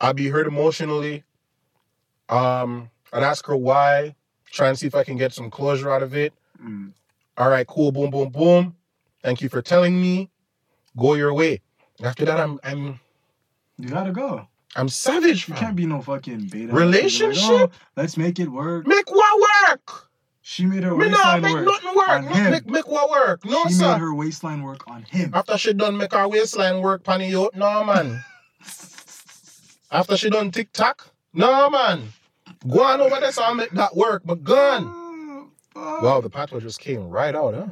[0.00, 1.24] I'd be hurt emotionally.
[2.28, 4.14] Um, I'd ask her why,
[4.50, 6.32] try and see if I can get some closure out of it.
[6.64, 6.92] Mm.
[7.36, 8.76] All right, cool, boom, boom, boom.
[9.22, 10.30] Thank you for telling me.
[10.96, 11.60] Go your way.
[12.02, 12.98] After that, I'm I'm
[13.78, 14.46] You gotta go.
[14.76, 15.48] I'm savage.
[15.48, 16.72] You can't be no fucking beta.
[16.72, 17.42] Relationship?
[17.50, 18.86] Like, oh, let's make it work.
[18.86, 20.08] Make what work?
[20.42, 21.64] She made her Me waistline make work.
[21.66, 22.08] nothing work.
[22.08, 22.50] on Make, him.
[22.50, 23.44] make, make what work?
[23.44, 23.92] No, she sir.
[23.92, 25.30] made her waistline work on him.
[25.34, 27.50] After she done make her waistline work, panny no
[27.84, 28.24] man.
[29.90, 32.02] After she done TikTok, no man.
[32.68, 34.84] Go on over there so I make that work, but gun.
[34.86, 35.00] Oh,
[35.74, 36.20] Wow, oh.
[36.20, 37.66] the pathway just came right out, huh?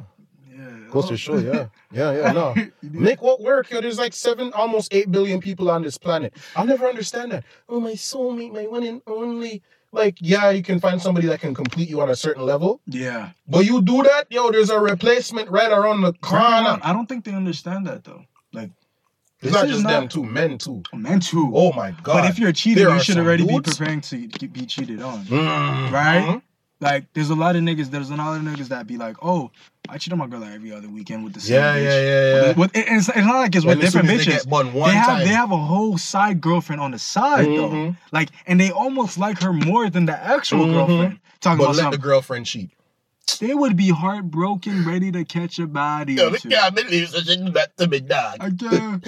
[0.49, 0.69] Yeah.
[0.89, 1.17] Goes to oh.
[1.17, 1.67] show, yeah.
[1.91, 2.55] Yeah, yeah, no.
[2.81, 3.69] Make what work?
[3.69, 6.33] Yo, there's like seven, almost eight billion people on this planet.
[6.55, 7.43] I'll never understand that.
[7.67, 9.61] Oh, my soulmate, my one and only.
[9.91, 13.31] Like, yeah, you can find somebody that can complete you on a certain level, yeah.
[13.47, 16.79] but you do that, yo, there's a replacement right around the corner.
[16.83, 18.23] I don't think they understand that though.
[18.53, 18.69] Like
[19.41, 20.83] It's this not is just not- them two, men too.
[20.93, 21.51] men too.
[21.55, 22.21] Oh my god.
[22.21, 25.23] but if you're cheating, There you should already be preparing to be cheated on.
[25.25, 25.91] Mhm.
[25.91, 26.41] Right?
[26.81, 27.89] Like there's a lot of niggas.
[27.91, 29.51] There's a lot of niggas that be like, oh,
[29.89, 31.83] I cheat on my girl like every other weekend with the same Yeah, bitch.
[31.83, 32.47] yeah, yeah, yeah.
[32.49, 34.47] With, with, it's, it's not like it's with And as soon different as they bitches.
[34.49, 35.19] one one they have time.
[35.27, 37.69] they have a whole side girlfriend on the side though.
[37.69, 37.97] Mhm.
[38.11, 40.73] Like, and they almost like her more than the actual Mhm.
[40.73, 41.19] girlfriend.
[41.41, 42.69] Talking but about let the girlfriend cheat.
[43.37, 46.49] They would be heartbroken, ready to catch a body or two.
[46.73, 48.37] believe such a back to me, dog.
[48.41, 49.05] I can't.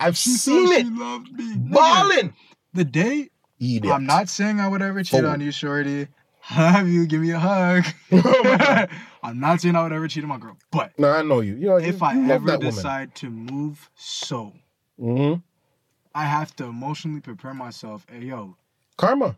[0.00, 0.86] I've she seen it.
[0.86, 1.56] She loved me.
[1.56, 2.34] Balling.
[2.74, 3.30] The day.
[3.60, 3.84] Idiot.
[3.94, 6.08] I'm not saying I would ever cheat on you, shorty.
[6.40, 7.84] Have you give me a hug?
[8.10, 8.86] Oh
[9.22, 11.54] I'm not saying I would ever cheat on my girl, but No, I know you.
[11.54, 12.60] You know, if you I ever woman.
[12.60, 14.52] decide to move so,
[14.98, 15.34] hmm
[16.14, 18.04] I have to emotionally prepare myself.
[18.10, 18.56] Hey, yo,
[18.98, 19.36] Karma.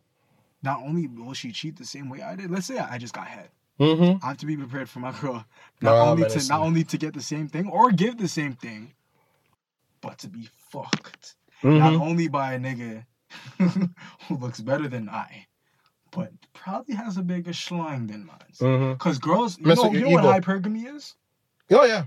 [0.64, 2.50] Not only will she cheat the same way I did.
[2.50, 3.50] Let's say I I just got head.
[3.78, 4.24] Mm-hmm.
[4.24, 5.44] I have to be prepared for my girl,
[5.80, 8.94] not only to not only to get the same thing or give the same thing,
[10.00, 11.34] but to be fucked.
[11.62, 11.78] Mm-hmm.
[11.78, 13.04] Not only by a nigga
[13.58, 15.46] who looks better than I,
[16.12, 18.38] but probably has a bigger schlong than mine.
[18.60, 18.94] Mm-hmm.
[18.98, 21.14] Cause girls, you Mess know, you know what hypergamy is?
[21.70, 22.04] Oh yeah.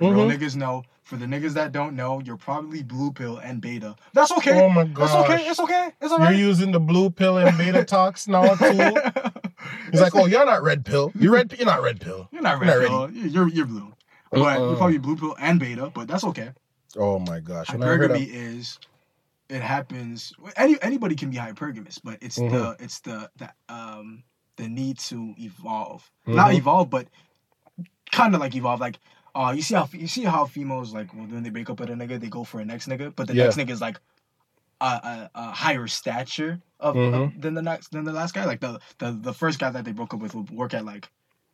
[0.00, 0.36] Real Mhm.
[0.36, 0.82] niggas know.
[1.04, 3.94] For the niggas that don't know, you're probably blue pill and beta.
[4.14, 4.64] That's okay.
[4.64, 5.30] Oh my That's god.
[5.30, 5.46] okay.
[5.46, 5.90] It's okay.
[6.00, 6.30] It's all right.
[6.34, 8.94] You're using the blue pill and beta talks now too.
[9.92, 11.12] He's like, oh, you're not red pill.
[11.14, 11.54] You're red.
[11.58, 12.28] You're not red pill.
[12.32, 13.26] You're not You're red not pill.
[13.26, 13.92] You're you're blue.
[14.30, 14.58] But Uh-uh.
[14.68, 15.90] you're probably blue pill and beta.
[15.94, 16.52] But that's okay.
[16.96, 17.70] Oh my gosh.
[17.70, 18.78] When Hypergamy of, is
[19.50, 20.32] it happens.
[20.56, 22.56] Any anybody can be hypergamous, but it's Mm-hmm.
[22.56, 24.24] the it's the the um
[24.56, 26.56] the need to evolve, not Mhm.
[26.58, 27.08] evolve, but
[28.10, 28.80] kind of like evolve.
[28.80, 28.98] Like
[29.34, 31.94] uh, you see how you see how females like when they break up with a
[31.94, 33.44] nigga, they go for a next nigga, but the Yeah.
[33.44, 33.98] next nigga is like
[34.80, 37.14] a, a, a higher stature of, Mhm.
[37.36, 38.44] of than the next than the last guy.
[38.44, 41.08] Like the the the first guy that they broke up with will work at like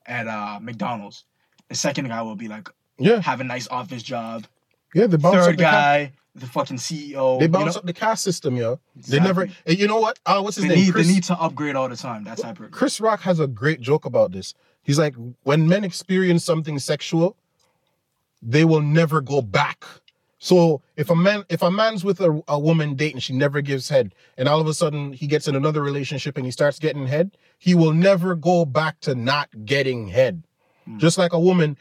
[0.07, 1.24] at uh McDonald's.
[1.69, 4.47] The second guy will be like yeah, have a nice office job.
[4.94, 7.39] yeah, the Third ca- guy, the fucking CEO.
[7.39, 7.81] they you bounce know?
[7.81, 8.78] up the caste system, yo.
[9.09, 9.43] They never.
[9.65, 10.19] and you know what?
[10.27, 10.78] Uh, what's his They name?
[10.86, 12.24] need, Chris, they need to upgrade all the time.
[12.24, 12.69] That's hyper.
[12.69, 14.52] Chris Rock has a great joke about this.
[14.82, 17.36] He's like, when men experience something sexual,
[18.43, 19.85] they will never go back.
[20.39, 23.89] So if a man, if a man's with a, a woman dating, she never gives
[23.91, 27.07] head, and all of a sudden he gets in another relationship and he starts getting
[27.07, 30.43] head, he will never go back to not getting head.
[30.87, 30.97] Hmm.
[30.99, 31.77] Just like a woman,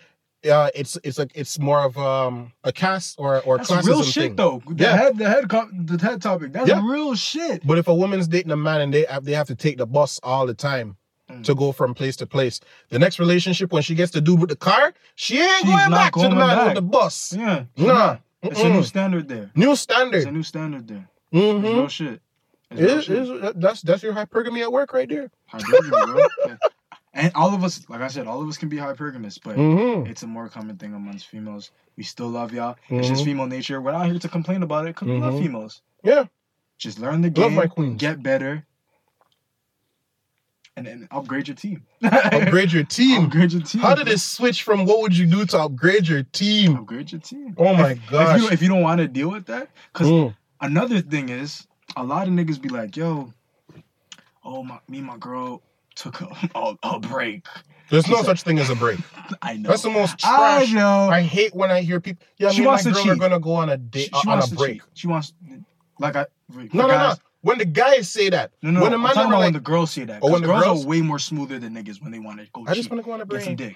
[0.49, 4.03] uh, it's it's like it's more of um, a caste or or That's classism real
[4.03, 4.35] shit thing.
[4.35, 4.61] though.
[4.69, 4.97] The Yeah.
[4.97, 6.51] head, the head, co- the head topic.
[6.51, 6.81] That's Yeah.
[6.85, 7.65] real shit.
[7.65, 9.87] But if a woman's dating a man and they have, they have to take the
[9.87, 10.97] bus all the time,
[11.39, 11.43] Mm.
[11.45, 12.59] to go from place to place.
[12.89, 15.91] The next relationship, when she gets to do with the car, she ain't She's going
[15.91, 16.65] back to the man back.
[16.67, 17.33] with the bus.
[17.37, 17.63] Yeah.
[17.77, 18.17] Nah.
[18.41, 19.51] It's a new standard there.
[19.55, 20.17] New standard.
[20.17, 21.09] It's a new standard there.
[21.33, 21.65] Mm-hmm.
[21.65, 22.21] real shit.
[22.71, 25.31] Is, is, that's that's your hypergamy at work right there.
[25.51, 26.55] Hypergamy, bro.
[27.11, 30.05] And all of us, like I said, all of us can be hypergamous, but Mm-hmm.
[30.09, 31.71] it's a more common thing amongst females.
[31.97, 32.75] We still love y'all.
[32.87, 33.25] It's just Mhm.
[33.25, 33.81] female nature.
[33.81, 35.81] We're not here to complain about it because we love females.
[36.03, 36.25] Yeah.
[36.77, 37.43] Just learn the game.
[37.45, 37.99] Love my queens.
[37.99, 38.63] get better,
[40.79, 41.83] and then upgrade your team.
[42.03, 43.25] Upgrade your team.
[43.25, 43.81] Upgrade your team.
[43.81, 46.77] How did it switch from what would you do to upgrade your team?
[46.77, 47.53] Upgrade your team.
[47.57, 48.51] Oh my If you, gosh.
[48.53, 50.35] if you don't want to deal with that, because Mm.
[50.61, 53.33] another thing is, a lot of niggas be like, yo,
[54.45, 55.61] oh, my, me and my girl
[55.95, 57.45] took a, a, a break.
[57.89, 58.99] There's no such thing as a break.
[59.41, 59.69] I know.
[59.69, 60.69] That's the most trash.
[60.69, 61.09] I know.
[61.09, 62.25] I hate when I hear people.
[62.37, 64.21] Yeah, She me and my wants to girl are gonna go on a date she,
[64.21, 64.73] she on a break.
[64.75, 64.81] cheat.
[64.93, 65.33] She wants,
[65.99, 66.25] like I.
[66.71, 67.13] No, no, no.
[67.41, 69.59] When the guys say that, No, no, when the I'm talking about like, when the
[69.61, 70.19] girls say that.
[70.21, 72.47] Oh, when the girls girls- are way more smoother than niggas when they want to
[72.53, 73.41] go I just want to go on a break.
[73.41, 73.75] get some dick.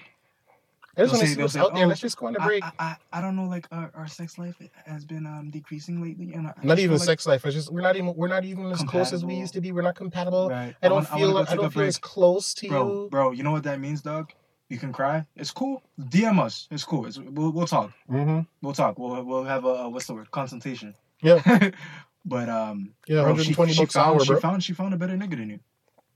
[0.96, 1.84] I just want to see out there.
[1.86, 2.62] "Oh, Let's just go on a I, break.
[2.64, 4.54] I, I, I don't know, like our, our sex life
[4.86, 7.44] has been um decreasing lately, and I, I Not even like- sex life.
[7.46, 9.72] It's just we're not even we're not even as close as we used to be.
[9.72, 10.48] We're not compatible.
[10.50, 10.76] Right.
[10.82, 11.88] I don't wanna feel I don't feel break.
[11.88, 13.08] as close to bro, you.
[13.10, 13.32] bro.
[13.32, 14.30] You know what that means, dog?
[14.68, 15.26] You can cry.
[15.34, 15.82] It's cool.
[16.00, 16.68] DM us.
[16.70, 17.06] It's cool.
[17.06, 17.90] It's, we'll, we'll talk.
[18.10, 18.40] Mm-hmm.
[18.62, 18.96] We'll talk.
[18.98, 20.30] We'll we'll have a, a what's the word?
[20.30, 20.94] Consultation.
[21.22, 21.70] Yeah.
[22.24, 24.94] but um, Yeah, bro, 120 she, bucks she an found, hour, she found she found
[24.94, 25.60] a better nigga than you.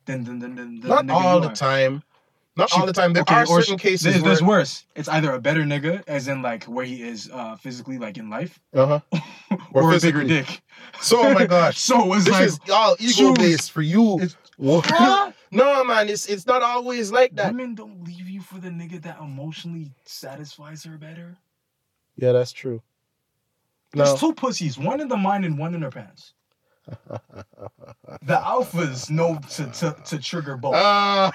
[0.07, 1.55] Than than than than, than Not all the are.
[1.55, 2.03] time.
[2.57, 3.13] Not She- all the time.
[3.13, 4.25] There okay, are certain she- cases There's, where.
[4.31, 4.85] there's worse.
[4.97, 8.31] It's either a better nigga, as in like where he is uh physically, like in
[8.31, 9.01] life, uh-huh.
[9.73, 10.61] Or or, a bigger dick.
[11.01, 11.79] So oh my gosh.
[11.91, 14.29] So it's This like is all ego based for you.
[14.57, 14.91] What?
[15.53, 17.53] no man, it's it's not always like that.
[17.53, 21.37] women don't leave you for the nigga that emotionally satisfies her better.
[22.17, 22.83] Yeah, that's true.
[23.93, 26.35] There's two pussies, one in the mind and one in her pants.
[28.23, 30.75] The alphas know to to, to trigger both.
[30.75, 31.31] Ah,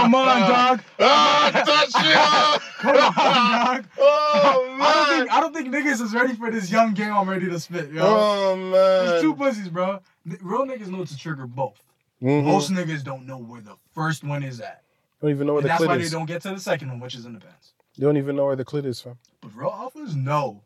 [0.00, 0.82] Come on, dog.
[1.00, 2.60] Ah, touch you.
[2.78, 3.86] Come on, dog.
[3.98, 5.18] Oh I don't man.
[5.20, 7.12] think I don't think niggas is ready for this young game.
[7.12, 8.02] I'm ready to spit, yo.
[8.04, 8.70] Oh man.
[8.72, 9.98] There's two pussies, bro.
[10.24, 11.82] N- Real niggas know to trigger both.
[12.22, 12.44] Mhm.
[12.44, 14.82] Most niggas don't know where the first one is at.
[15.20, 16.88] Don't even know where And the that's why clit they don't get to the second
[16.90, 17.72] one, which is in the pants.
[17.98, 19.18] They don't even know where the clit is from.
[19.40, 20.62] But real alphas know.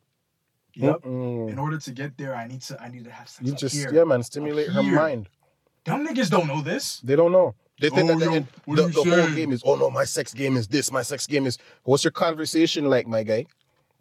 [0.78, 1.02] Yep.
[1.02, 1.50] Mm-mm.
[1.50, 3.58] In order to get there, I need to I need to have sex You up
[3.58, 3.90] just here.
[3.92, 4.22] yeah, man.
[4.22, 5.28] Stimulate her mind.
[5.84, 7.00] Them niggas don't know this.
[7.00, 7.54] They don't know.
[7.80, 10.04] They think Oh, that the, yo, what the, the whole game is oh no, my
[10.04, 10.90] sex game is this.
[10.92, 11.58] My sex game is.
[11.84, 13.46] What's your conversation like, my guy?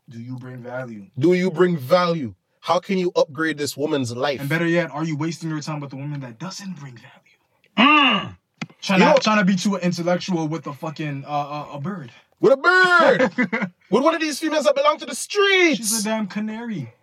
[0.09, 1.07] Do you bring value?
[1.17, 2.35] Do you bring value?
[2.59, 4.39] How can you upgrade this woman's life?
[4.39, 8.35] And better yet, are you wasting your time with a woman that doesn't bring value?
[8.81, 11.79] Trying You to know- trying to be too intellectual with a fucking uh, uh, a
[11.79, 12.11] bird.
[12.39, 13.71] With a bird.
[13.89, 15.77] With one of these females that belong to the streets.
[15.77, 16.93] She's a damn canary.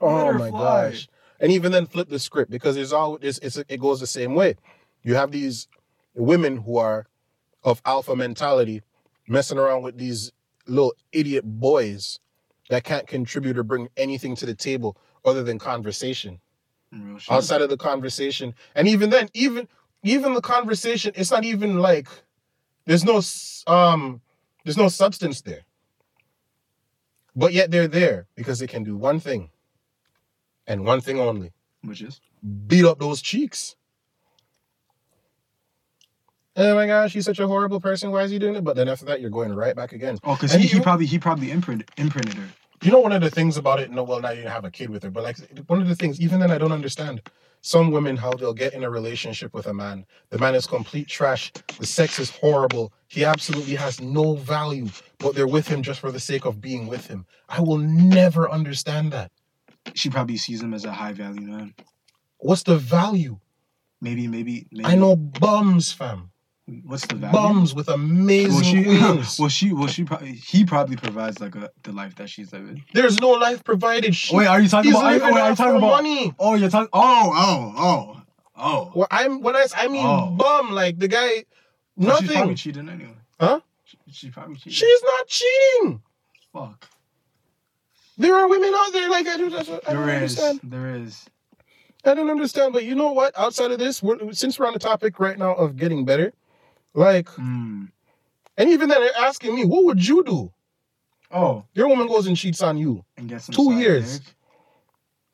[0.00, 0.90] Oh my fly.
[0.90, 1.08] gosh!
[1.38, 2.92] And even then, flip the script because there's
[3.22, 4.56] it's, it's it goes the same way.
[5.02, 5.68] You have these
[6.14, 7.06] women who are
[7.64, 8.82] of alpha mentality,
[9.28, 10.32] messing around with these
[10.66, 12.18] little idiot boys
[12.68, 16.40] that can't contribute or bring anything to the table other than conversation.
[17.30, 19.66] Outside of the conversation, and even then, even
[20.02, 22.08] even the conversation, it's not even like
[22.84, 23.20] there's no
[23.72, 24.20] um
[24.64, 25.64] there's no substance there.
[27.34, 29.50] But yet they're there because they can do one thing
[30.66, 31.52] and one thing only
[31.82, 32.20] Which is
[32.66, 33.76] beat up those cheeks.
[36.54, 38.10] Oh my gosh, he's such a horrible person.
[38.10, 38.64] Why is he doing it?
[38.64, 40.18] But then after that, you're going right back again.
[40.24, 42.48] oh, because he, he probably he probably imprinted imprinted her.
[42.82, 44.90] You know, one of the things about it, no, well, now you have a kid
[44.90, 45.38] with her, but like
[45.68, 47.22] one of the things, even then, I don't understand.
[47.64, 50.04] Some women, how they'll get in a relationship with a man.
[50.30, 51.52] The man is complete trash.
[51.78, 52.92] The sex is horrible.
[53.06, 56.88] He absolutely has no value, but they're with him just for the sake of being
[56.88, 57.24] with him.
[57.48, 59.30] I will never understand that.
[59.94, 61.74] She probably sees him as a high value man.
[62.38, 63.38] What's the value?
[64.00, 64.84] Maybe maybe maybe.
[64.84, 66.31] I know bums, fam.
[66.84, 67.32] What's the value?
[67.32, 69.38] Bums with amazing Well, she, queens.
[69.38, 72.84] well, she, well, she probably, he probably provides like a the life that she's living.
[72.94, 74.14] There's no life provided.
[74.14, 75.04] She, Wait, are you talking about?
[75.12, 75.90] Living wait, are you talking about?
[76.02, 76.34] money.
[76.38, 76.88] Oh, you're talking.
[76.92, 78.22] Oh, oh, oh,
[78.56, 78.92] oh.
[78.94, 80.30] Well, I'm when I I mean Oh.
[80.30, 81.44] bum, like the guy,
[81.96, 82.54] But She's probably nothing.
[82.54, 83.16] cheating anyway.
[83.40, 83.60] Huh?
[83.84, 84.72] She, she probably cheating.
[84.72, 86.02] She's not cheating.
[86.52, 86.88] fuck.
[88.18, 90.38] There are women out there like I don't, I don't There is.
[90.38, 90.60] understand.
[90.62, 91.24] There is.
[92.04, 92.72] I don't understand.
[92.72, 93.36] But you know what?
[93.36, 96.32] Outside of this, we're, since we're on the topic right now of getting better,
[96.94, 97.90] like, Mm.
[98.56, 100.52] and even then, they're asking me, what would you do?
[101.30, 103.04] Oh, Your woman goes and cheats on you.
[103.16, 103.54] and get some.
[103.54, 104.20] Two years.
[104.20, 104.28] dick.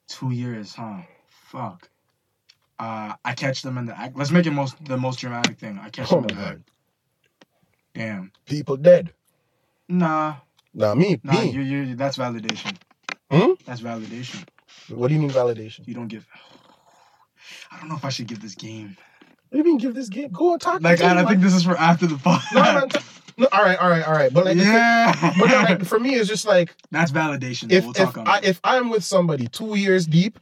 [0.07, 0.99] Two years, huh?
[1.29, 1.91] Fuck.
[2.79, 4.17] Uh, I catch them in the act.
[4.17, 5.79] Let's make it most the most dramatic thing.
[5.83, 6.71] I catch Oh them in the act.
[7.95, 8.33] Damn.
[8.47, 9.13] People dead.
[9.89, 10.37] Nah,
[10.75, 11.41] Now me, nah.
[11.41, 11.51] me.
[11.51, 11.97] You, you.
[11.97, 12.77] That's validation.
[13.31, 13.53] Hmm?
[13.67, 14.47] That's validation.
[14.91, 15.87] What do you mean validation?
[15.89, 16.27] You don't give.
[17.73, 18.97] I don't know if I should give this game.
[19.51, 20.31] What do you mean give this game?
[20.31, 20.83] Go and talk.
[20.83, 22.43] Like, to him, I, I think this is for after the pod.
[22.55, 22.89] No, man.
[22.89, 22.99] t-
[23.39, 24.33] no, all right, all right, all right.
[24.33, 25.35] But like, the thing- yeah.
[25.39, 27.71] but no, like, for me, it's just like That's validation.
[27.73, 30.39] If we'll if talk on I if I'm with somebody two years deep,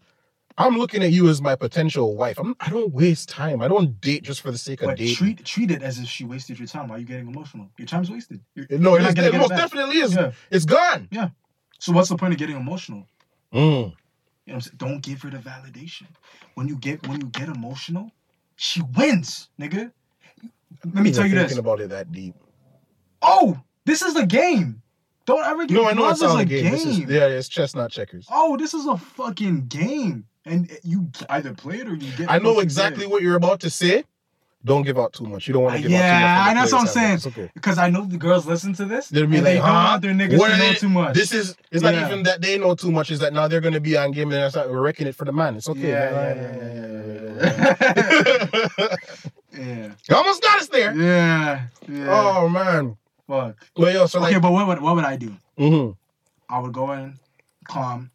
[0.58, 2.38] I'm looking at you as my potential wife.
[2.38, 3.60] I'm I don't waste time.
[3.62, 5.14] I don't date just for the sake of But dating.
[5.16, 6.88] treat treat it as if she wasted your time.
[6.88, 7.68] Why are you getting emotional?
[7.78, 8.40] Your time's wasted.
[8.54, 10.14] You're- no, you're it, not is, it most definitely is.
[10.14, 10.32] Yeah.
[10.50, 11.08] It's gone.
[11.12, 11.28] Yeah.
[11.78, 13.06] So what's the point of getting emotional?
[13.52, 13.60] Mm.
[13.60, 13.92] You know
[14.46, 14.74] what I'm saying?
[14.78, 16.06] Don't give her the validation.
[16.54, 18.10] When you get when you get emotional,
[18.56, 19.92] she wins, nigga.
[20.84, 21.58] Let me tell you thinking this.
[21.58, 22.34] about it that deep.
[23.22, 24.82] Oh, this is a game.
[25.26, 26.70] Don't ever get No, I know it's is a game.
[26.70, 28.26] This is, yeah, it's chestnut checkers.
[28.30, 30.24] Oh, this is a fucking game.
[30.44, 33.70] And you either play it or you get I know exactly what you're about to
[33.70, 34.04] say.
[34.66, 35.46] Don't give out too much.
[35.46, 36.20] You don't want to give Yeah, out too much.
[36.20, 37.14] Yeah, I- that's what I'm saying.
[37.14, 37.50] It's okay.
[37.54, 39.08] Because I know the girls listen to this.
[39.08, 39.98] They'll be like, they huh?
[39.98, 41.14] their niggas What know too much.
[41.14, 43.78] This is it's not even that they know too much, is that now they're gonna
[43.78, 45.54] be on game and that's not, wrecking it for the man.
[45.54, 45.88] It's okay.
[45.88, 46.56] Yeah, yeah, yeah,
[48.66, 48.96] yeah,
[49.56, 50.16] yeah, yeah.
[50.16, 50.92] Almost got us there.
[50.96, 51.66] yeah.
[51.88, 52.06] Yeah.
[52.10, 52.96] Oh man.
[53.28, 53.54] fuck.
[53.76, 55.32] Well yo, so okay, like but what would what would I do?
[55.56, 55.96] mhm.
[56.48, 57.18] I would go in,
[57.68, 58.10] calm,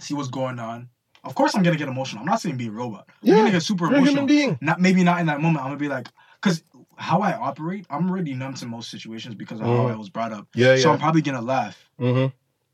[0.00, 0.88] see what's going on.
[1.26, 2.20] Of course, I'm gonna get emotional.
[2.20, 3.04] I'm not saying be a robot.
[3.08, 4.06] I'm Yeah, gonna get super emotional.
[4.06, 4.58] human being.
[4.60, 5.58] Not maybe not in that moment.
[5.64, 6.08] I'm gonna be like,
[6.40, 6.62] because
[6.96, 9.92] how I operate, I'm already numb to most situations because of how Mhm.
[9.92, 10.46] I was brought up.
[10.54, 11.76] Yeah, So I'm probably gonna laugh.
[12.00, 12.26] Mm-hmm.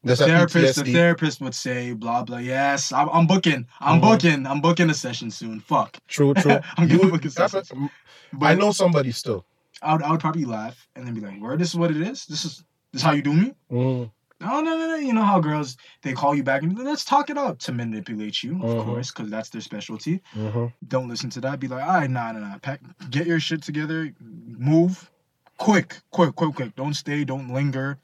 [0.05, 2.39] The That's that therapist, the therapist would say, blah blah.
[2.39, 3.67] Yes, I'm, I'm booking.
[3.81, 4.03] I'm Mhm.
[4.03, 4.47] booking.
[4.47, 5.61] I'm booking a session soon.
[5.61, 5.97] Fuck.
[6.09, 6.59] True, true.
[6.77, 7.89] I'm You- gonna book a session.
[8.35, 9.45] But I know somebody still.
[9.81, 11.57] I would, I would probably laugh and then be like, "Where?
[11.57, 12.27] This is what it is.
[12.27, 14.11] This is this is how you do me." Mhm.
[14.43, 14.97] No, no, no, no.
[14.97, 18.43] You know how girls they call you back and let's talk it out to manipulate
[18.43, 18.85] you, of Mhm.
[18.85, 20.21] course, because that's their specialty.
[20.35, 20.73] Mhm.
[20.89, 21.61] Don't listen to that.
[21.61, 22.59] Be like, all right, nah, nah, nah.
[22.59, 24.13] Pack, get your shit together.
[24.21, 25.11] Move,
[25.59, 26.75] quick, quick, quick, quick.
[26.77, 27.25] Don't stay.
[27.25, 27.99] Don't linger.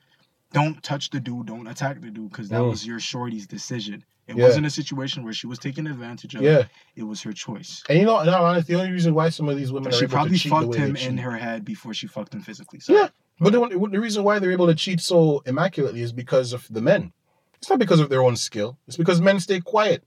[0.52, 1.46] Don't touch the dude.
[1.46, 2.70] Don't attack the dude, because that Mm.
[2.70, 4.04] was your shorty's decision.
[4.26, 4.44] It Yeah.
[4.44, 6.42] wasn't a situation where she was taking advantage of.
[6.42, 6.58] Yeah.
[6.58, 6.68] It.
[6.96, 7.82] it was her choice.
[7.88, 10.06] And you know, in all the only reason why some of these women are She
[10.06, 12.80] probably to cheat the fucked him in her head before she fucked him physically.
[12.80, 12.92] So.
[12.92, 13.08] Yeah.
[13.40, 16.80] But the, the reason why they're able to cheat so immaculately is because of the
[16.80, 17.12] men.
[17.58, 18.78] It's not because of their own skill.
[18.86, 20.04] It's because men stay quiet.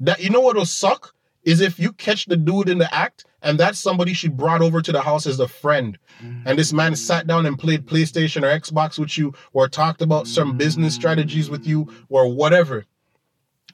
[0.00, 3.24] That you know what will suck is if you catch the dude in the act
[3.46, 5.98] and that's somebody she brought over to the house as a friend,
[6.44, 6.96] and this man mm.
[6.96, 10.98] sat down and played PlayStation or Xbox with you, or talked about some business mm.
[10.98, 12.84] strategies with you, or whatever.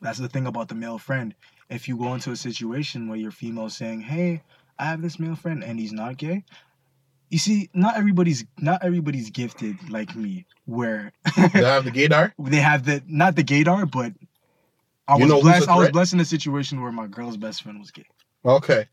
[0.03, 1.35] That's the thing about the male friend.
[1.71, 4.43] If you go into a situation where your female saying, "Hey,
[4.79, 6.45] I have this male friend and he's not gay,"
[7.33, 12.33] you see, not everybody's not everybody's gifted like me, where They have the gaydar.
[12.39, 14.13] they have the not the gaydar, but
[15.09, 15.69] I You was blessed.
[15.69, 18.05] I was blessed in a situation where my girl's best friend was gay,
[18.45, 18.87] Okay.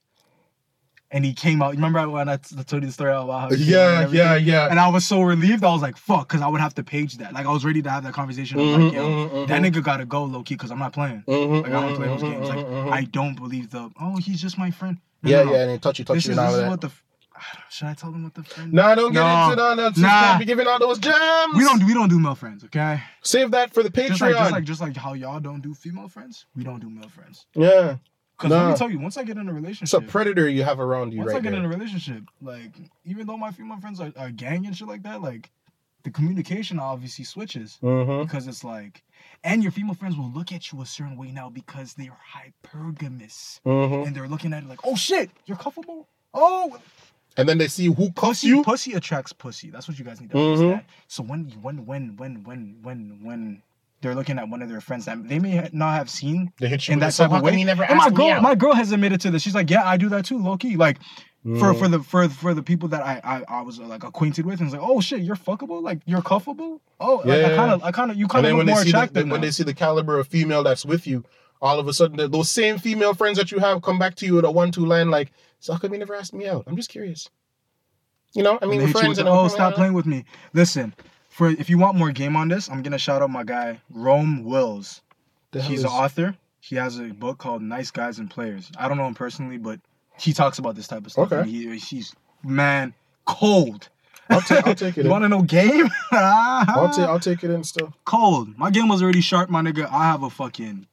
[1.11, 1.75] and he came out.
[1.75, 4.67] Remember when I t- told you the story about how he Yeah, yeah, yeah.
[4.69, 5.63] And I was so relieved.
[5.65, 7.33] I was like, "Fuck," because I would have to page that.
[7.33, 8.57] Like I was ready to have that conversation.
[8.59, 9.65] I was like, "Yo, mhm, that mhm.
[9.71, 12.23] nigga gotta go, low key, because I'm not playing." Mhm, Like I don't play those
[12.23, 12.49] mhm, games.
[12.49, 12.65] Like.
[12.91, 14.97] I don't believe the oh he's just my friend.
[15.21, 15.51] No, yeah, no, no.
[15.53, 16.69] yeah, and then touchy, touchy, This is, this is that.
[16.69, 17.03] what the f-
[17.69, 18.73] should I tell them what the friend?
[18.73, 19.43] Nah, don't get No.
[19.45, 19.75] into that.
[19.77, 20.07] That's Nah.
[20.33, 20.37] nah.
[20.39, 21.55] Be giving out those gems.
[21.55, 22.63] we don't we don't do male friends.
[22.65, 24.09] Okay, save that for the Patreon.
[24.09, 26.89] just like just like just like how y'all don't do female friends, we don't do
[26.89, 27.45] male friends.
[27.55, 27.97] yeah,
[28.37, 30.63] Because let me tell you, once I get in a relationship, it's a predator you
[30.63, 32.73] have around you once I right get in a relationship, like
[33.05, 35.51] even though my female friends are, are gang and shit like that, like
[36.03, 37.77] the communication obviously switches.
[37.83, 38.23] Mm-hmm.
[38.25, 39.03] because it's like
[39.43, 42.17] and your female friends will look at you a certain way now because they're
[42.73, 44.07] hypergamous Mm-hmm.
[44.07, 46.07] and they're looking at it like oh shit you're comfortable.
[46.33, 46.77] oh
[47.37, 48.63] And then they see who cuffs pussy you.
[48.63, 49.69] pussy attracts pussy.
[49.69, 50.53] That's what you guys need to Mhm.
[50.53, 50.81] understand.
[51.07, 53.61] So when when when when when when when
[54.01, 56.87] they're looking at one of their friends that they may not have seen They hit
[56.87, 57.63] you in that type of way.
[57.63, 59.41] never and my girl my girl has admitted to this.
[59.41, 60.75] She's like yeah I do that too Loki.
[60.75, 60.97] like
[61.57, 61.79] for Mm.
[61.79, 64.67] for the for for the people that I I, I was like acquainted with and
[64.67, 65.81] it's like oh shit you're fuckable?
[65.81, 66.79] Like you're cuffable?
[66.99, 68.81] Oh like, I kind of I kind of you kind of look when they more
[68.83, 71.23] see the, attractive when they see the caliber of female that's with you,
[71.61, 74.35] all of a sudden those same female friends that you have come back to you
[74.35, 76.63] with a one-two line like, "So how come you never asked me out?
[76.67, 77.29] I'm just curious."
[78.33, 80.23] You know, I mean, friends and oh, stop playing with me.
[80.53, 80.93] Listen,
[81.29, 84.43] for if you want more game on this, I'm gonna shout out my guy Rome
[84.43, 85.01] Wills.
[85.51, 86.35] He's is- an author.
[86.61, 88.69] He has a book called Nice Guys and Players.
[88.77, 89.79] I don't know him personally, but
[90.19, 91.31] he talks about this type of stuff.
[91.31, 91.41] Okay.
[91.41, 92.13] and he, he's
[92.43, 92.93] man
[93.25, 93.87] cold.
[94.29, 94.97] I'll take I'll take it.
[94.97, 95.09] You in.
[95.09, 95.89] want to know game?
[96.11, 97.93] I'll take I'll take it in still.
[98.05, 98.57] cold.
[98.57, 99.89] My game was already sharp, my nigga.
[99.89, 100.85] I have a fucking.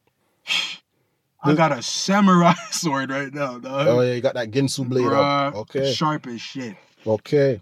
[1.43, 3.87] I got a samurai sword right now, dog.
[3.87, 5.55] Oh yeah, you got that Ginsu blade up.
[5.55, 5.93] Okay.
[5.93, 6.75] Sharp as shit.
[7.05, 7.61] Okay.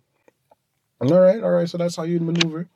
[1.02, 1.70] All right, all right.
[1.70, 2.68] So that's how you maneuver.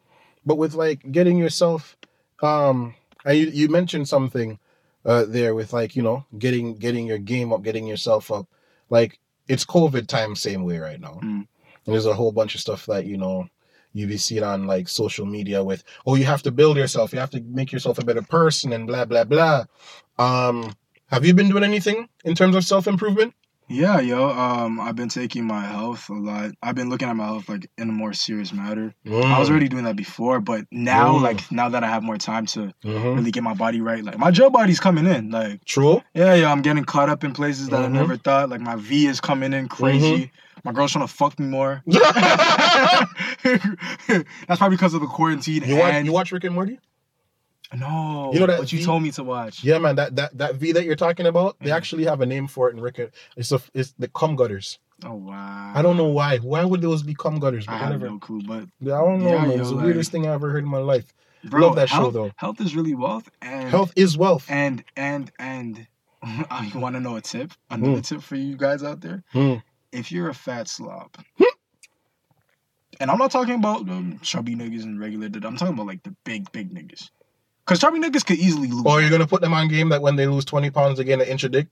[0.45, 1.97] But with like getting yourself,
[2.41, 2.95] um,
[3.25, 4.59] and you, you mentioned something
[5.05, 8.47] uh there with like, you know, getting getting your game up, getting yourself up.
[8.89, 11.19] Like it's COVID time same way right now.
[11.23, 11.47] Mm.
[11.85, 13.47] And there's a whole bunch of stuff that, you know,
[13.93, 17.19] you be seeing on like social media with, oh, you have to build yourself, you
[17.19, 19.65] have to make yourself a better person and blah blah blah.
[20.17, 20.73] Um,
[21.09, 23.33] have you been doing anything in terms of self improvement?
[23.71, 24.29] Yeah, yo.
[24.31, 26.51] Um, I've been taking my health a lot.
[26.63, 28.95] I've been looking at my health like in a more serious matter.
[29.05, 31.21] I was already doing that before, but now, Mm.
[31.21, 33.15] like now that I have more time to Mhm.
[33.17, 35.29] really get my body right, like my Joe body's coming in.
[35.29, 36.01] Like, True.
[36.15, 37.91] yeah, yeah, I'm getting caught up in places that I Mhm.
[37.91, 38.49] never thought.
[38.49, 40.31] Like my V is coming in crazy.
[40.63, 41.83] My girl's trying to fuck me more.
[43.43, 45.61] That's probably because of the quarantine.
[45.77, 46.79] watch and you watch Rick and Morty?
[47.75, 49.63] No, You know that But you V- told me to watch.
[49.63, 49.95] Yeah, man.
[49.95, 51.75] That that that V that you're talking about, they Mhm.
[51.75, 52.99] actually have a name for it in Rick.
[52.99, 54.79] and- It's a it's the cum gutters.
[55.05, 55.71] Oh wow.
[55.75, 56.37] I don't know why.
[56.39, 57.65] Why would those be cum gutters?
[57.67, 59.51] I But have no clue, but Yeah, I don't know, Yeah, man.
[59.51, 61.13] yo, It's the like- weirdest thing I ever heard in my life.
[61.45, 62.31] bro, Love that show, though.
[62.35, 64.45] Health is really wealth, and Health is wealth.
[64.49, 65.87] and and and
[66.23, 67.53] I want to know a tip.
[67.69, 68.07] Another Mm.
[68.07, 69.61] tip for you guys out there: Mm.
[69.93, 71.11] if you're a fat slob,
[72.99, 75.27] and I'm not talking about um, chubby niggas and regular.
[75.27, 77.09] I'm talking about like the big big niggas,
[77.69, 78.83] because chubby niggas could easily lose.
[78.85, 81.21] Or you're gonna put them on game that when they lose 20 pounds, they get
[81.21, 81.67] an inch of dick.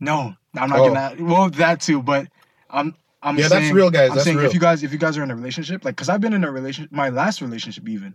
[0.00, 0.88] No, I'm not Oh.
[0.94, 1.14] gonna.
[1.22, 2.28] Well, that too, but
[2.70, 2.94] I'm.
[3.22, 4.10] I'm Yeah, saying, that's real, guys.
[4.10, 4.46] I'm That's saying real.
[4.46, 6.44] if you guys if you guys are in a relationship, like, cause I've been in
[6.44, 8.14] a relationship, my last relationship even,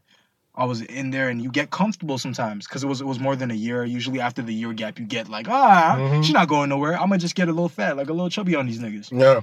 [0.53, 3.35] I was in there, and you get comfortable sometimes, cause it was it was more
[3.35, 3.84] than a year.
[3.85, 6.23] Usually after the year gap, you get like, ah, Mhm.
[6.23, 6.93] she's not going nowhere.
[6.93, 9.41] I'm gonna just get a little fat, like a little chubby on these niggas, Yeah.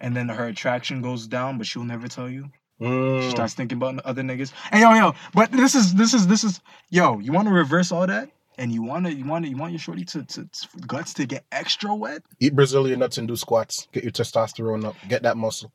[0.00, 2.50] and then her attraction goes down, but she'll never tell you.
[2.82, 3.30] She Mm.
[3.30, 4.52] starts thinking about other niggas.
[4.72, 6.60] Hey yo, yo, but this is this is this is
[6.90, 7.18] yo.
[7.20, 8.28] You want to reverse all that,
[8.58, 11.14] and you want to you want to you want your shorty to, to, to guts
[11.14, 12.22] to get extra wet.
[12.40, 13.86] Eat Brazilian nuts and do squats.
[13.92, 14.96] Get your testosterone up.
[15.08, 15.70] Get that muscle.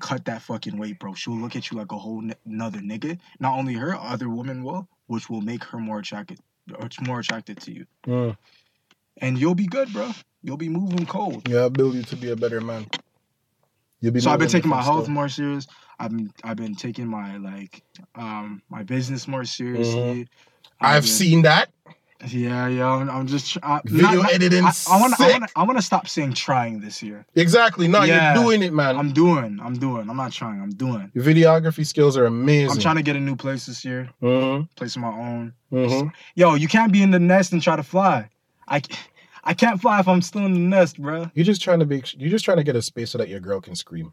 [0.00, 1.14] cut that fucking weight, bro.
[1.14, 3.18] She'll look at you like a whole n- another nigga.
[3.40, 6.38] Not only her, other women will, which will make her more attracted,
[6.78, 7.86] or more attracted to you.
[8.06, 8.36] Mm.
[9.18, 10.12] And you'll be good, bro.
[10.42, 11.48] You'll be moving cold.
[11.48, 12.86] Yeah, I'll build you to be a better man.
[14.02, 15.14] You'll be So I've been taking my health stuff.
[15.14, 15.66] more serious.
[15.98, 17.82] I've been I've been taking my like
[18.14, 20.28] um my business more seriously.
[20.80, 21.70] I've been- seen that.
[22.28, 22.86] Yeah, yeah.
[22.88, 26.06] I'm, I'm just I, Video not- editing I, I want want I want to stop
[26.06, 27.26] saying trying this year.
[27.34, 27.88] Exactly.
[27.88, 28.34] No, Yeah.
[28.34, 28.96] you're doing it, man.
[28.96, 29.58] I'm doing.
[29.60, 30.08] I'm doing.
[30.08, 30.60] I'm not trying.
[30.62, 31.10] I'm doing.
[31.14, 32.70] Your videography skills are amazing.
[32.70, 34.08] I'm trying to get a new place this year.
[34.22, 34.64] Mm-hmm.
[34.76, 35.52] Place of my own.
[35.72, 36.08] Mm-hmm.
[36.36, 38.28] Yo, you can't be in the nest and try to fly.
[38.68, 38.82] I,
[39.44, 41.30] I can't fly if I'm still in the nest, bro.
[41.34, 42.02] You're just trying to be.
[42.16, 44.12] You're just trying to get a space so that your girl can scream.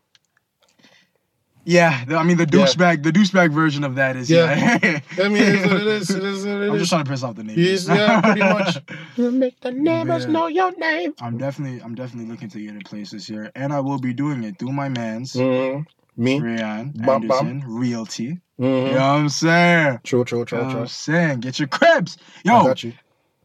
[1.66, 2.66] Yeah, I mean the Yeah.
[2.66, 4.80] douchebag, the douchebag version of that is Yeah.
[4.82, 5.00] yeah.
[5.24, 6.10] I mean, it is it is.
[6.10, 6.80] It is it I'm is.
[6.82, 7.88] just trying to piss off the neighbors.
[7.88, 8.78] Yeah, pretty much.
[9.18, 11.14] You make the neighbors know your name.
[11.22, 14.14] I'm definitely, I'm definitely looking to get a place this year, and I will be
[14.14, 15.82] doing it through my man's Mm-hmm.
[16.22, 16.40] Me.
[16.40, 17.48] Rayon Bum, bum.
[17.48, 18.24] Anderson Realty.
[18.24, 18.94] You Mm-hmm.
[18.94, 20.00] know what I'm saying?
[20.04, 20.80] True, true, You true, know what true.
[20.82, 21.40] I'm saying?
[21.42, 22.18] Get your cribs.
[22.48, 22.94] I Yo, got you.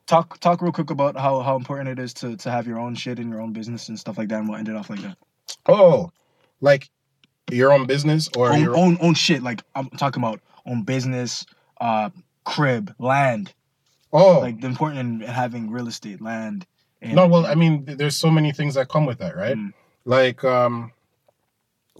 [0.07, 2.95] Talk talk real quick about how, how important it is to, to have your own
[2.95, 5.17] shit and your own business and stuff like that, and what ended off like that.
[5.67, 6.11] Oh,
[6.61, 6.89] like
[7.51, 9.43] your own business or own, your own own shit.
[9.43, 11.45] Like I'm talking about own business,
[11.81, 12.11] uh,
[12.45, 13.53] crib, land.
[14.13, 16.67] oh Like the important in having real estate, land.
[17.03, 17.27] And, no.
[17.27, 19.57] Well, I mean, there's so many things that come with that, right?
[19.57, 19.73] Mm.
[20.07, 20.93] Like, um,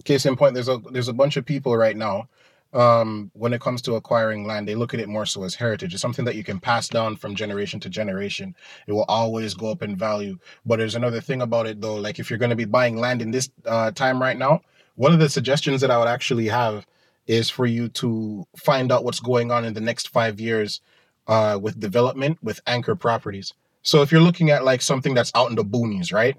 [0.03, 2.27] case in point, there's a there's a bunch of people right now.
[2.75, 5.93] Um, when it comes to acquiring land, they look at it more so as heritage.
[5.93, 8.53] It's something that you can pass down from generation to generation.
[8.85, 10.37] It will always go up in value.
[10.65, 11.95] But there's another thing about it though.
[11.95, 14.61] Like if you're going to be buying land in this uh, time right now,
[14.95, 16.85] one of the suggestions that I would actually have
[17.27, 20.81] is for you to find out what's going on in the next five years
[21.27, 23.53] uh, with development with anchor properties.
[23.81, 26.37] So if you're looking at like something that's out in the boonies, right?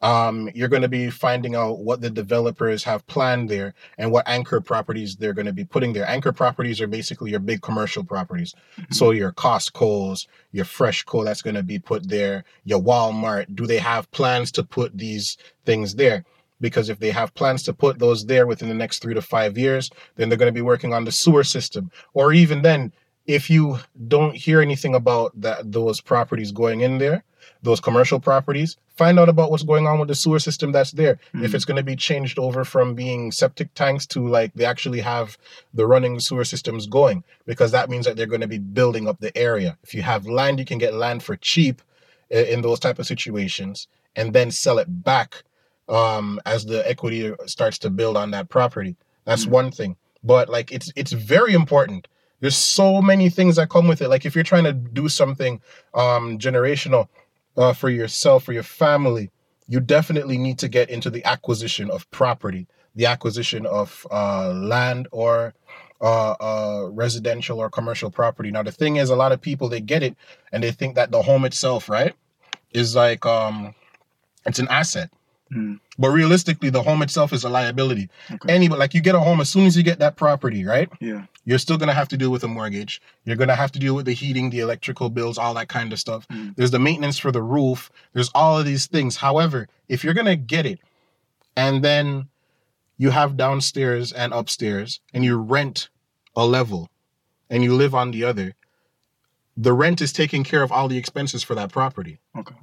[0.00, 4.28] Um, you're going to be finding out what the developers have planned there and what
[4.28, 6.08] anchor properties they're going to be putting there.
[6.08, 8.54] Anchor properties are basically your big commercial properties.
[8.90, 13.54] So your Costco's, your Fresh Freshco that's going to be put there, your Walmart.
[13.54, 16.24] Do they have plans to put these things there?
[16.60, 19.56] Because if they have plans to put those there within the next three to five
[19.56, 21.90] years, then they're going to be working on the sewer system.
[22.14, 22.92] Or even then,
[23.26, 27.22] if you don't hear anything about that those properties going in there,
[27.62, 31.18] those commercial properties, find out about what's going on with the sewer system that's there.
[31.34, 31.54] If Mhm.
[31.54, 35.36] it's going to be changed over from being septic tanks to like they actually have
[35.74, 39.18] the running sewer systems going, because that means that they're going to be building up
[39.20, 39.76] the area.
[39.82, 41.82] If you have land, you can get land for cheap
[42.30, 45.42] in those type of situations, and then sell it back
[45.88, 48.94] um, as the equity starts to build on that property.
[49.24, 49.50] That's Mm.
[49.50, 49.96] one thing.
[50.22, 52.08] But like it's it's very important.
[52.40, 54.08] There's so many things that come with it.
[54.08, 55.60] Like if you're trying to do something
[55.94, 57.08] um, generational
[57.58, 59.30] uh, for yourself, for your family,
[59.66, 65.08] you definitely need to get into the acquisition of property, the acquisition of uh, land
[65.12, 65.54] or
[66.00, 68.50] uh, uh, residential or commercial property.
[68.50, 70.16] Now the thing is, a lot of people they get it
[70.52, 72.14] and they think that the home itself, right,
[72.72, 73.74] is like um,
[74.46, 75.10] it's an asset.
[75.52, 75.80] Mm.
[75.98, 78.08] But realistically, the home itself is a liability.
[78.30, 78.52] Okay.
[78.52, 80.88] Any, but like you get a home as soon as you get that property, right?
[81.00, 81.24] yeah.
[81.44, 83.00] You're still gonna have to deal with a mortgage.
[83.24, 85.98] You're gonna have to deal with the heating, the electrical bills, all that kind of
[85.98, 86.28] stuff.
[86.28, 86.54] Mm.
[86.56, 87.90] There's the maintenance for the roof.
[88.12, 89.16] There's all of these things.
[89.16, 90.78] However, if you're gonna get it,
[91.56, 92.28] and then
[92.98, 95.88] you have downstairs and upstairs, and you rent
[96.36, 96.90] a level,
[97.48, 98.54] and you live on the other,
[99.56, 102.20] the rent is taking care of all the expenses for that property.
[102.36, 102.54] Okay.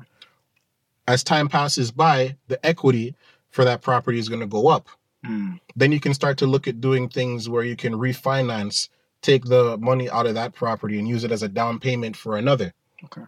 [1.07, 3.15] As time passes by, the equity
[3.49, 4.87] for that property is gonna go up
[5.25, 5.59] Mm.
[5.75, 8.89] then you can start to look at doing things where you can refinance,
[9.21, 12.37] take the money out of that property and use it as a down payment for
[12.37, 12.73] another.
[13.05, 13.23] Okay.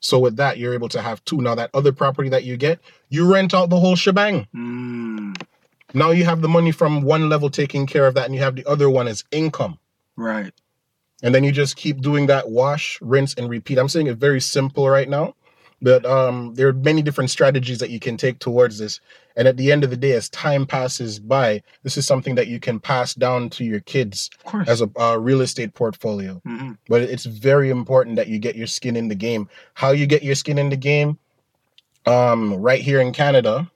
[0.00, 1.36] So with that, you're able to have two.
[1.38, 2.80] Now that other property that you get,
[3.10, 4.46] you rent out the whole shebang.
[4.54, 5.40] Mm.
[5.94, 8.56] Now you have the money from one level taking care of that, and you have
[8.56, 9.78] the other one as income.
[10.16, 10.52] Right.
[11.22, 13.78] And then you just keep doing that wash, rinse, and repeat.
[13.78, 15.34] I'm saying it very simple right now,
[15.82, 19.00] but um, there are many different strategies that you can take towards this.
[19.36, 22.46] And at the end of the day, as time passes by, this is something that
[22.46, 24.30] you can pass down to your kids
[24.66, 26.40] as a uh, real estate portfolio.
[26.44, 29.48] hmm But it's very important that you get your skin in the game.
[29.74, 31.18] How you get your skin in the game?
[32.06, 33.70] Um, right here in Canada,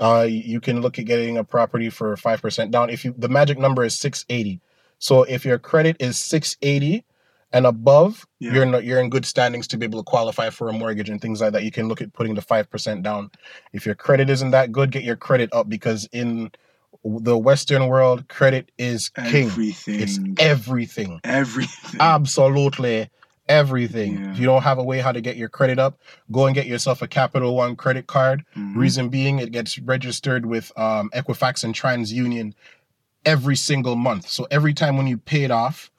[0.00, 2.90] uh, you can look at getting a property for five percent down.
[2.90, 4.60] If you, the magic number is six eighty.
[4.98, 7.04] So if your credit is six eighty
[7.52, 8.52] and above, Yeah.
[8.54, 11.20] you're in, you're in good standings to be able to qualify for a mortgage and
[11.20, 11.64] things like that.
[11.64, 13.30] You can look at putting the five percent down.
[13.72, 16.50] If your credit isn't that good, get your credit up because in
[17.04, 19.46] the Western world, credit is king.
[19.46, 20.00] Everything.
[20.00, 21.20] It's everything.
[21.24, 22.00] everything.
[22.00, 23.08] Absolutely
[23.48, 24.18] everything.
[24.20, 24.30] Yeah.
[24.30, 25.98] If you don't have a way how to get your credit up,
[26.30, 28.44] go and get yourself a Capital One credit card.
[28.56, 28.76] Mhm.
[28.76, 32.54] Reason being, it gets registered with um, Equifax and TransUnion
[33.26, 34.28] every single month.
[34.28, 35.90] So every time when you pay it off,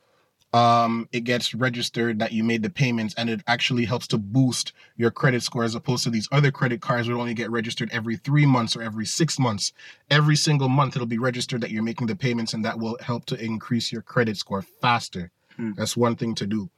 [0.54, 4.74] um, it gets registered that you made the payments, and it actually helps to boost
[4.98, 8.18] your credit score as opposed to these other credit cards would only get registered every
[8.18, 9.74] three months or every six months.
[10.12, 13.26] Every single month, it'll be registered that you're making the payments, and that will help
[13.26, 15.32] to increase your credit score faster.
[15.58, 15.72] Hmm.
[15.76, 16.70] That's one thing to do.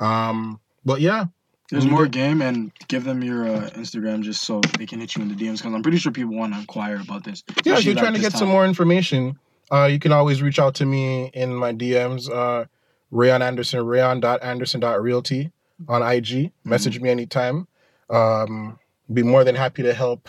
[0.00, 1.26] Um, but yeah,
[1.70, 5.14] There's more get- game, and give them your uh, Instagram just so they can hit
[5.14, 7.44] you in the DMs because I'm pretty sure people want to inquire about this.
[7.64, 9.38] yeah, if you're like trying to get some more information,
[9.70, 12.64] uh, you can always reach out to me in my DMs, uh,
[13.10, 15.50] Rayon Anderson, rayon.anderson.realty
[15.88, 16.52] on IG.
[16.64, 17.66] Message me anytime.
[18.08, 18.78] Um,
[19.12, 20.28] be more than happy to help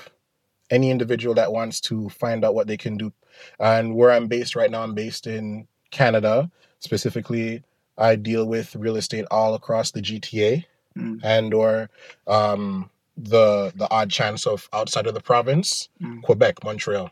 [0.70, 3.12] any individual that wants to find out what they can do.
[3.60, 6.50] And where I'm based right now, I'm based in Canada.
[6.80, 7.64] Specifically,
[7.98, 10.66] I deal with real estate all across the GTA
[10.98, 11.22] Mm.
[11.24, 11.90] and or
[12.28, 16.22] um, the the odd chance of outside of the province, Mm.
[16.22, 17.10] Quebec, Montreal.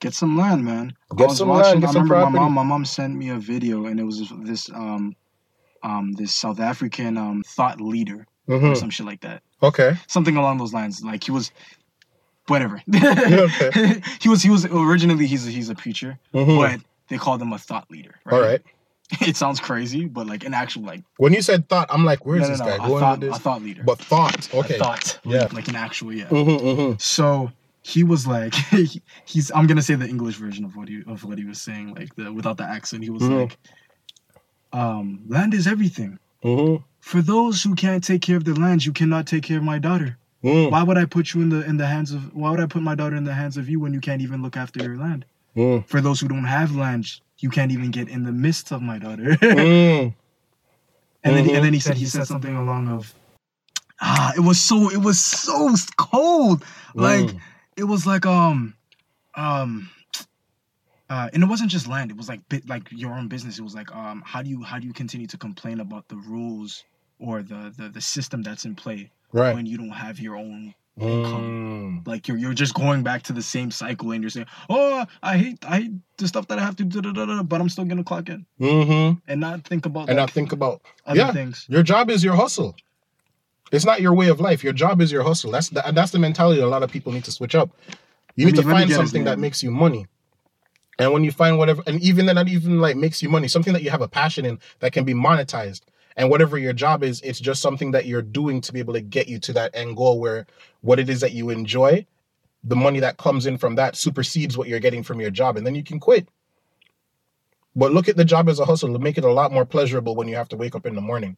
[0.00, 0.94] Get some land, man.
[1.16, 2.52] Get I was some watching, land, get I some remember my mom.
[2.52, 5.16] My mom sent me a video, and it was this um,
[5.82, 8.76] um, this South African um thought leader or Mhm.
[8.76, 9.42] some shit like that.
[9.62, 9.96] Okay.
[10.06, 11.02] Something along those lines.
[11.02, 11.50] Like he was,
[12.46, 12.82] whatever.
[12.92, 14.02] Okay.
[14.20, 16.56] he was he was originally he's a, he's a preacher, Mhm.
[16.56, 18.14] but they called him a thought leader.
[18.24, 18.34] Right?
[18.34, 18.62] All right.
[19.20, 22.42] It sounds crazy, but like an actual like When you said thought, I'm like, where's
[22.42, 23.82] no, no, this guy a going thought, with a thought leader.
[23.84, 24.52] But thought.
[24.52, 24.78] A Okay.
[24.78, 25.18] thought.
[25.24, 25.46] Yeah.
[25.52, 26.28] Like an actual yeah.
[26.28, 26.92] Mm-hmm, mm-hmm.
[26.98, 27.52] So
[27.92, 28.54] he was like,
[28.90, 29.50] he- he's.
[29.54, 32.14] I'm gonna say the English version of what he of what he was saying, like
[32.16, 33.04] the without the accent.
[33.04, 33.38] He was Mhm.
[33.40, 33.52] like,
[34.72, 36.18] um, "Land is everything.
[36.44, 36.82] Mm-hmm.
[37.00, 39.78] For those who can't take care of their land, you cannot take care of my
[39.78, 40.18] daughter.
[40.42, 42.34] Mm, Why would I put you in the in the hands of?
[42.34, 44.42] Why would I put my daughter in the hands of you when you can't even
[44.42, 45.24] look after your land?
[45.56, 47.06] mm, For those who don't have land,
[47.38, 50.14] you can't even get in the midst of my daughter." mm.
[51.24, 51.54] And then Mhm.
[51.56, 53.14] and then he said he said something along of
[54.00, 56.64] ah it was so it was so cold
[56.94, 57.40] like Mm.
[57.76, 58.74] It was like um
[59.34, 59.90] um
[61.10, 63.62] uh and it wasn't just land it was like bit like your own business it
[63.62, 66.84] was like um how do you how do you continue to complain about the rules
[67.18, 69.54] or the the, the system that's in play right.
[69.54, 72.06] when you don't have your own Mm.
[72.06, 75.36] like you're you're just going back to the same cycle and you're saying oh i
[75.36, 77.02] hate i hate the stuff that i have to do
[77.44, 79.18] but i'm still gonna clock in Mm-hmm.
[79.28, 81.32] and not think about And like, now think about other yeah.
[81.32, 82.74] things your job is your hustle.
[83.72, 84.62] It's not your way of life.
[84.62, 85.50] Your job is your hustle.
[85.50, 87.70] That's the, that's the mentality a lot of people need to switch up.
[88.36, 90.06] You need me- to find something that makes you money.
[90.98, 93.74] And when you find whatever, and even then, not even like makes you money, something
[93.74, 95.82] that you have a passion in that can be monetized.
[96.16, 99.02] And whatever your job is, it's just something that you're doing to be able to
[99.02, 100.46] get you to that end goal where
[100.80, 102.06] what it is that you enjoy,
[102.64, 105.58] the money that comes in from that supersedes what you're getting from your job.
[105.58, 106.26] And then you can quit.
[107.74, 108.88] But look at the job as a hustle.
[108.88, 111.02] It'll make it a lot more pleasurable when you have to wake up in the
[111.02, 111.36] morning.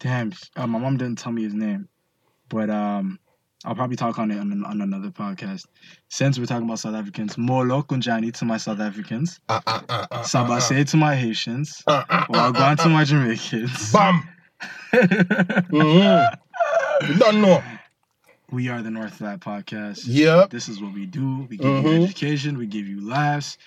[0.00, 1.88] Damn, uh, my mom didn't tell me his name,
[2.48, 3.18] but um,
[3.64, 5.66] I'll probably talk on it on, on another podcast.
[6.08, 9.92] Since we're talking about South Africans, Molo Kunjani to my South Africans, Uh, uh, uh,
[9.92, 13.92] uh, uh, Sabase to my Haitians, uh, uh, uh, to uh, my Jamaicans.
[13.92, 14.22] Bam!
[14.92, 16.36] Mhm.
[17.08, 17.62] You don't know.
[18.50, 20.04] We are the North Lab Podcast.
[20.06, 20.50] Yep.
[20.50, 21.46] This is what we do.
[21.50, 22.04] We give you Mhm.
[22.04, 23.58] education, we give you laughs,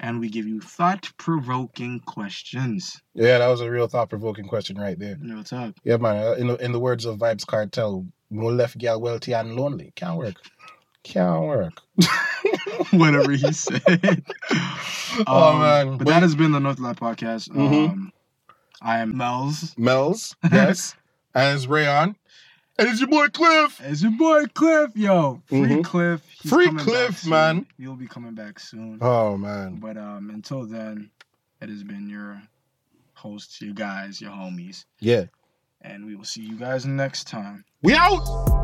[0.00, 3.00] and we give you thought provoking questions.
[3.14, 5.16] Yeah, that was a real thought provoking question right there.
[5.20, 5.74] No talk.
[5.84, 6.16] Yeah, man.
[6.26, 9.92] uh, In the, in the words of Vybz Kartel, no left girl wealthy and lonely.
[9.96, 10.34] Can't work.
[11.04, 11.72] Can't work.
[12.92, 14.22] Whatever he said.
[15.26, 15.98] Oh, Um, man.
[15.98, 16.12] But Wait.
[16.14, 17.48] that has been the North Lab Podcast.
[17.50, 17.90] Mhm.
[17.90, 18.12] Um,
[18.80, 19.74] I am Mel's.
[19.76, 20.94] Mel's, yes.
[21.34, 22.14] and it's Rayon.
[22.80, 23.78] And it's your boy Cliff.
[23.84, 25.42] It's your boy Cliff, yo.
[25.48, 25.84] Free Mhm.
[25.84, 26.22] Cliff.
[26.40, 27.66] He's Free Cliff, man.
[27.76, 28.96] You'll be coming back soon.
[29.02, 29.76] Oh man.
[29.76, 31.10] But um, until then,
[31.60, 32.40] it has been your
[33.12, 35.24] hosts, your guys, your homies, Yeah.
[35.82, 37.66] and we will see you guys next time.
[37.82, 38.59] We out.